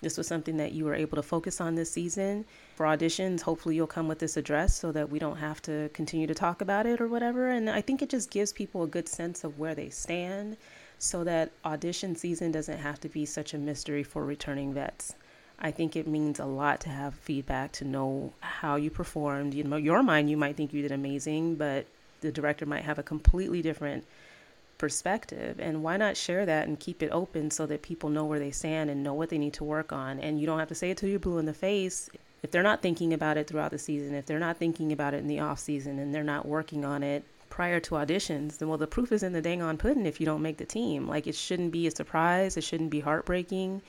this 0.00 0.16
was 0.16 0.28
something 0.28 0.58
that 0.58 0.72
you 0.72 0.84
were 0.84 0.94
able 0.94 1.16
to 1.16 1.22
focus 1.22 1.60
on 1.60 1.74
this 1.74 1.90
season. 1.90 2.44
For 2.76 2.86
auditions, 2.86 3.40
hopefully 3.40 3.74
you'll 3.74 3.88
come 3.88 4.06
with 4.06 4.20
this 4.20 4.36
address 4.36 4.76
so 4.76 4.92
that 4.92 5.10
we 5.10 5.18
don't 5.18 5.38
have 5.38 5.60
to 5.62 5.90
continue 5.92 6.28
to 6.28 6.34
talk 6.34 6.60
about 6.60 6.86
it 6.86 7.00
or 7.00 7.08
whatever. 7.08 7.50
And 7.50 7.68
I 7.68 7.80
think 7.80 8.00
it 8.00 8.08
just 8.08 8.30
gives 8.30 8.52
people 8.52 8.84
a 8.84 8.86
good 8.86 9.08
sense 9.08 9.42
of 9.42 9.58
where 9.58 9.74
they 9.74 9.90
stand 9.90 10.56
so 11.00 11.24
that 11.24 11.50
audition 11.64 12.14
season 12.14 12.52
doesn't 12.52 12.78
have 12.78 13.00
to 13.00 13.08
be 13.08 13.26
such 13.26 13.54
a 13.54 13.58
mystery 13.58 14.04
for 14.04 14.24
returning 14.24 14.72
vets. 14.72 15.14
I 15.60 15.70
think 15.72 15.96
it 15.96 16.06
means 16.06 16.38
a 16.38 16.44
lot 16.44 16.80
to 16.82 16.88
have 16.88 17.14
feedback 17.14 17.72
to 17.72 17.84
know 17.84 18.32
how 18.40 18.76
you 18.76 18.90
performed. 18.90 19.54
You 19.54 19.64
know, 19.64 19.76
your 19.76 20.02
mind, 20.02 20.30
you 20.30 20.36
might 20.36 20.56
think 20.56 20.72
you 20.72 20.82
did 20.82 20.92
amazing, 20.92 21.56
but 21.56 21.86
the 22.20 22.30
director 22.30 22.66
might 22.66 22.84
have 22.84 22.98
a 22.98 23.02
completely 23.02 23.60
different 23.60 24.04
perspective. 24.78 25.58
And 25.58 25.82
why 25.82 25.96
not 25.96 26.16
share 26.16 26.46
that 26.46 26.68
and 26.68 26.78
keep 26.78 27.02
it 27.02 27.10
open 27.10 27.50
so 27.50 27.66
that 27.66 27.82
people 27.82 28.08
know 28.08 28.24
where 28.24 28.38
they 28.38 28.52
stand 28.52 28.88
and 28.88 29.02
know 29.02 29.14
what 29.14 29.30
they 29.30 29.38
need 29.38 29.54
to 29.54 29.64
work 29.64 29.92
on? 29.92 30.20
And 30.20 30.40
you 30.40 30.46
don't 30.46 30.60
have 30.60 30.68
to 30.68 30.76
say 30.76 30.90
it 30.90 30.96
till 30.96 31.08
you're 31.08 31.18
blue 31.18 31.38
in 31.38 31.46
the 31.46 31.54
face. 31.54 32.08
if 32.40 32.52
they're 32.52 32.62
not 32.62 32.82
thinking 32.82 33.12
about 33.12 33.36
it 33.36 33.48
throughout 33.48 33.72
the 33.72 33.78
season, 33.78 34.14
if 34.14 34.26
they're 34.26 34.38
not 34.38 34.58
thinking 34.58 34.92
about 34.92 35.12
it 35.12 35.18
in 35.18 35.26
the 35.26 35.40
off 35.40 35.58
season 35.58 35.98
and 35.98 36.14
they're 36.14 36.22
not 36.22 36.46
working 36.46 36.84
on 36.84 37.02
it 37.02 37.24
prior 37.50 37.80
to 37.80 37.96
auditions, 37.96 38.58
then 38.58 38.68
well, 38.68 38.78
the 38.78 38.86
proof 38.86 39.10
is 39.10 39.24
in 39.24 39.32
the 39.32 39.42
dang 39.42 39.60
on 39.60 39.76
pudding 39.76 40.06
if 40.06 40.20
you 40.20 40.26
don't 40.26 40.42
make 40.42 40.58
the 40.58 40.64
team. 40.64 41.08
Like 41.08 41.26
it 41.26 41.34
shouldn't 41.34 41.72
be 41.72 41.88
a 41.88 41.90
surprise. 41.90 42.56
It 42.56 42.62
shouldn't 42.62 42.90
be 42.90 43.00
heartbreaking. 43.00 43.82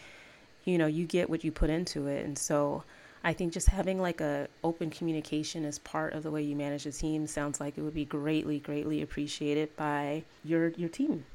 You 0.66 0.78
know, 0.78 0.88
you 0.88 1.06
get 1.06 1.30
what 1.30 1.44
you 1.44 1.52
put 1.52 1.70
into 1.70 2.08
it. 2.08 2.26
And 2.26 2.38
so 2.38 2.84
I 3.24 3.34
think 3.34 3.54
just 3.54 3.68
having 3.68 4.02
like 4.02 4.22
a 4.22 4.48
open 4.64 4.90
communication 4.90 5.66
as 5.66 5.80
part 5.80 6.14
of 6.14 6.24
the 6.24 6.32
way 6.32 6.42
you 6.42 6.56
manage 6.56 6.86
a 6.86 6.92
team 6.92 7.28
sounds 7.28 7.60
like 7.60 7.78
it 7.78 7.82
would 7.82 7.94
be 7.94 8.06
greatly, 8.06 8.60
greatly 8.60 9.02
appreciated 9.02 9.76
by 9.76 10.24
your 10.44 10.70
your 10.70 10.90
team. 10.90 11.26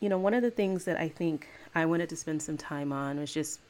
You 0.00 0.08
know, 0.08 0.18
one 0.18 0.34
of 0.34 0.42
the 0.42 0.50
things 0.50 0.84
that 0.84 0.98
I 0.98 1.08
think 1.08 1.48
I 1.74 1.86
wanted 1.86 2.08
to 2.08 2.16
spend 2.16 2.42
some 2.42 2.56
time 2.56 2.92
on 2.92 3.20
was 3.20 3.32
just 3.32 3.60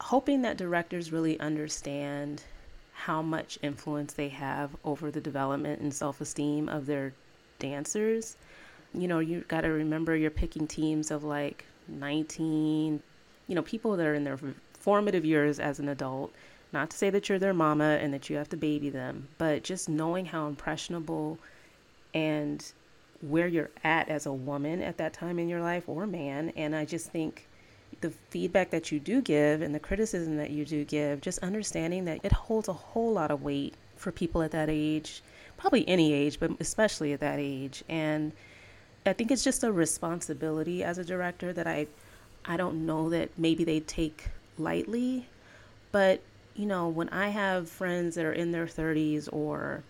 hoping 0.00 0.42
that 0.42 0.56
directors 0.56 1.10
really 1.10 1.38
understand 1.40 2.42
how 2.92 3.22
much 3.22 3.58
influence 3.62 4.12
they 4.12 4.28
have 4.28 4.70
over 4.84 5.10
the 5.10 5.20
development 5.20 5.80
and 5.80 5.92
self 5.92 6.20
esteem 6.20 6.68
of 6.68 6.86
their 6.86 7.14
dancers. 7.58 8.36
You 8.94 9.08
know, 9.08 9.18
you 9.18 9.44
got 9.48 9.62
to 9.62 9.68
remember 9.68 10.16
you're 10.16 10.30
picking 10.30 10.66
teams 10.66 11.10
of 11.10 11.24
like 11.24 11.64
19, 11.88 13.02
you 13.48 13.54
know, 13.54 13.62
people 13.62 13.96
that 13.96 14.06
are 14.06 14.14
in 14.14 14.24
their 14.24 14.38
formative 14.74 15.24
years 15.24 15.58
as 15.58 15.80
an 15.80 15.88
adult. 15.88 16.32
Not 16.72 16.90
to 16.90 16.96
say 16.98 17.08
that 17.10 17.28
you're 17.28 17.38
their 17.38 17.54
mama 17.54 17.98
and 18.00 18.12
that 18.12 18.28
you 18.28 18.36
have 18.36 18.50
to 18.50 18.56
baby 18.56 18.90
them, 18.90 19.28
but 19.38 19.64
just 19.64 19.88
knowing 19.88 20.26
how 20.26 20.46
impressionable 20.46 21.38
and 22.12 22.62
where 23.22 23.48
you're 23.48 23.70
at 23.82 24.08
as 24.08 24.26
a 24.26 24.32
woman 24.32 24.82
at 24.82 24.98
that 24.98 25.12
time 25.12 25.38
in 25.38 25.48
your 25.48 25.62
life 25.62 25.88
or 25.88 26.06
man. 26.06 26.52
And 26.56 26.76
I 26.76 26.84
just 26.84 27.10
think 27.10 27.46
the 28.00 28.10
feedback 28.30 28.70
that 28.70 28.92
you 28.92 29.00
do 29.00 29.20
give 29.22 29.62
and 29.62 29.74
the 29.74 29.80
criticism 29.80 30.36
that 30.36 30.50
you 30.50 30.64
do 30.64 30.84
give, 30.84 31.20
just 31.20 31.38
understanding 31.40 32.04
that 32.04 32.20
it 32.22 32.32
holds 32.32 32.68
a 32.68 32.72
whole 32.72 33.12
lot 33.12 33.30
of 33.30 33.42
weight 33.42 33.74
for 33.96 34.12
people 34.12 34.42
at 34.42 34.52
that 34.52 34.68
age, 34.68 35.22
probably 35.56 35.88
any 35.88 36.12
age, 36.12 36.38
but 36.38 36.50
especially 36.60 37.12
at 37.12 37.20
that 37.20 37.38
age. 37.38 37.82
And 37.88 38.32
I 39.06 39.14
think 39.14 39.30
it's 39.30 39.42
just 39.42 39.64
a 39.64 39.72
responsibility 39.72 40.84
as 40.84 40.98
a 40.98 41.04
director 41.04 41.52
that 41.54 41.66
I 41.66 41.86
I 42.48 42.56
don't 42.56 42.86
know 42.86 43.10
that 43.10 43.38
maybe 43.38 43.62
they 43.62 43.80
take 43.80 44.28
lightly, 44.58 45.26
but 45.92 46.22
you 46.54 46.66
know, 46.66 46.88
when 46.88 47.10
I 47.10 47.28
have 47.28 47.68
friends 47.68 48.16
that 48.16 48.24
are 48.24 48.32
in 48.32 48.50
their 48.50 48.66
30s 48.66 49.28
or 49.30 49.84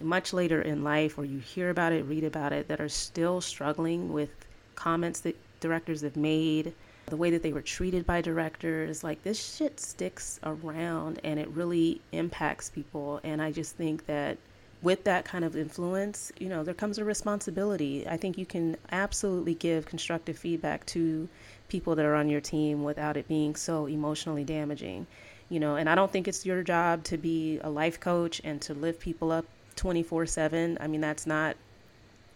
much 0.00 0.32
later 0.32 0.62
in 0.62 0.84
life 0.84 1.18
or 1.18 1.24
you 1.24 1.38
hear 1.40 1.70
about 1.70 1.92
it, 1.92 2.04
read 2.04 2.24
about 2.24 2.52
it 2.52 2.68
that 2.68 2.80
are 2.80 2.88
still 2.88 3.40
struggling 3.40 4.12
with 4.12 4.30
comments 4.76 5.20
that 5.20 5.36
directors 5.60 6.02
have 6.02 6.16
made 6.16 6.72
the 7.06 7.16
way 7.16 7.30
that 7.30 7.42
they 7.42 7.52
were 7.52 7.62
treated 7.62 8.06
by 8.06 8.20
directors. 8.20 9.02
Like 9.02 9.22
this 9.22 9.56
shit 9.56 9.80
sticks 9.80 10.38
around 10.44 11.20
and 11.24 11.38
it 11.38 11.48
really 11.48 12.00
impacts 12.12 12.70
people. 12.70 13.20
And 13.24 13.42
I 13.42 13.50
just 13.50 13.76
think 13.76 14.06
that 14.06 14.38
with 14.82 15.04
that 15.04 15.24
kind 15.24 15.44
of 15.44 15.56
influence, 15.56 16.30
you 16.38 16.48
know, 16.48 16.62
there 16.62 16.74
comes 16.74 16.98
a 16.98 17.04
responsibility. 17.04 18.06
I 18.06 18.16
think 18.16 18.38
you 18.38 18.46
can 18.46 18.76
absolutely 18.92 19.54
give 19.54 19.86
constructive 19.86 20.38
feedback 20.38 20.86
to 20.86 21.28
people 21.68 21.94
that 21.96 22.04
are 22.04 22.14
on 22.14 22.28
your 22.28 22.40
team 22.40 22.84
without 22.84 23.16
it 23.16 23.26
being 23.28 23.56
so 23.56 23.86
emotionally 23.86 24.44
damaging. 24.44 25.06
You 25.50 25.60
know, 25.60 25.76
and 25.76 25.88
I 25.88 25.94
don't 25.94 26.10
think 26.12 26.28
it's 26.28 26.44
your 26.44 26.62
job 26.62 27.04
to 27.04 27.16
be 27.16 27.58
a 27.62 27.70
life 27.70 27.98
coach 27.98 28.40
and 28.44 28.60
to 28.62 28.74
lift 28.74 29.00
people 29.00 29.32
up 29.32 29.46
24 29.76 30.26
7. 30.26 30.78
I 30.80 30.86
mean, 30.86 31.00
that's 31.00 31.26
not 31.26 31.56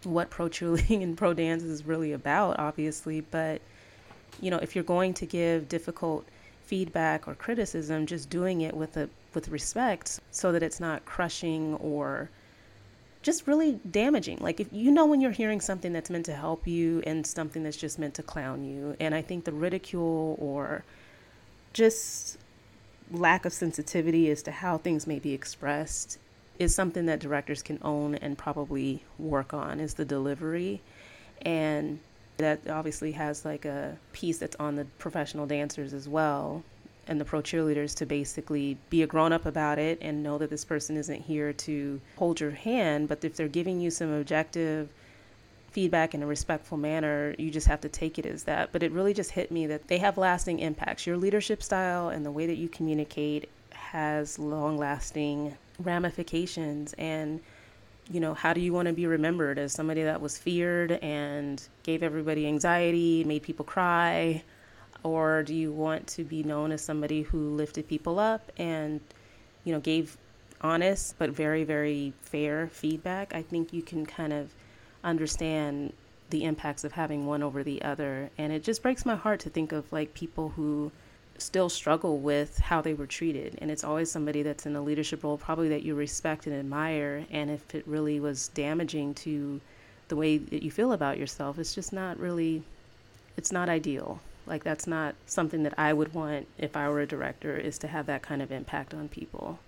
what 0.03 0.29
pro 0.29 0.49
cheerleading 0.49 1.03
and 1.03 1.17
pro 1.17 1.33
dance 1.33 1.63
is 1.63 1.85
really 1.85 2.11
about, 2.11 2.59
obviously, 2.59 3.21
but 3.21 3.61
you 4.41 4.49
know, 4.49 4.57
if 4.57 4.75
you're 4.75 4.83
going 4.83 5.13
to 5.13 5.25
give 5.25 5.69
difficult 5.69 6.25
feedback 6.63 7.27
or 7.27 7.35
criticism, 7.35 8.05
just 8.05 8.29
doing 8.29 8.61
it 8.61 8.75
with 8.75 8.97
a 8.97 9.09
with 9.35 9.49
respect 9.49 10.19
so 10.31 10.51
that 10.51 10.63
it's 10.63 10.79
not 10.79 11.05
crushing 11.05 11.75
or 11.75 12.29
just 13.21 13.47
really 13.47 13.79
damaging. 13.89 14.37
Like 14.39 14.59
if 14.59 14.67
you 14.71 14.91
know 14.91 15.05
when 15.05 15.21
you're 15.21 15.31
hearing 15.31 15.61
something 15.61 15.93
that's 15.93 16.09
meant 16.09 16.25
to 16.25 16.35
help 16.35 16.67
you 16.67 17.01
and 17.05 17.25
something 17.25 17.63
that's 17.63 17.77
just 17.77 17.97
meant 17.97 18.13
to 18.15 18.23
clown 18.23 18.63
you. 18.63 18.95
And 18.99 19.15
I 19.15 19.21
think 19.21 19.45
the 19.45 19.53
ridicule 19.53 20.35
or 20.39 20.83
just 21.71 22.37
lack 23.11 23.45
of 23.45 23.53
sensitivity 23.53 24.29
as 24.29 24.43
to 24.43 24.51
how 24.51 24.77
things 24.77 25.07
may 25.07 25.19
be 25.19 25.33
expressed 25.33 26.19
is 26.59 26.75
something 26.75 27.05
that 27.07 27.19
directors 27.19 27.61
can 27.61 27.79
own 27.81 28.15
and 28.15 28.37
probably 28.37 29.03
work 29.17 29.53
on 29.53 29.79
is 29.79 29.95
the 29.95 30.05
delivery 30.05 30.81
and 31.41 31.99
that 32.37 32.67
obviously 32.69 33.11
has 33.11 33.45
like 33.45 33.65
a 33.65 33.97
piece 34.11 34.37
that's 34.37 34.55
on 34.57 34.75
the 34.75 34.85
professional 34.97 35.45
dancers 35.45 35.93
as 35.93 36.07
well 36.07 36.63
and 37.07 37.19
the 37.19 37.25
pro 37.25 37.41
cheerleaders 37.41 37.95
to 37.95 38.05
basically 38.05 38.77
be 38.89 39.03
a 39.03 39.07
grown 39.07 39.33
up 39.33 39.45
about 39.45 39.79
it 39.79 39.97
and 40.01 40.23
know 40.23 40.37
that 40.37 40.49
this 40.49 40.65
person 40.65 40.97
isn't 40.97 41.21
here 41.21 41.53
to 41.53 41.99
hold 42.17 42.39
your 42.39 42.51
hand, 42.51 43.07
but 43.07 43.23
if 43.23 43.35
they're 43.35 43.47
giving 43.47 43.79
you 43.79 43.91
some 43.91 44.11
objective 44.11 44.89
feedback 45.71 46.13
in 46.13 46.21
a 46.21 46.25
respectful 46.27 46.77
manner, 46.77 47.35
you 47.37 47.49
just 47.49 47.67
have 47.67 47.81
to 47.81 47.89
take 47.89 48.19
it 48.19 48.25
as 48.25 48.43
that. 48.43 48.71
But 48.71 48.83
it 48.83 48.91
really 48.91 49.13
just 49.13 49.31
hit 49.31 49.51
me 49.51 49.67
that 49.67 49.87
they 49.87 49.97
have 49.97 50.17
lasting 50.17 50.59
impacts. 50.59 51.07
Your 51.07 51.17
leadership 51.17 51.63
style 51.63 52.09
and 52.09 52.25
the 52.25 52.31
way 52.31 52.45
that 52.45 52.57
you 52.57 52.69
communicate 52.69 53.49
has 53.71 54.37
long 54.39 54.77
lasting 54.77 55.57
ramifications 55.79 56.93
and 56.93 57.39
you 58.11 58.19
know, 58.19 58.33
how 58.33 58.51
do 58.53 58.59
you 58.59 58.73
want 58.73 58.87
to 58.87 58.93
be 58.93 59.07
remembered 59.07 59.57
as 59.57 59.71
somebody 59.71 60.03
that 60.03 60.19
was 60.19 60.37
feared 60.37 60.91
and 60.91 61.65
gave 61.83 62.03
everybody 62.03 62.45
anxiety, 62.45 63.23
made 63.23 63.43
people 63.43 63.63
cry? 63.65 64.43
Or 65.03 65.43
do 65.43 65.53
you 65.53 65.71
want 65.71 66.07
to 66.07 66.23
be 66.23 66.43
known 66.43 66.71
as 66.71 66.81
somebody 66.81 67.21
who 67.23 67.49
lifted 67.55 67.87
people 67.87 68.19
up 68.19 68.51
and, 68.57 69.01
you 69.65 69.73
know, 69.73 69.79
gave 69.79 70.17
honest 70.61 71.15
but 71.19 71.29
very, 71.29 71.63
very 71.63 72.13
fair 72.21 72.67
feedback? 72.67 73.35
I 73.35 73.41
think 73.41 73.73
you 73.73 73.81
can 73.81 74.05
kind 74.05 74.31
of 74.33 74.53
understand 75.03 75.93
the 76.29 76.45
impacts 76.45 76.83
of 76.83 76.93
having 76.93 77.25
one 77.25 77.43
over 77.43 77.63
the 77.63 77.81
other. 77.81 78.29
And 78.37 78.53
it 78.53 78.63
just 78.63 78.81
breaks 78.81 79.05
my 79.05 79.15
heart 79.15 79.41
to 79.41 79.49
think 79.49 79.71
of 79.71 79.91
like 79.91 80.13
people 80.13 80.49
who 80.49 80.91
still 81.37 81.69
struggle 81.69 82.17
with 82.17 82.57
how 82.59 82.81
they 82.81 82.93
were 82.93 83.05
treated. 83.05 83.57
And 83.61 83.69
it's 83.69 83.83
always 83.83 84.09
somebody 84.09 84.41
that's 84.43 84.65
in 84.65 84.75
a 84.75 84.81
leadership 84.81 85.23
role, 85.23 85.37
probably 85.37 85.69
that 85.69 85.83
you 85.83 85.95
respect 85.95 86.47
and 86.47 86.55
admire. 86.55 87.25
And 87.29 87.51
if 87.51 87.75
it 87.75 87.85
really 87.87 88.19
was 88.19 88.47
damaging 88.49 89.15
to 89.15 89.59
the 90.07 90.15
way 90.15 90.37
that 90.37 90.63
you 90.63 90.71
feel 90.71 90.93
about 90.93 91.17
yourself, 91.17 91.59
it's 91.59 91.75
just 91.75 91.91
not 91.91 92.19
really, 92.19 92.63
it's 93.35 93.51
not 93.51 93.67
ideal. 93.67 94.19
Like, 94.45 94.63
that's 94.63 94.87
not 94.87 95.15
something 95.25 95.63
that 95.63 95.73
I 95.77 95.93
would 95.93 96.13
want 96.13 96.47
if 96.57 96.75
I 96.75 96.89
were 96.89 97.01
a 97.01 97.07
director, 97.07 97.55
is 97.55 97.77
to 97.79 97.87
have 97.87 98.07
that 98.07 98.21
kind 98.21 98.41
of 98.41 98.51
impact 98.51 98.93
on 98.93 99.07
people. 99.07 99.59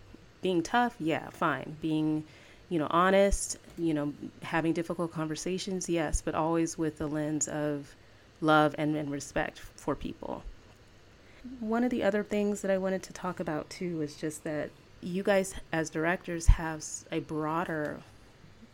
Being 0.42 0.64
tough, 0.64 0.96
yeah, 1.00 1.30
fine. 1.30 1.78
Being, 1.82 2.24
you 2.70 2.80
know, 2.80 2.88
honest, 2.90 3.58
you 3.78 3.94
know, 3.94 4.14
having 4.42 4.74
difficult 4.74 5.12
conversations, 5.12 5.90
yes, 5.90 6.22
but 6.22 6.36
always 6.36 6.78
with 6.78 6.98
the 6.98 7.08
lens 7.08 7.48
of 7.48 7.96
love 8.42 8.76
and, 8.78 8.96
and 8.96 9.12
respect 9.12 9.60
for 9.60 9.96
people. 9.96 10.44
One 11.60 11.84
of 11.84 11.90
the 11.90 12.04
other 12.04 12.24
things 12.24 12.62
that 12.62 12.72
I 12.72 12.78
wanted 12.78 13.04
to 13.04 13.14
talk 13.14 13.40
about 13.40 13.70
too 13.70 14.02
is 14.02 14.16
just 14.16 14.44
that 14.44 14.72
you 15.02 15.24
guys, 15.24 15.54
as 15.72 15.90
directors, 15.90 16.48
have 16.48 16.84
a 17.12 17.20
broader 17.20 18.00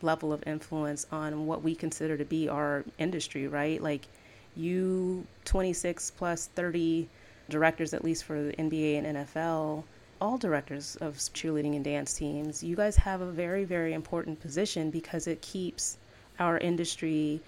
level 0.02 0.34
of 0.34 0.44
influence 0.48 1.06
on 1.12 1.46
what 1.46 1.62
we 1.62 1.76
consider 1.76 2.18
to 2.18 2.26
be 2.26 2.48
our 2.48 2.84
industry, 2.98 3.48
right? 3.48 3.82
Like 3.82 4.08
you, 4.56 5.26
26 5.46 6.12
plus 6.12 6.48
30 6.48 7.08
directors, 7.50 7.94
at 7.94 8.04
least 8.04 8.24
for 8.24 8.42
the 8.42 8.54
NBA 8.54 8.98
and 9.04 9.18
NFL, 9.18 9.84
all 10.22 10.38
directors 10.38 10.96
of 10.98 11.16
cheerleading 11.16 11.76
and 11.76 11.84
dance 11.84 12.14
teams, 12.14 12.64
you 12.64 12.76
guys 12.76 12.96
have 12.96 13.22
a 13.22 13.32
very, 13.32 13.64
very 13.64 13.94
important 13.94 14.40
position 14.40 14.92
because 14.92 15.28
it 15.28 15.42
keeps 15.42 15.98
our 16.40 16.58
industry 16.60 17.42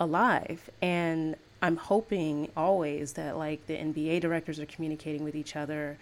alive. 0.00 0.70
And 0.82 1.36
I'm 1.62 1.76
hoping 1.76 2.50
always 2.56 3.12
that 3.14 3.36
like 3.36 3.66
the 3.66 3.76
NBA 3.76 4.20
directors 4.20 4.58
are 4.58 4.66
communicating 4.66 5.22
with 5.24 5.34
each 5.34 5.56
other. 5.56 5.96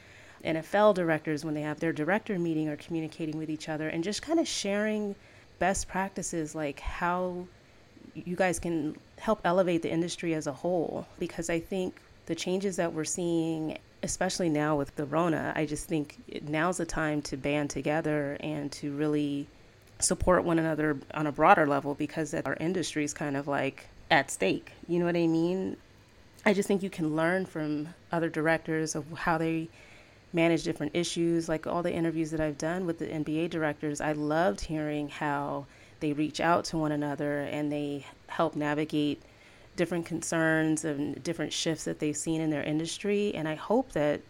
NFL 0.44 0.94
directors, 0.94 1.44
when 1.44 1.54
they 1.54 1.62
have 1.62 1.78
their 1.78 1.92
director 1.92 2.38
meeting, 2.38 2.68
are 2.68 2.76
communicating 2.76 3.38
with 3.38 3.50
each 3.50 3.68
other 3.68 3.88
and 3.88 4.02
just 4.02 4.22
kind 4.22 4.40
of 4.40 4.48
sharing 4.48 5.14
best 5.58 5.86
practices, 5.88 6.54
like 6.54 6.80
how 6.80 7.46
you 8.14 8.34
guys 8.34 8.58
can 8.58 8.96
help 9.22 9.40
elevate 9.44 9.82
the 9.82 9.90
industry 9.90 10.34
as 10.34 10.48
a 10.48 10.52
whole. 10.52 11.06
Because 11.20 11.48
I 11.48 11.60
think 11.60 12.00
the 12.26 12.34
changes 12.34 12.76
that 12.76 12.92
we're 12.92 13.04
seeing, 13.04 13.78
especially 14.02 14.48
now 14.48 14.76
with 14.76 14.94
the 14.96 15.04
Rona, 15.04 15.52
I 15.54 15.64
just 15.64 15.86
think 15.86 16.18
now's 16.48 16.78
the 16.78 16.84
time 16.84 17.22
to 17.22 17.36
band 17.36 17.70
together 17.70 18.36
and 18.40 18.70
to 18.72 18.92
really 18.96 19.46
support 20.00 20.42
one 20.42 20.58
another 20.58 20.98
on 21.14 21.28
a 21.28 21.32
broader 21.32 21.68
level 21.68 21.94
because 21.94 22.34
our 22.34 22.56
industry 22.58 23.04
is 23.04 23.14
kind 23.14 23.36
of 23.36 23.46
like 23.46 23.86
at 24.10 24.28
stake. 24.28 24.72
You 24.88 24.98
know 24.98 25.04
what 25.04 25.16
I 25.16 25.28
mean? 25.28 25.76
I 26.44 26.52
just 26.52 26.66
think 26.66 26.82
you 26.82 26.90
can 26.90 27.14
learn 27.14 27.46
from 27.46 27.94
other 28.10 28.28
directors 28.28 28.96
of 28.96 29.04
how 29.12 29.38
they 29.38 29.68
manage 30.32 30.64
different 30.64 30.96
issues. 30.96 31.48
Like 31.48 31.68
all 31.68 31.84
the 31.84 31.92
interviews 31.92 32.32
that 32.32 32.40
I've 32.40 32.58
done 32.58 32.86
with 32.86 32.98
the 32.98 33.06
NBA 33.06 33.50
directors, 33.50 34.00
I 34.00 34.12
loved 34.12 34.60
hearing 34.60 35.08
how 35.08 35.66
they 36.02 36.12
reach 36.12 36.40
out 36.40 36.64
to 36.66 36.76
one 36.76 36.92
another 36.92 37.40
and 37.40 37.72
they 37.72 38.04
help 38.26 38.54
navigate 38.54 39.22
different 39.76 40.04
concerns 40.04 40.84
and 40.84 41.22
different 41.22 41.52
shifts 41.52 41.84
that 41.84 41.98
they've 41.98 42.16
seen 42.16 42.42
in 42.42 42.50
their 42.50 42.62
industry. 42.62 43.32
And 43.34 43.48
I 43.48 43.54
hope 43.54 43.92
that 43.92 44.20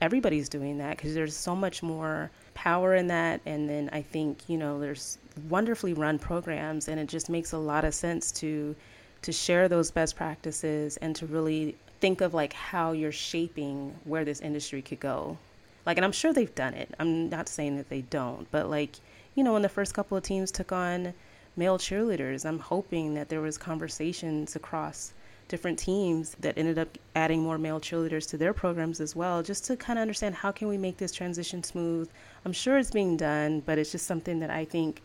everybody's 0.00 0.48
doing 0.48 0.78
that 0.78 0.96
because 0.96 1.12
there's 1.12 1.36
so 1.36 1.54
much 1.54 1.82
more 1.82 2.30
power 2.54 2.94
in 2.94 3.08
that. 3.08 3.40
And 3.44 3.68
then 3.68 3.90
I 3.92 4.00
think, 4.00 4.48
you 4.48 4.56
know, 4.56 4.80
there's 4.80 5.18
wonderfully 5.50 5.92
run 5.92 6.18
programs 6.18 6.88
and 6.88 6.98
it 6.98 7.08
just 7.08 7.28
makes 7.28 7.52
a 7.52 7.58
lot 7.58 7.84
of 7.84 7.92
sense 7.92 8.32
to 8.32 8.74
to 9.22 9.32
share 9.32 9.68
those 9.68 9.90
best 9.90 10.16
practices 10.16 10.96
and 10.96 11.14
to 11.14 11.26
really 11.26 11.76
think 12.00 12.22
of 12.22 12.32
like 12.32 12.54
how 12.54 12.92
you're 12.92 13.12
shaping 13.12 13.94
where 14.04 14.24
this 14.24 14.40
industry 14.40 14.80
could 14.80 15.00
go. 15.00 15.36
Like 15.84 15.98
and 15.98 16.06
I'm 16.06 16.12
sure 16.12 16.32
they've 16.32 16.54
done 16.54 16.72
it. 16.72 16.94
I'm 16.98 17.28
not 17.28 17.48
saying 17.48 17.76
that 17.76 17.90
they 17.90 18.00
don't, 18.00 18.50
but 18.50 18.70
like, 18.70 18.96
you 19.34 19.44
know, 19.44 19.52
when 19.52 19.62
the 19.62 19.68
first 19.68 19.94
couple 19.94 20.16
of 20.16 20.22
teams 20.22 20.50
took 20.50 20.72
on 20.72 21.14
male 21.56 21.78
cheerleaders, 21.78 22.44
I'm 22.44 22.58
hoping 22.58 23.14
that 23.14 23.28
there 23.28 23.40
was 23.40 23.58
conversations 23.58 24.56
across 24.56 25.12
different 25.50 25.78
teams 25.78 26.36
that 26.38 26.56
ended 26.56 26.78
up 26.78 26.96
adding 27.16 27.42
more 27.42 27.58
male 27.58 27.80
cheerleaders 27.80 28.28
to 28.28 28.36
their 28.36 28.54
programs 28.54 29.00
as 29.00 29.16
well 29.16 29.42
just 29.42 29.64
to 29.64 29.76
kind 29.76 29.98
of 29.98 30.02
understand 30.02 30.32
how 30.32 30.52
can 30.52 30.68
we 30.68 30.78
make 30.78 30.96
this 30.96 31.10
transition 31.10 31.60
smooth. 31.64 32.08
I'm 32.44 32.52
sure 32.52 32.78
it's 32.78 32.92
being 32.92 33.16
done 33.16 33.58
but 33.66 33.76
it's 33.76 33.90
just 33.90 34.06
something 34.06 34.38
that 34.38 34.50
i 34.50 34.64
think 34.64 35.02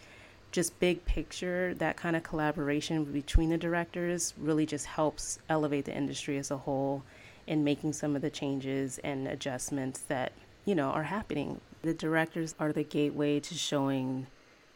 just 0.52 0.80
big 0.80 1.04
picture 1.06 1.74
that 1.80 1.98
kind 1.98 2.16
of 2.16 2.22
collaboration 2.22 3.04
between 3.06 3.50
the 3.50 3.58
directors 3.58 4.36
really 4.38 4.68
just 4.68 4.86
helps 4.86 5.40
elevate 5.50 5.86
the 5.86 5.94
industry 5.94 6.38
as 6.38 6.52
a 6.52 6.58
whole 6.58 7.04
in 7.48 7.64
making 7.64 7.92
some 7.92 8.16
of 8.16 8.22
the 8.22 8.30
changes 8.30 9.00
and 9.00 9.28
adjustments 9.28 10.02
that 10.08 10.32
you 10.66 10.76
know 10.76 10.90
are 10.90 11.04
happening 11.04 11.62
the 11.82 11.94
directors 11.94 12.56
are 12.60 12.74
the 12.74 12.84
gateway 12.84 13.40
to 13.40 13.54
showing 13.56 14.28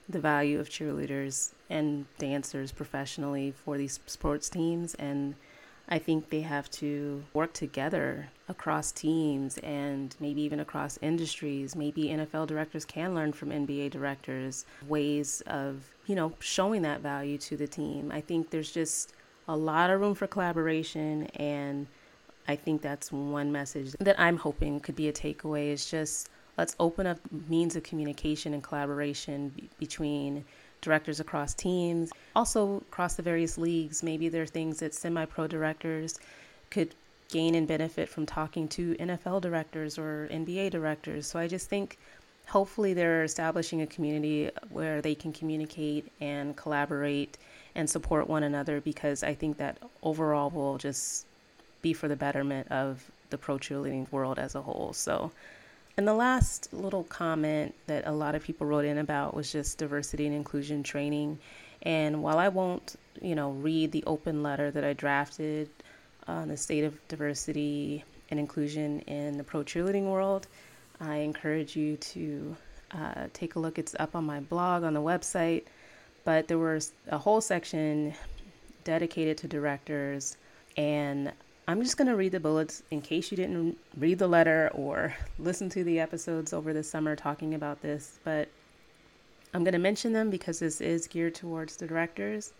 the 0.08 0.20
value 0.20 0.60
of 0.60 0.70
cheerleaders 0.70 1.52
and 1.70 2.06
dancers 2.18 2.72
professionally 2.72 3.52
for 3.52 3.78
these 3.78 4.00
sports 4.06 4.50
teams 4.50 4.96
and 4.96 5.36
I 5.92 5.98
think 5.98 6.30
they 6.30 6.42
have 6.42 6.70
to 6.72 7.24
work 7.34 7.54
together 7.54 8.30
across 8.48 8.92
teams 8.92 9.58
and 9.60 10.16
maybe 10.20 10.42
even 10.44 10.60
across 10.60 11.00
industries. 11.02 11.76
Maybe 11.76 12.06
NFL 12.06 12.46
directors 12.46 12.86
can 12.86 13.16
learn 13.16 13.34
from 13.34 13.50
NBA 13.50 13.90
directors 13.90 14.66
ways 14.88 15.42
of, 15.48 15.92
you 16.06 16.14
know, 16.14 16.34
showing 16.40 16.84
that 16.84 17.02
value 17.02 17.40
to 17.40 17.58
the 17.58 17.68
team. 17.68 18.12
I 18.14 18.22
think 18.22 18.52
there's 18.52 18.72
just 18.72 19.14
a 19.48 19.58
lot 19.58 19.90
of 19.90 20.00
room 20.00 20.14
for 20.14 20.28
collaboration 20.28 21.26
and 21.36 21.88
I 22.50 22.56
think 22.56 22.82
that's 22.82 23.12
one 23.12 23.52
message 23.52 23.91
that 24.00 24.20
I'm 24.20 24.36
hoping 24.36 24.80
could 24.80 24.95
be 24.95 25.08
a 25.08 25.14
takeaway 25.14 25.68
is 25.68 25.88
just 25.88 26.30
let's 26.58 26.76
open 26.80 27.06
up 27.06 27.20
means 27.47 27.76
of 27.76 27.84
communication 27.84 28.56
and 28.56 28.64
collaboration 28.64 29.70
between 29.78 30.43
directors 30.82 31.20
across 31.20 31.54
teams, 31.54 32.12
also 32.36 32.78
across 32.78 33.14
the 33.14 33.22
various 33.22 33.60
leagues. 33.60 34.02
Maybe 34.02 34.30
there 34.30 34.41
are 34.41 34.47
things 34.47 34.80
that 34.80 34.95
semi 34.95 35.26
pro 35.26 35.45
directors 35.45 36.18
could 36.72 36.95
gain 37.28 37.54
and 37.54 37.68
benefit 37.68 38.10
from 38.10 38.26
talking 38.26 38.68
to 38.70 38.95
NFL 38.95 39.41
directors 39.41 40.00
or 40.00 40.28
NBA 40.32 40.72
directors. 40.72 41.28
So 41.28 41.38
I 41.38 41.47
just 41.47 41.70
think 41.70 42.00
hopefully 42.47 42.95
they're 42.95 43.26
establishing 43.26 43.84
a 43.84 43.88
community 43.88 44.50
where 44.72 45.04
they 45.04 45.14
can 45.14 45.32
communicate 45.32 46.12
and 46.20 46.58
collaborate 46.58 47.38
and 47.76 47.88
support 47.88 48.28
one 48.28 48.41
another 48.41 48.82
because 48.82 49.22
I 49.22 49.36
think 49.36 49.58
that 49.58 49.78
overall 50.02 50.50
will 50.50 50.80
just 50.80 51.28
be 51.82 51.93
for 51.93 52.07
the 52.07 52.15
betterment 52.15 52.71
of 52.71 53.09
the 53.30 53.38
pro 53.38 53.57
cheerleading 53.57 54.11
world 54.11 54.39
as 54.39 54.55
a 54.55 54.61
whole. 54.61 54.93
So 54.93 55.32
and 55.99 56.07
the 56.07 56.13
last 56.13 56.71
little 56.71 57.03
comment 57.03 57.75
that 57.88 58.07
a 58.07 58.11
lot 58.13 58.34
of 58.34 58.41
people 58.41 58.65
wrote 58.65 58.86
in 58.86 58.99
about 58.99 59.34
was 59.34 59.51
just 59.51 59.77
diversity 59.77 60.25
and 60.25 60.34
inclusion 60.34 60.82
training. 60.82 61.39
And 61.82 62.23
while 62.23 62.38
I 62.38 62.47
won't, 62.47 62.95
you 63.21 63.36
know, 63.36 63.51
read 63.51 63.91
the 63.91 64.05
open 64.07 64.41
letter 64.41 64.71
that 64.71 64.86
I 64.86 64.93
drafted 64.93 65.69
on 66.25 66.47
the 66.47 66.55
state 66.55 66.86
of 66.86 67.05
diversity 67.09 68.05
and 68.30 68.39
inclusion 68.39 69.01
in 69.01 69.38
the 69.38 69.43
pro 69.43 69.61
cheerleading 69.61 70.05
world, 70.05 70.47
I 71.01 71.17
encourage 71.17 71.75
you 71.75 71.97
to 71.97 72.55
uh, 72.91 73.27
take 73.34 73.55
a 73.55 73.59
look. 73.59 73.77
It's 73.77 73.93
up 73.99 74.15
on 74.15 74.23
my 74.23 74.39
blog 74.39 74.84
on 74.84 74.93
the 74.93 75.01
website. 75.01 75.63
But 76.23 76.47
there 76.47 76.59
was 76.59 76.93
a 77.09 77.17
whole 77.17 77.41
section 77.41 78.13
dedicated 78.86 79.38
to 79.39 79.49
directors, 79.49 80.38
and 80.77 81.34
I'm 81.70 81.84
just 81.84 81.97
going 81.97 82.07
to 82.07 82.15
read 82.15 82.32
the 82.32 82.39
bullets 82.39 82.82
in 82.89 82.99
case 82.99 83.30
you 83.30 83.38
didn't 83.38 83.78
read 83.95 84.17
the 84.17 84.28
letter 84.28 84.72
or 84.74 85.13
listen 85.38 85.70
to 85.70 85.84
the 85.84 85.99
episodes 85.99 86.51
over 86.51 86.74
the 86.74 86.82
summer 86.82 87.15
talking 87.15 87.53
about 87.53 87.84
this. 87.84 88.17
But 88.24 88.49
I'm 89.53 89.63
going 89.63 89.74
to 89.74 89.78
mention 89.78 90.11
them 90.11 90.32
because 90.32 90.57
this 90.57 90.82
is 90.82 91.05
geared 91.05 91.36
towards 91.36 91.76
the 91.76 91.86
directors. 91.86 92.53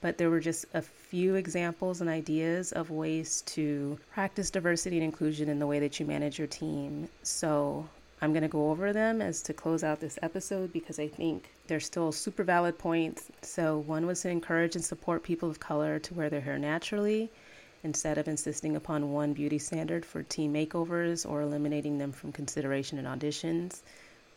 But 0.00 0.16
there 0.16 0.30
were 0.30 0.38
just 0.38 0.66
a 0.74 0.80
few 0.80 1.34
examples 1.34 2.00
and 2.00 2.08
ideas 2.08 2.70
of 2.70 2.90
ways 2.90 3.42
to 3.46 3.98
practice 4.12 4.48
diversity 4.48 4.96
and 4.96 5.04
inclusion 5.04 5.48
in 5.48 5.58
the 5.58 5.66
way 5.66 5.80
that 5.80 5.98
you 5.98 6.06
manage 6.06 6.38
your 6.38 6.46
team. 6.46 7.08
So 7.24 7.84
I'm 8.20 8.30
going 8.32 8.42
to 8.42 8.48
go 8.48 8.70
over 8.70 8.92
them 8.92 9.20
as 9.20 9.42
to 9.42 9.52
close 9.52 9.82
out 9.82 9.98
this 9.98 10.20
episode 10.22 10.72
because 10.72 11.00
I 11.00 11.08
think 11.08 11.50
they're 11.66 11.80
still 11.80 12.12
super 12.12 12.44
valid 12.44 12.78
points. 12.78 13.24
So, 13.40 13.78
one 13.78 14.06
was 14.06 14.22
to 14.22 14.28
encourage 14.28 14.76
and 14.76 14.84
support 14.84 15.24
people 15.24 15.50
of 15.50 15.58
color 15.58 15.98
to 15.98 16.14
wear 16.14 16.30
their 16.30 16.40
hair 16.40 16.60
naturally 16.60 17.28
instead 17.84 18.18
of 18.18 18.28
insisting 18.28 18.76
upon 18.76 19.12
one 19.12 19.32
beauty 19.32 19.58
standard 19.58 20.04
for 20.06 20.22
team 20.22 20.54
makeovers 20.54 21.28
or 21.28 21.42
eliminating 21.42 21.98
them 21.98 22.12
from 22.12 22.32
consideration 22.32 22.98
in 22.98 23.04
auditions. 23.04 23.80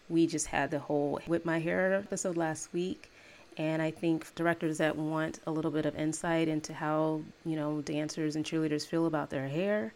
We 0.09 0.27
just 0.27 0.47
had 0.47 0.71
the 0.71 0.79
whole 0.79 1.19
Whip 1.27 1.45
My 1.45 1.59
Hair 1.59 1.93
episode 1.93 2.37
last 2.37 2.73
week. 2.73 3.11
And 3.57 3.81
I 3.81 3.91
think 3.91 4.33
directors 4.35 4.79
that 4.79 4.97
want 4.97 5.39
a 5.47 5.51
little 5.51 5.71
bit 5.71 5.85
of 5.85 5.95
insight 5.95 6.47
into 6.47 6.73
how, 6.73 7.21
you 7.45 7.55
know, 7.55 7.81
dancers 7.81 8.35
and 8.35 8.43
cheerleaders 8.43 8.85
feel 8.85 9.05
about 9.05 9.29
their 9.29 9.47
hair, 9.47 9.93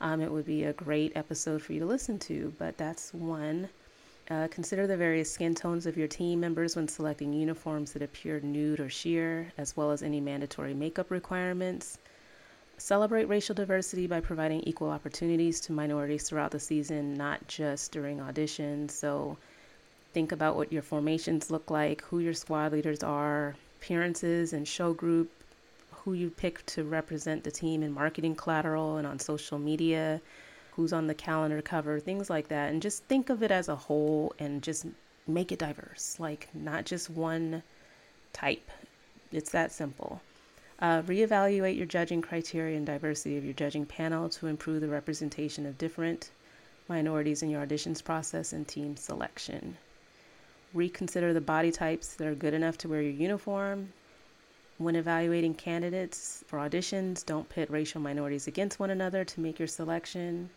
um, 0.00 0.20
it 0.20 0.32
would 0.32 0.46
be 0.46 0.64
a 0.64 0.72
great 0.72 1.12
episode 1.14 1.62
for 1.62 1.74
you 1.74 1.80
to 1.80 1.86
listen 1.86 2.18
to. 2.20 2.52
But 2.58 2.78
that's 2.78 3.12
one. 3.12 3.68
Uh, 4.30 4.48
consider 4.50 4.86
the 4.86 4.96
various 4.96 5.30
skin 5.30 5.54
tones 5.54 5.84
of 5.84 5.96
your 5.96 6.08
team 6.08 6.40
members 6.40 6.74
when 6.74 6.88
selecting 6.88 7.32
uniforms 7.32 7.92
that 7.92 8.02
appear 8.02 8.40
nude 8.40 8.80
or 8.80 8.88
sheer, 8.88 9.52
as 9.58 9.76
well 9.76 9.90
as 9.90 10.02
any 10.02 10.20
mandatory 10.20 10.72
makeup 10.72 11.10
requirements. 11.10 11.98
Celebrate 12.78 13.26
racial 13.26 13.54
diversity 13.54 14.06
by 14.06 14.20
providing 14.20 14.60
equal 14.62 14.90
opportunities 14.90 15.60
to 15.60 15.72
minorities 15.72 16.28
throughout 16.28 16.50
the 16.50 16.58
season, 16.58 17.14
not 17.14 17.46
just 17.46 17.92
during 17.92 18.18
auditions. 18.18 18.90
So 18.90 19.38
think 20.12 20.32
about 20.32 20.56
what 20.56 20.72
your 20.72 20.82
formations 20.82 21.50
look 21.50 21.70
like, 21.70 22.02
who 22.02 22.18
your 22.18 22.34
squad 22.34 22.72
leaders 22.72 23.02
are, 23.02 23.54
appearances 23.78 24.52
and 24.52 24.66
show 24.66 24.92
group, 24.92 25.30
who 25.90 26.12
you 26.14 26.30
pick 26.30 26.66
to 26.66 26.82
represent 26.84 27.44
the 27.44 27.50
team 27.50 27.82
in 27.82 27.92
marketing 27.92 28.34
collateral 28.34 28.96
and 28.96 29.06
on 29.06 29.18
social 29.18 29.58
media, 29.58 30.20
who's 30.72 30.92
on 30.92 31.06
the 31.06 31.14
calendar 31.14 31.62
cover, 31.62 32.00
things 32.00 32.28
like 32.28 32.48
that. 32.48 32.70
And 32.72 32.82
just 32.82 33.04
think 33.04 33.30
of 33.30 33.42
it 33.42 33.50
as 33.50 33.68
a 33.68 33.76
whole 33.76 34.34
and 34.38 34.62
just 34.62 34.86
make 35.26 35.52
it 35.52 35.60
diverse, 35.60 36.16
like 36.18 36.48
not 36.52 36.84
just 36.84 37.08
one 37.08 37.62
type. 38.32 38.70
It's 39.30 39.50
that 39.50 39.70
simple. 39.70 40.20
Uh, 40.82 41.00
reevaluate 41.02 41.76
your 41.76 41.86
judging 41.86 42.20
criteria 42.20 42.76
and 42.76 42.84
diversity 42.84 43.38
of 43.38 43.44
your 43.44 43.54
judging 43.54 43.86
panel 43.86 44.28
to 44.28 44.48
improve 44.48 44.80
the 44.80 44.88
representation 44.88 45.64
of 45.64 45.78
different 45.78 46.32
minorities 46.88 47.40
in 47.40 47.48
your 47.48 47.64
auditions 47.64 48.02
process 48.02 48.52
and 48.52 48.66
team 48.66 48.96
selection. 48.96 49.78
Reconsider 50.74 51.32
the 51.32 51.40
body 51.40 51.70
types 51.70 52.14
that 52.14 52.26
are 52.26 52.34
good 52.34 52.52
enough 52.52 52.76
to 52.78 52.88
wear 52.88 53.00
your 53.00 53.12
uniform. 53.12 53.92
When 54.78 54.96
evaluating 54.96 55.54
candidates 55.54 56.42
for 56.48 56.58
auditions, 56.58 57.24
don't 57.24 57.48
pit 57.48 57.70
racial 57.70 58.00
minorities 58.00 58.48
against 58.48 58.80
one 58.80 58.90
another 58.90 59.24
to 59.24 59.40
make 59.40 59.60
your 59.60 59.68
selection. 59.68 60.50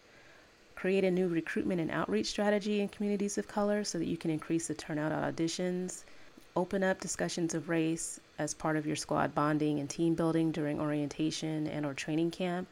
Create 0.73 1.03
a 1.03 1.11
new 1.11 1.27
recruitment 1.27 1.79
and 1.79 1.91
outreach 1.91 2.25
strategy 2.25 2.81
in 2.81 2.89
communities 2.89 3.37
of 3.37 3.47
color 3.47 3.83
so 3.83 3.99
that 3.99 4.07
you 4.07 4.17
can 4.17 4.31
increase 4.31 4.65
the 4.65 4.73
turnout 4.73 5.11
at 5.11 5.35
auditions 5.35 6.03
open 6.55 6.83
up 6.83 7.01
discussions 7.01 7.53
of 7.53 7.69
race 7.69 8.19
as 8.39 8.53
part 8.53 8.77
of 8.77 8.85
your 8.85 8.95
squad 8.95 9.35
bonding 9.35 9.79
and 9.79 9.89
team 9.89 10.15
building 10.15 10.51
during 10.51 10.79
orientation 10.79 11.67
and 11.67 11.85
or 11.85 11.93
training 11.93 12.31
camp 12.31 12.67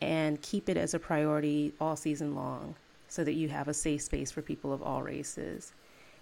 and 0.00 0.40
keep 0.42 0.68
it 0.68 0.76
as 0.76 0.94
a 0.94 0.98
priority 0.98 1.72
all 1.80 1.96
season 1.96 2.34
long 2.34 2.74
so 3.08 3.22
that 3.22 3.34
you 3.34 3.48
have 3.48 3.68
a 3.68 3.74
safe 3.74 4.02
space 4.02 4.30
for 4.30 4.42
people 4.42 4.72
of 4.72 4.82
all 4.82 5.02
races. 5.02 5.72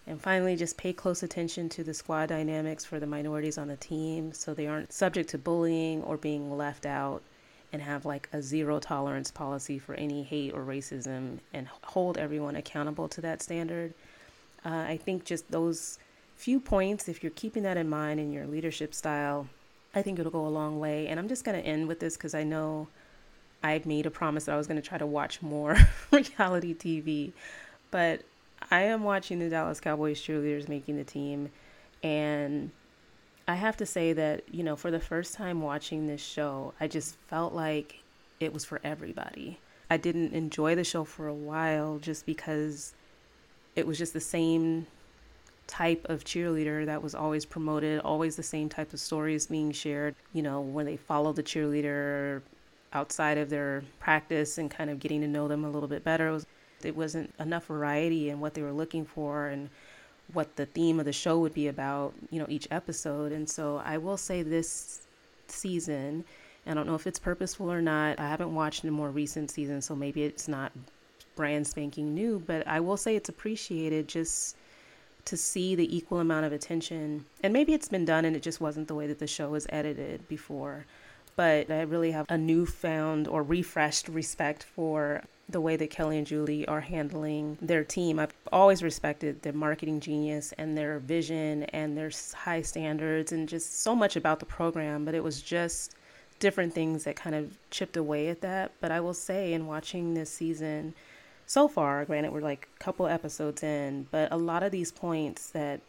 And 0.07 0.21
finally, 0.21 0.57
just 0.57 0.77
pay 0.77 0.93
close 0.93 1.23
attention 1.23 1.69
to 1.71 1.85
the 1.85 1.95
squad 1.95 2.27
dynamics 2.27 2.85
for 2.85 2.99
the 2.99 3.07
minorities 3.07 3.59
on 3.59 3.69
the 3.69 3.77
team 3.77 4.33
so 4.33 4.53
they 4.53 4.67
aren't 4.67 4.93
subject 4.93 5.31
to 5.31 5.39
bullying 5.39 6.03
or 6.03 6.17
being 6.17 6.57
left 6.57 6.85
out 6.85 7.23
and 7.73 7.81
have 7.81 8.05
like 8.05 8.29
a 8.33 8.43
zero 8.43 8.81
tolerance 8.81 9.31
policy 9.31 9.79
for 9.79 9.95
any 9.95 10.25
hate 10.25 10.53
or 10.53 10.65
racism 10.65 11.39
and 11.55 11.69
hold 11.83 12.19
everyone 12.19 12.57
accountable 12.57 13.09
to 13.09 13.21
that 13.21 13.41
standard. 13.41 13.95
Uh, 14.65 14.85
I 14.89 14.97
think 14.97 15.25
just 15.25 15.51
those 15.51 15.99
few 16.41 16.59
points, 16.59 17.07
if 17.07 17.23
you're 17.23 17.31
keeping 17.33 17.65
that 17.65 17.77
in 17.77 17.89
mind 17.89 18.19
in 18.19 18.33
your 18.33 18.47
leadership 18.47 18.95
style, 18.95 19.47
I 19.95 20.01
think 20.01 20.19
it'll 20.19 20.33
go 20.33 20.47
a 20.47 20.49
long 20.49 20.81
way. 20.81 21.07
And 21.07 21.21
I'm 21.21 21.29
just 21.29 21.45
going 21.45 21.61
to 21.61 21.69
end 21.69 21.87
with 21.87 22.01
this 22.01 22.17
because 22.17 22.35
I 22.35 22.45
know 22.45 22.89
I 23.63 23.83
made 23.85 24.07
a 24.07 24.11
promise 24.11 24.47
that 24.47 24.55
I 24.55 24.57
was 24.57 24.67
going 24.67 24.81
to 24.81 24.89
try 24.89 24.97
to 24.97 25.07
watch 25.07 25.43
more 25.43 25.77
reality 26.11 26.75
TV. 26.75 27.33
But 27.91 28.23
I 28.71 28.83
am 28.85 29.05
watching 29.05 29.39
the 29.39 29.51
Dallas 29.51 29.81
Cowboys 29.81 30.19
cheerleaders 30.19 30.67
making 30.67 30.97
the 30.97 31.05
team. 31.05 31.51
And 32.03 32.71
I 33.47 33.57
have 33.57 33.77
to 33.77 33.85
say 33.85 34.15
that, 34.15 34.43
you 34.51 34.65
know, 34.65 34.77
for 34.77 34.91
the 34.91 35.01
first 35.01 35.35
time 35.35 35.61
watching 35.61 36.07
this 36.07 36.23
show, 36.23 36.73
I 36.81 36.89
just 36.89 37.17
felt 37.29 37.53
like 37.53 38.03
it 38.39 38.55
was 38.55 38.65
for 38.65 38.81
everybody. 38.83 39.59
I 39.91 39.99
didn't 39.99 40.33
enjoy 40.33 40.75
the 40.75 40.85
show 40.85 41.05
for 41.05 41.27
a 41.27 41.35
while 41.35 41.99
just 41.99 42.25
because 42.25 42.95
it 43.77 43.87
was 43.87 43.99
just 43.99 44.15
the 44.15 44.21
same 44.21 44.87
type 45.71 46.05
of 46.09 46.25
cheerleader 46.25 46.85
that 46.87 47.03
was 47.03 47.15
always 47.15 47.45
promoted, 47.47 48.01
always 48.01 48.37
the 48.37 48.43
same 48.43 48.69
type 48.69 48.93
of 48.93 49.01
stories 49.01 49.47
being 49.47 49.73
shared. 49.73 50.15
You 50.33 50.43
know, 50.43 50.61
when 50.61 50.85
they 50.85 50.97
follow 50.97 51.33
the 51.33 51.43
cheerleader 51.43 52.43
outside 52.93 53.39
of 53.39 53.51
their 53.51 53.83
practice 54.01 54.59
and 54.59 54.71
kind 54.71 54.91
of 54.91 54.99
getting 54.99 55.21
to 55.21 55.29
know 55.29 55.49
them 55.49 55.65
a 55.65 55.71
little 55.71 55.89
bit 55.89 56.05
better. 56.05 56.29
It, 56.29 56.33
was, 56.33 56.47
it 56.83 56.97
wasn't 56.97 57.33
enough 57.39 57.67
variety 57.67 58.31
in 58.31 58.41
what 58.41 58.55
they 58.55 58.63
were 58.63 58.73
looking 58.73 59.05
for 59.05 59.47
and 59.47 59.71
what 60.33 60.57
the 60.57 60.67
theme 60.67 60.99
of 60.99 61.07
the 61.07 61.13
show 61.13 61.39
would 61.39 61.55
be 61.55 61.69
about, 61.69 62.15
you 62.31 62.39
know, 62.39 62.47
each 62.49 62.69
episode. 62.71 63.33
And 63.33 63.49
so 63.49 63.81
I 63.85 63.99
will 63.99 64.17
say 64.17 64.43
this 64.43 65.03
season, 65.47 66.25
I 66.67 66.75
don't 66.75 66.87
know 66.87 66.95
if 66.95 67.07
it's 67.07 67.19
purposeful 67.19 67.71
or 67.71 67.81
not. 67.81 68.19
I 68.21 68.29
haven't 68.29 68.55
watched 68.55 68.85
a 68.85 68.91
more 68.91 69.11
recent 69.11 69.51
season, 69.51 69.81
so 69.81 69.95
maybe 69.95 70.23
it's 70.23 70.49
not 70.49 70.73
brand 71.37 71.67
spanking 71.67 72.15
new, 72.15 72.43
but 72.47 72.67
I 72.67 72.81
will 72.81 72.97
say 72.97 73.17
it's 73.17 73.29
appreciated 73.29 74.09
just 74.09 74.57
to 75.25 75.37
see 75.37 75.75
the 75.75 75.97
equal 75.97 76.21
amount 76.21 76.47
of 76.47 76.53
attention. 76.53 77.25
And 77.43 77.53
maybe 77.53 77.75
it's 77.75 77.89
been 77.89 78.05
done 78.05 78.25
and 78.25 78.37
it 78.37 78.43
just 78.43 78.61
wasn't 78.61 78.89
the 78.89 78.95
way 78.95 79.07
that 79.07 79.19
the 79.19 79.27
show 79.27 79.51
was 79.51 79.67
edited 79.71 80.29
before. 80.29 80.87
But 81.37 81.71
I 81.71 81.83
really 81.83 82.11
have 82.11 82.27
a 82.29 82.37
newfound 82.37 83.29
or 83.29 83.43
refreshed 83.43 84.09
respect 84.09 84.65
for 84.65 85.23
the 85.49 85.61
way 85.61 85.77
that 85.77 85.91
Kelli 85.91 86.19
and 86.19 86.27
Judy 86.27 86.67
are 86.69 86.81
handling 86.81 87.59
their 87.61 87.85
team. 87.85 88.19
I've 88.19 88.35
always 88.53 88.83
respected 88.83 89.43
their 89.43 89.53
marketing 89.53 90.01
genius 90.01 90.53
and 90.59 90.77
their 90.77 90.99
vision 90.99 91.65
and 91.65 91.97
their 91.97 92.11
high 92.35 92.63
standards 92.63 93.33
and 93.33 93.49
just 93.49 93.81
so 93.81 93.95
much 93.95 94.17
about 94.17 94.41
the 94.41 94.47
program, 94.47 95.05
but 95.05 95.15
it 95.15 95.25
was 95.25 95.43
just 95.43 95.95
different 96.39 96.73
things 96.73 97.05
that 97.05 97.17
kind 97.17 97.35
of 97.35 97.57
chipped 97.71 97.97
away 97.97 98.29
at 98.29 98.41
that. 98.41 98.73
But 98.81 98.91
I 98.91 99.01
will 99.01 99.15
say, 99.15 99.53
in 99.53 99.67
watching 99.67 100.15
this 100.15 100.31
season 100.31 100.95
so 101.51 101.67
far, 101.67 102.05
granted, 102.05 102.33
we're 102.33 102.41
like 102.41 102.69
a 102.77 102.79
couple 102.79 103.09
episodes 103.09 103.65
in, 103.65 104.07
but 104.13 104.31
a 104.31 104.37
lot 104.37 104.63
of 104.63 104.71
these 104.71 104.93
points 104.93 105.51
that 105.51 105.81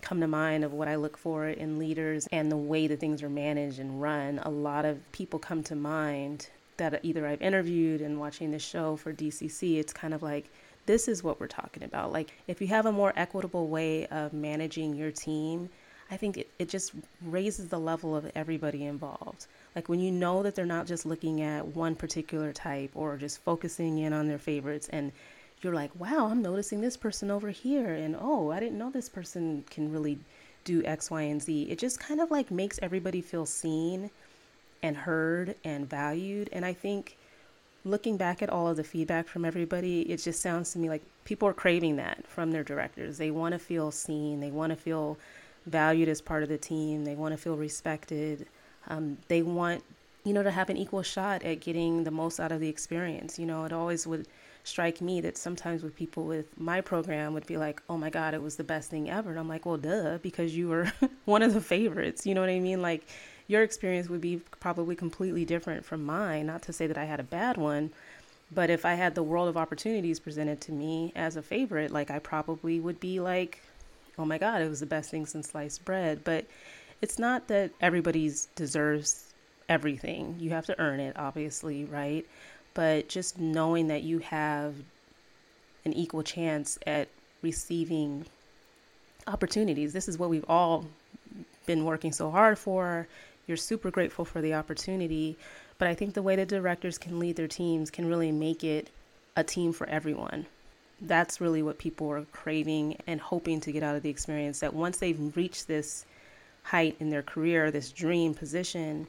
come 0.00 0.20
to 0.20 0.28
mind 0.28 0.62
of 0.62 0.72
what 0.72 0.86
I 0.86 0.94
look 0.94 1.18
for 1.18 1.48
in 1.48 1.76
leaders 1.76 2.28
and 2.30 2.52
the 2.52 2.56
way 2.56 2.86
that 2.86 3.00
things 3.00 3.20
are 3.24 3.28
managed 3.28 3.80
and 3.80 4.00
run, 4.00 4.38
a 4.44 4.48
lot 4.48 4.84
of 4.84 5.00
people 5.10 5.40
come 5.40 5.64
to 5.64 5.74
mind 5.74 6.48
that 6.76 7.00
either 7.02 7.26
I've 7.26 7.42
interviewed 7.42 8.00
and 8.00 8.20
watching 8.20 8.52
the 8.52 8.60
show 8.60 8.94
for 8.94 9.12
DCC, 9.12 9.80
it's 9.80 9.92
kind 9.92 10.14
of 10.14 10.22
like, 10.22 10.52
this 10.86 11.08
is 11.08 11.24
what 11.24 11.40
we're 11.40 11.48
talking 11.48 11.82
about. 11.82 12.12
Like, 12.12 12.32
if 12.46 12.60
you 12.60 12.68
have 12.68 12.86
a 12.86 12.92
more 12.92 13.12
equitable 13.16 13.66
way 13.66 14.06
of 14.06 14.32
managing 14.32 14.94
your 14.94 15.10
team, 15.10 15.68
I 16.12 16.16
think 16.16 16.38
it, 16.38 16.48
it 16.60 16.68
just 16.68 16.92
raises 17.22 17.66
the 17.66 17.80
level 17.80 18.14
of 18.14 18.30
everybody 18.36 18.84
involved. 18.84 19.48
Like, 19.78 19.88
when 19.88 20.00
you 20.00 20.10
know 20.10 20.42
that 20.42 20.56
they're 20.56 20.66
not 20.66 20.88
just 20.88 21.06
looking 21.06 21.40
at 21.40 21.64
one 21.68 21.94
particular 21.94 22.52
type 22.52 22.90
or 22.96 23.16
just 23.16 23.40
focusing 23.42 23.98
in 23.98 24.12
on 24.12 24.26
their 24.26 24.36
favorites, 24.36 24.88
and 24.88 25.12
you're 25.62 25.72
like, 25.72 25.92
wow, 25.94 26.26
I'm 26.26 26.42
noticing 26.42 26.80
this 26.80 26.96
person 26.96 27.30
over 27.30 27.50
here, 27.50 27.94
and 27.94 28.16
oh, 28.18 28.50
I 28.50 28.58
didn't 28.58 28.76
know 28.76 28.90
this 28.90 29.08
person 29.08 29.62
can 29.70 29.92
really 29.92 30.18
do 30.64 30.82
X, 30.84 31.12
Y, 31.12 31.22
and 31.22 31.40
Z. 31.40 31.68
It 31.70 31.78
just 31.78 32.00
kind 32.00 32.20
of 32.20 32.28
like 32.28 32.50
makes 32.50 32.80
everybody 32.82 33.20
feel 33.20 33.46
seen 33.46 34.10
and 34.82 34.96
heard 34.96 35.54
and 35.62 35.88
valued. 35.88 36.48
And 36.52 36.64
I 36.64 36.72
think 36.72 37.16
looking 37.84 38.16
back 38.16 38.42
at 38.42 38.50
all 38.50 38.66
of 38.66 38.76
the 38.76 38.82
feedback 38.82 39.28
from 39.28 39.44
everybody, 39.44 40.00
it 40.10 40.16
just 40.16 40.42
sounds 40.42 40.72
to 40.72 40.80
me 40.80 40.88
like 40.88 41.02
people 41.24 41.46
are 41.46 41.54
craving 41.54 41.94
that 41.98 42.26
from 42.26 42.50
their 42.50 42.64
directors. 42.64 43.16
They 43.16 43.30
want 43.30 43.52
to 43.52 43.60
feel 43.60 43.92
seen, 43.92 44.40
they 44.40 44.50
want 44.50 44.70
to 44.70 44.76
feel 44.76 45.18
valued 45.66 46.08
as 46.08 46.20
part 46.20 46.42
of 46.42 46.48
the 46.48 46.58
team, 46.58 47.04
they 47.04 47.14
want 47.14 47.32
to 47.32 47.38
feel 47.38 47.56
respected. 47.56 48.48
Um, 48.88 49.18
they 49.28 49.42
want, 49.42 49.84
you 50.24 50.32
know, 50.32 50.42
to 50.42 50.50
have 50.50 50.70
an 50.70 50.76
equal 50.76 51.02
shot 51.02 51.42
at 51.44 51.60
getting 51.60 52.04
the 52.04 52.10
most 52.10 52.40
out 52.40 52.52
of 52.52 52.60
the 52.60 52.68
experience. 52.68 53.38
You 53.38 53.46
know, 53.46 53.64
it 53.64 53.72
always 53.72 54.06
would 54.06 54.26
strike 54.64 55.00
me 55.00 55.20
that 55.22 55.36
sometimes 55.36 55.82
with 55.82 55.96
people 55.96 56.24
with 56.24 56.58
my 56.58 56.80
program 56.80 57.32
would 57.34 57.46
be 57.46 57.56
like, 57.56 57.82
oh 57.88 57.96
my 57.96 58.10
God, 58.10 58.34
it 58.34 58.42
was 58.42 58.56
the 58.56 58.64
best 58.64 58.90
thing 58.90 59.08
ever. 59.10 59.30
And 59.30 59.38
I'm 59.38 59.48
like, 59.48 59.64
well, 59.64 59.76
duh, 59.76 60.18
because 60.18 60.56
you 60.56 60.68
were 60.68 60.92
one 61.24 61.42
of 61.42 61.54
the 61.54 61.60
favorites. 61.60 62.26
You 62.26 62.34
know 62.34 62.40
what 62.40 62.50
I 62.50 62.58
mean? 62.60 62.82
Like, 62.82 63.06
your 63.46 63.62
experience 63.62 64.08
would 64.08 64.20
be 64.20 64.42
probably 64.60 64.94
completely 64.94 65.44
different 65.44 65.84
from 65.84 66.04
mine. 66.04 66.46
Not 66.46 66.62
to 66.62 66.72
say 66.72 66.86
that 66.86 66.98
I 66.98 67.04
had 67.04 67.18
a 67.18 67.24
bad 67.24 67.56
one, 67.56 67.90
but 68.52 68.68
if 68.70 68.84
I 68.84 68.94
had 68.94 69.14
the 69.14 69.22
world 69.22 69.48
of 69.48 69.56
opportunities 69.56 70.20
presented 70.20 70.60
to 70.62 70.72
me 70.72 71.12
as 71.16 71.36
a 71.36 71.42
favorite, 71.42 71.90
like 71.90 72.10
I 72.10 72.18
probably 72.18 72.78
would 72.78 73.00
be 73.00 73.20
like, 73.20 73.62
oh 74.18 74.26
my 74.26 74.36
God, 74.36 74.60
it 74.60 74.68
was 74.68 74.80
the 74.80 74.86
best 74.86 75.10
thing 75.10 75.24
since 75.24 75.48
sliced 75.50 75.84
bread. 75.84 76.24
But 76.24 76.44
it's 77.00 77.18
not 77.18 77.48
that 77.48 77.70
everybody's 77.80 78.46
deserves 78.56 79.32
everything. 79.68 80.36
You 80.38 80.50
have 80.50 80.66
to 80.66 80.78
earn 80.80 81.00
it, 81.00 81.16
obviously, 81.16 81.84
right? 81.84 82.26
But 82.74 83.08
just 83.08 83.38
knowing 83.38 83.88
that 83.88 84.02
you 84.02 84.18
have 84.18 84.74
an 85.84 85.92
equal 85.92 86.22
chance 86.22 86.78
at 86.86 87.08
receiving 87.42 88.26
opportunities. 89.26 89.92
This 89.92 90.08
is 90.08 90.18
what 90.18 90.30
we've 90.30 90.44
all 90.48 90.86
been 91.66 91.84
working 91.84 92.12
so 92.12 92.30
hard 92.30 92.58
for 92.58 93.06
you're 93.48 93.56
super 93.56 93.90
grateful 93.90 94.24
for 94.24 94.40
the 94.40 94.54
opportunity. 94.54 95.36
But 95.78 95.88
I 95.88 95.94
think 95.94 96.14
the 96.14 96.22
way 96.22 96.36
that 96.36 96.48
directors 96.48 96.98
can 96.98 97.18
lead 97.18 97.36
their 97.36 97.48
teams 97.48 97.90
can 97.90 98.06
really 98.06 98.30
make 98.30 98.62
it 98.62 98.90
a 99.36 99.42
team 99.42 99.72
for 99.72 99.88
everyone. 99.88 100.46
That's 101.00 101.40
really 101.40 101.62
what 101.62 101.78
people 101.78 102.10
are 102.10 102.24
craving 102.26 102.98
and 103.06 103.20
hoping 103.20 103.60
to 103.62 103.72
get 103.72 103.82
out 103.82 103.96
of 103.96 104.02
the 104.02 104.10
experience. 104.10 104.60
That 104.60 104.74
once 104.74 104.98
they've 104.98 105.36
reached 105.36 105.66
this 105.66 106.04
height 106.70 106.96
in 107.00 107.10
their 107.10 107.22
career, 107.22 107.70
this 107.70 107.92
dream 107.92 108.34
position, 108.34 109.06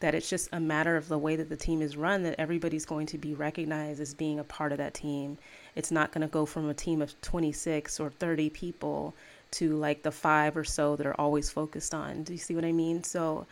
that 0.00 0.14
it's 0.14 0.30
just 0.30 0.48
a 0.52 0.60
matter 0.60 0.96
of 0.96 1.08
the 1.08 1.18
way 1.18 1.36
that 1.36 1.48
the 1.48 1.56
team 1.56 1.82
is 1.82 1.96
run, 1.96 2.22
that 2.22 2.34
everybody's 2.38 2.86
going 2.86 3.06
to 3.06 3.18
be 3.18 3.34
recognized 3.34 4.00
as 4.00 4.14
being 4.14 4.38
a 4.38 4.44
part 4.44 4.72
of 4.72 4.78
that 4.78 4.94
team. 4.94 5.36
It's 5.76 5.90
not 5.90 6.12
going 6.12 6.22
to 6.22 6.32
go 6.32 6.46
from 6.46 6.68
a 6.68 6.74
team 6.74 7.02
of 7.02 7.20
26 7.20 8.00
or 8.00 8.10
30 8.10 8.50
people 8.50 9.14
to 9.52 9.76
like 9.76 10.02
the 10.02 10.10
five 10.10 10.56
or 10.56 10.64
so 10.64 10.96
that 10.96 11.06
are 11.06 11.20
always 11.20 11.50
focused 11.50 11.92
on. 11.92 12.22
Do 12.22 12.32
you 12.32 12.38
see 12.38 12.54
what 12.54 12.64
I 12.64 12.72
mean? 12.72 13.02
So 13.02 13.46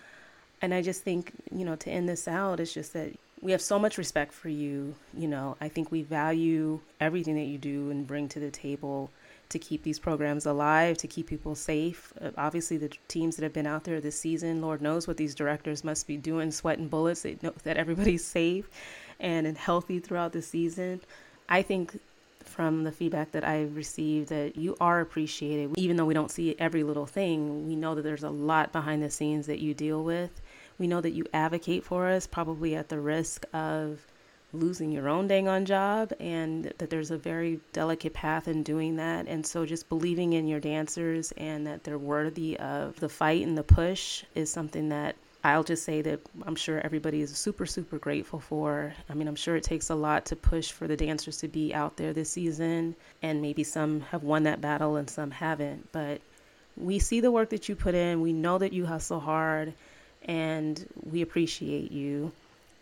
and 0.61 0.75
I 0.75 0.83
just 0.83 1.03
think, 1.03 1.33
you 1.53 1.65
know, 1.65 1.77
to 1.77 1.91
end 1.91 2.09
this 2.09 2.27
out, 2.27 2.61
it's 2.61 2.75
just 2.75 2.93
that 2.95 3.13
we 3.41 3.53
have 3.53 3.63
so 3.63 3.79
much 3.79 3.99
respect 3.99 4.33
for 4.33 4.49
you. 4.49 4.95
You 5.17 5.29
know, 5.29 5.57
I 5.61 5.69
think 5.69 5.93
we 5.93 6.03
value 6.03 6.81
everything 7.01 7.37
that 7.37 7.45
you 7.45 7.59
do 7.59 7.91
and 7.91 8.07
bring 8.07 8.29
to 8.31 8.41
the 8.41 8.51
table 8.51 9.11
to 9.51 9.59
keep 9.59 9.83
these 9.83 9.99
programs 9.99 10.47
alive, 10.47 10.99
to 10.99 11.07
keep 11.07 11.27
people 11.27 11.55
safe. 11.55 12.13
Uh, 12.21 12.31
obviously, 12.37 12.77
the 12.77 12.91
teams 13.09 13.37
that 13.37 13.43
have 13.43 13.53
been 13.53 13.67
out 13.67 13.85
there 13.85 14.01
this 14.01 14.19
season, 14.19 14.61
Lord 14.61 14.83
knows 14.83 15.07
what 15.07 15.17
these 15.17 15.35
directors 15.35 15.85
must 15.85 16.07
be 16.07 16.17
doing, 16.17 16.51
sweating 16.51 16.89
bullets. 16.89 17.23
They 17.23 17.39
know 17.43 17.55
that 17.65 17.77
everybody's 17.77 18.25
safe 18.25 18.69
and 19.19 19.57
healthy 19.57 19.99
throughout 19.99 20.33
the 20.33 20.43
season. 20.43 21.01
I 21.49 21.63
think 21.63 21.99
from 22.45 22.85
the 22.85 22.93
feedback 22.93 23.33
that 23.33 23.45
I've 23.45 23.77
received 23.77 24.31
that 24.31 24.57
you 24.57 24.77
are 24.81 25.01
appreciated. 25.01 25.71
Even 25.77 25.97
though 25.97 26.07
we 26.07 26.15
don't 26.15 26.31
see 26.31 26.57
every 26.59 26.83
little 26.83 27.07
thing, 27.07 27.69
we 27.69 27.77
know 27.77 27.95
that 27.95 28.03
there's 28.03 28.25
a 28.25 28.31
lot 28.31 28.73
behind 28.73 29.03
the 29.03 29.11
scenes 29.11 29.47
that 29.47 29.61
you 29.61 29.75
deal 29.75 30.03
with. 30.03 30.41
We 30.79 30.87
know 30.87 31.01
that 31.01 31.11
you 31.11 31.27
advocate 31.35 31.85
for 31.85 32.09
us, 32.09 32.27
probably 32.27 32.75
at 32.75 32.89
the 32.89 33.01
risk 33.01 33.45
of 33.53 34.01
losing 34.53 34.91
your 34.91 35.09
own 35.09 35.27
dang 35.27 35.49
on 35.49 35.65
job, 35.65 36.13
and 36.21 36.73
that 36.79 36.91
there's 36.91 37.11
a 37.11 37.19
very 37.19 37.61
delicate 37.73 38.15
path 38.15 38.49
in 38.49 38.63
doing 38.63 38.97
that. 38.97 39.27
And 39.29 39.47
so, 39.47 39.67
just 39.67 39.89
believing 39.89 40.33
in 40.33 40.49
your 40.49 40.61
dancers 40.61 41.33
and 41.37 41.67
that 41.67 41.85
they're 41.85 41.99
worthy 41.99 42.59
of 42.59 42.99
the 43.01 43.09
fight 43.09 43.47
and 43.47 43.57
the 43.57 43.63
push 43.63 44.25
is 44.35 44.51
something 44.51 44.89
that 44.89 45.17
I'll 45.45 45.65
just 45.65 45.85
say 45.85 46.03
that 46.03 46.21
I'm 46.47 46.57
sure 46.57 46.81
everybody 46.81 47.21
is 47.21 47.37
super, 47.37 47.65
super 47.65 47.99
grateful 47.99 48.41
for. 48.41 48.93
I 49.09 49.15
mean, 49.15 49.29
I'm 49.29 49.37
sure 49.37 49.55
it 49.57 49.63
takes 49.63 49.89
a 49.89 49.95
lot 49.95 50.27
to 50.27 50.37
push 50.37 50.73
for 50.73 50.89
the 50.89 50.97
dancers 50.97 51.39
to 51.39 51.49
be 51.49 51.73
out 51.73 51.97
there 51.97 52.13
this 52.13 52.31
season, 52.31 52.97
and 53.23 53.41
maybe 53.41 53.63
some 53.63 54.01
have 54.01 54.25
won 54.25 54.43
that 54.45 54.61
battle 54.61 54.97
and 54.97 55.09
some 55.09 55.31
haven't. 55.31 55.93
But 55.93 56.21
we 56.77 56.99
see 56.99 57.21
the 57.21 57.31
work 57.31 57.51
that 57.51 57.69
you 57.69 57.77
put 57.77 57.95
in, 57.95 58.21
we 58.21 58.33
know 58.33 58.59
that 58.59 58.73
you 58.73 58.85
hustle 58.85 59.21
hard, 59.21 59.75
and 60.25 60.85
we 61.05 61.23
appreciate 61.23 61.93
you. 61.93 62.33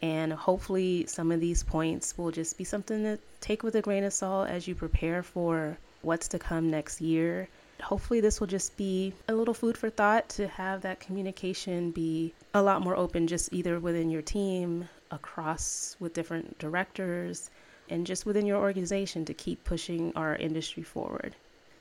And 0.07 0.33
hopefully, 0.33 1.07
some 1.07 1.33
of 1.33 1.41
these 1.41 1.65
points 1.65 2.17
will 2.17 2.31
just 2.31 2.57
be 2.57 2.63
something 2.63 3.03
to 3.03 3.19
take 3.41 3.65
with 3.65 3.75
a 3.75 3.83
grain 3.83 4.05
of 4.05 4.13
salt 4.13 4.49
as 4.49 4.69
you 4.69 4.77
prepare 4.77 5.25
for 5.25 5.79
what's 6.03 6.29
to 6.29 6.39
come 6.39 6.71
next 6.71 7.01
year. 7.01 7.49
Hopefully, 7.83 8.21
this 8.21 8.39
will 8.39 8.47
just 8.47 8.77
be 8.77 9.13
a 9.27 9.35
little 9.35 9.53
food 9.53 9.77
for 9.77 9.91
thought 9.91 10.29
to 10.29 10.47
have 10.47 10.83
that 10.83 11.01
communication 11.01 11.91
be 11.91 12.33
a 12.55 12.63
lot 12.63 12.83
more 12.83 12.97
open, 12.97 13.27
just 13.27 13.53
either 13.53 13.81
within 13.81 14.09
your 14.09 14.23
team, 14.23 14.89
across 15.11 15.97
with 15.99 16.15
different 16.15 16.57
directors, 16.61 17.51
and 17.91 18.07
just 18.07 18.25
within 18.25 18.47
your 18.47 18.63
organization 18.63 19.25
to 19.25 19.35
keep 19.35 19.65
pushing 19.65 20.13
our 20.15 20.37
industry 20.37 20.85
forward. 20.85 21.35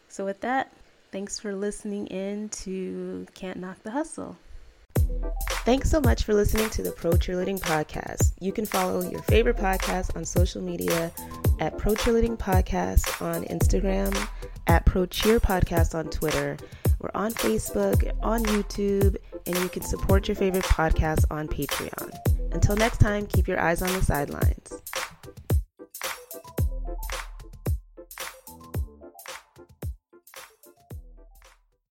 So, 0.09 0.25
with 0.25 0.41
that, 0.41 0.73
thanks 1.11 1.39
for 1.39 1.53
listening 1.53 2.07
in 2.07 2.49
to 2.65 3.27
Can't 3.35 3.59
Knock 3.59 3.83
the 3.83 3.91
Hustle. 3.91 4.35
Thanks 5.65 5.89
so 5.89 5.99
much 5.99 6.23
for 6.23 6.35
listening 6.35 6.69
to 6.69 6.83
the 6.83 6.91
Pro 6.91 7.11
Cheerleading 7.11 7.59
Podcast. 7.59 8.33
You 8.39 8.51
can 8.51 8.65
follow 8.67 9.01
your 9.09 9.21
favorite 9.23 9.57
podcast 9.57 10.15
on 10.15 10.23
social 10.23 10.61
media 10.61 11.11
at 11.59 11.77
Pro 11.77 11.93
Cheerleading 11.93 12.37
Podcast 12.37 13.19
on 13.19 13.43
Instagram, 13.45 14.15
at 14.67 14.85
Pro 14.85 15.07
Cheer 15.07 15.39
Podcast 15.39 15.95
on 15.95 16.09
Twitter. 16.09 16.57
We're 16.99 17.09
on 17.15 17.31
Facebook, 17.33 18.11
on 18.21 18.43
YouTube, 18.45 19.17
and 19.47 19.57
you 19.57 19.69
can 19.69 19.81
support 19.81 20.27
your 20.27 20.35
favorite 20.35 20.65
podcast 20.65 21.25
on 21.31 21.47
Patreon. 21.47 22.11
Until 22.53 22.75
next 22.75 22.99
time, 22.99 23.25
keep 23.25 23.47
your 23.47 23.59
eyes 23.59 23.81
on 23.81 23.91
the 23.91 24.03
sidelines. 24.03 24.81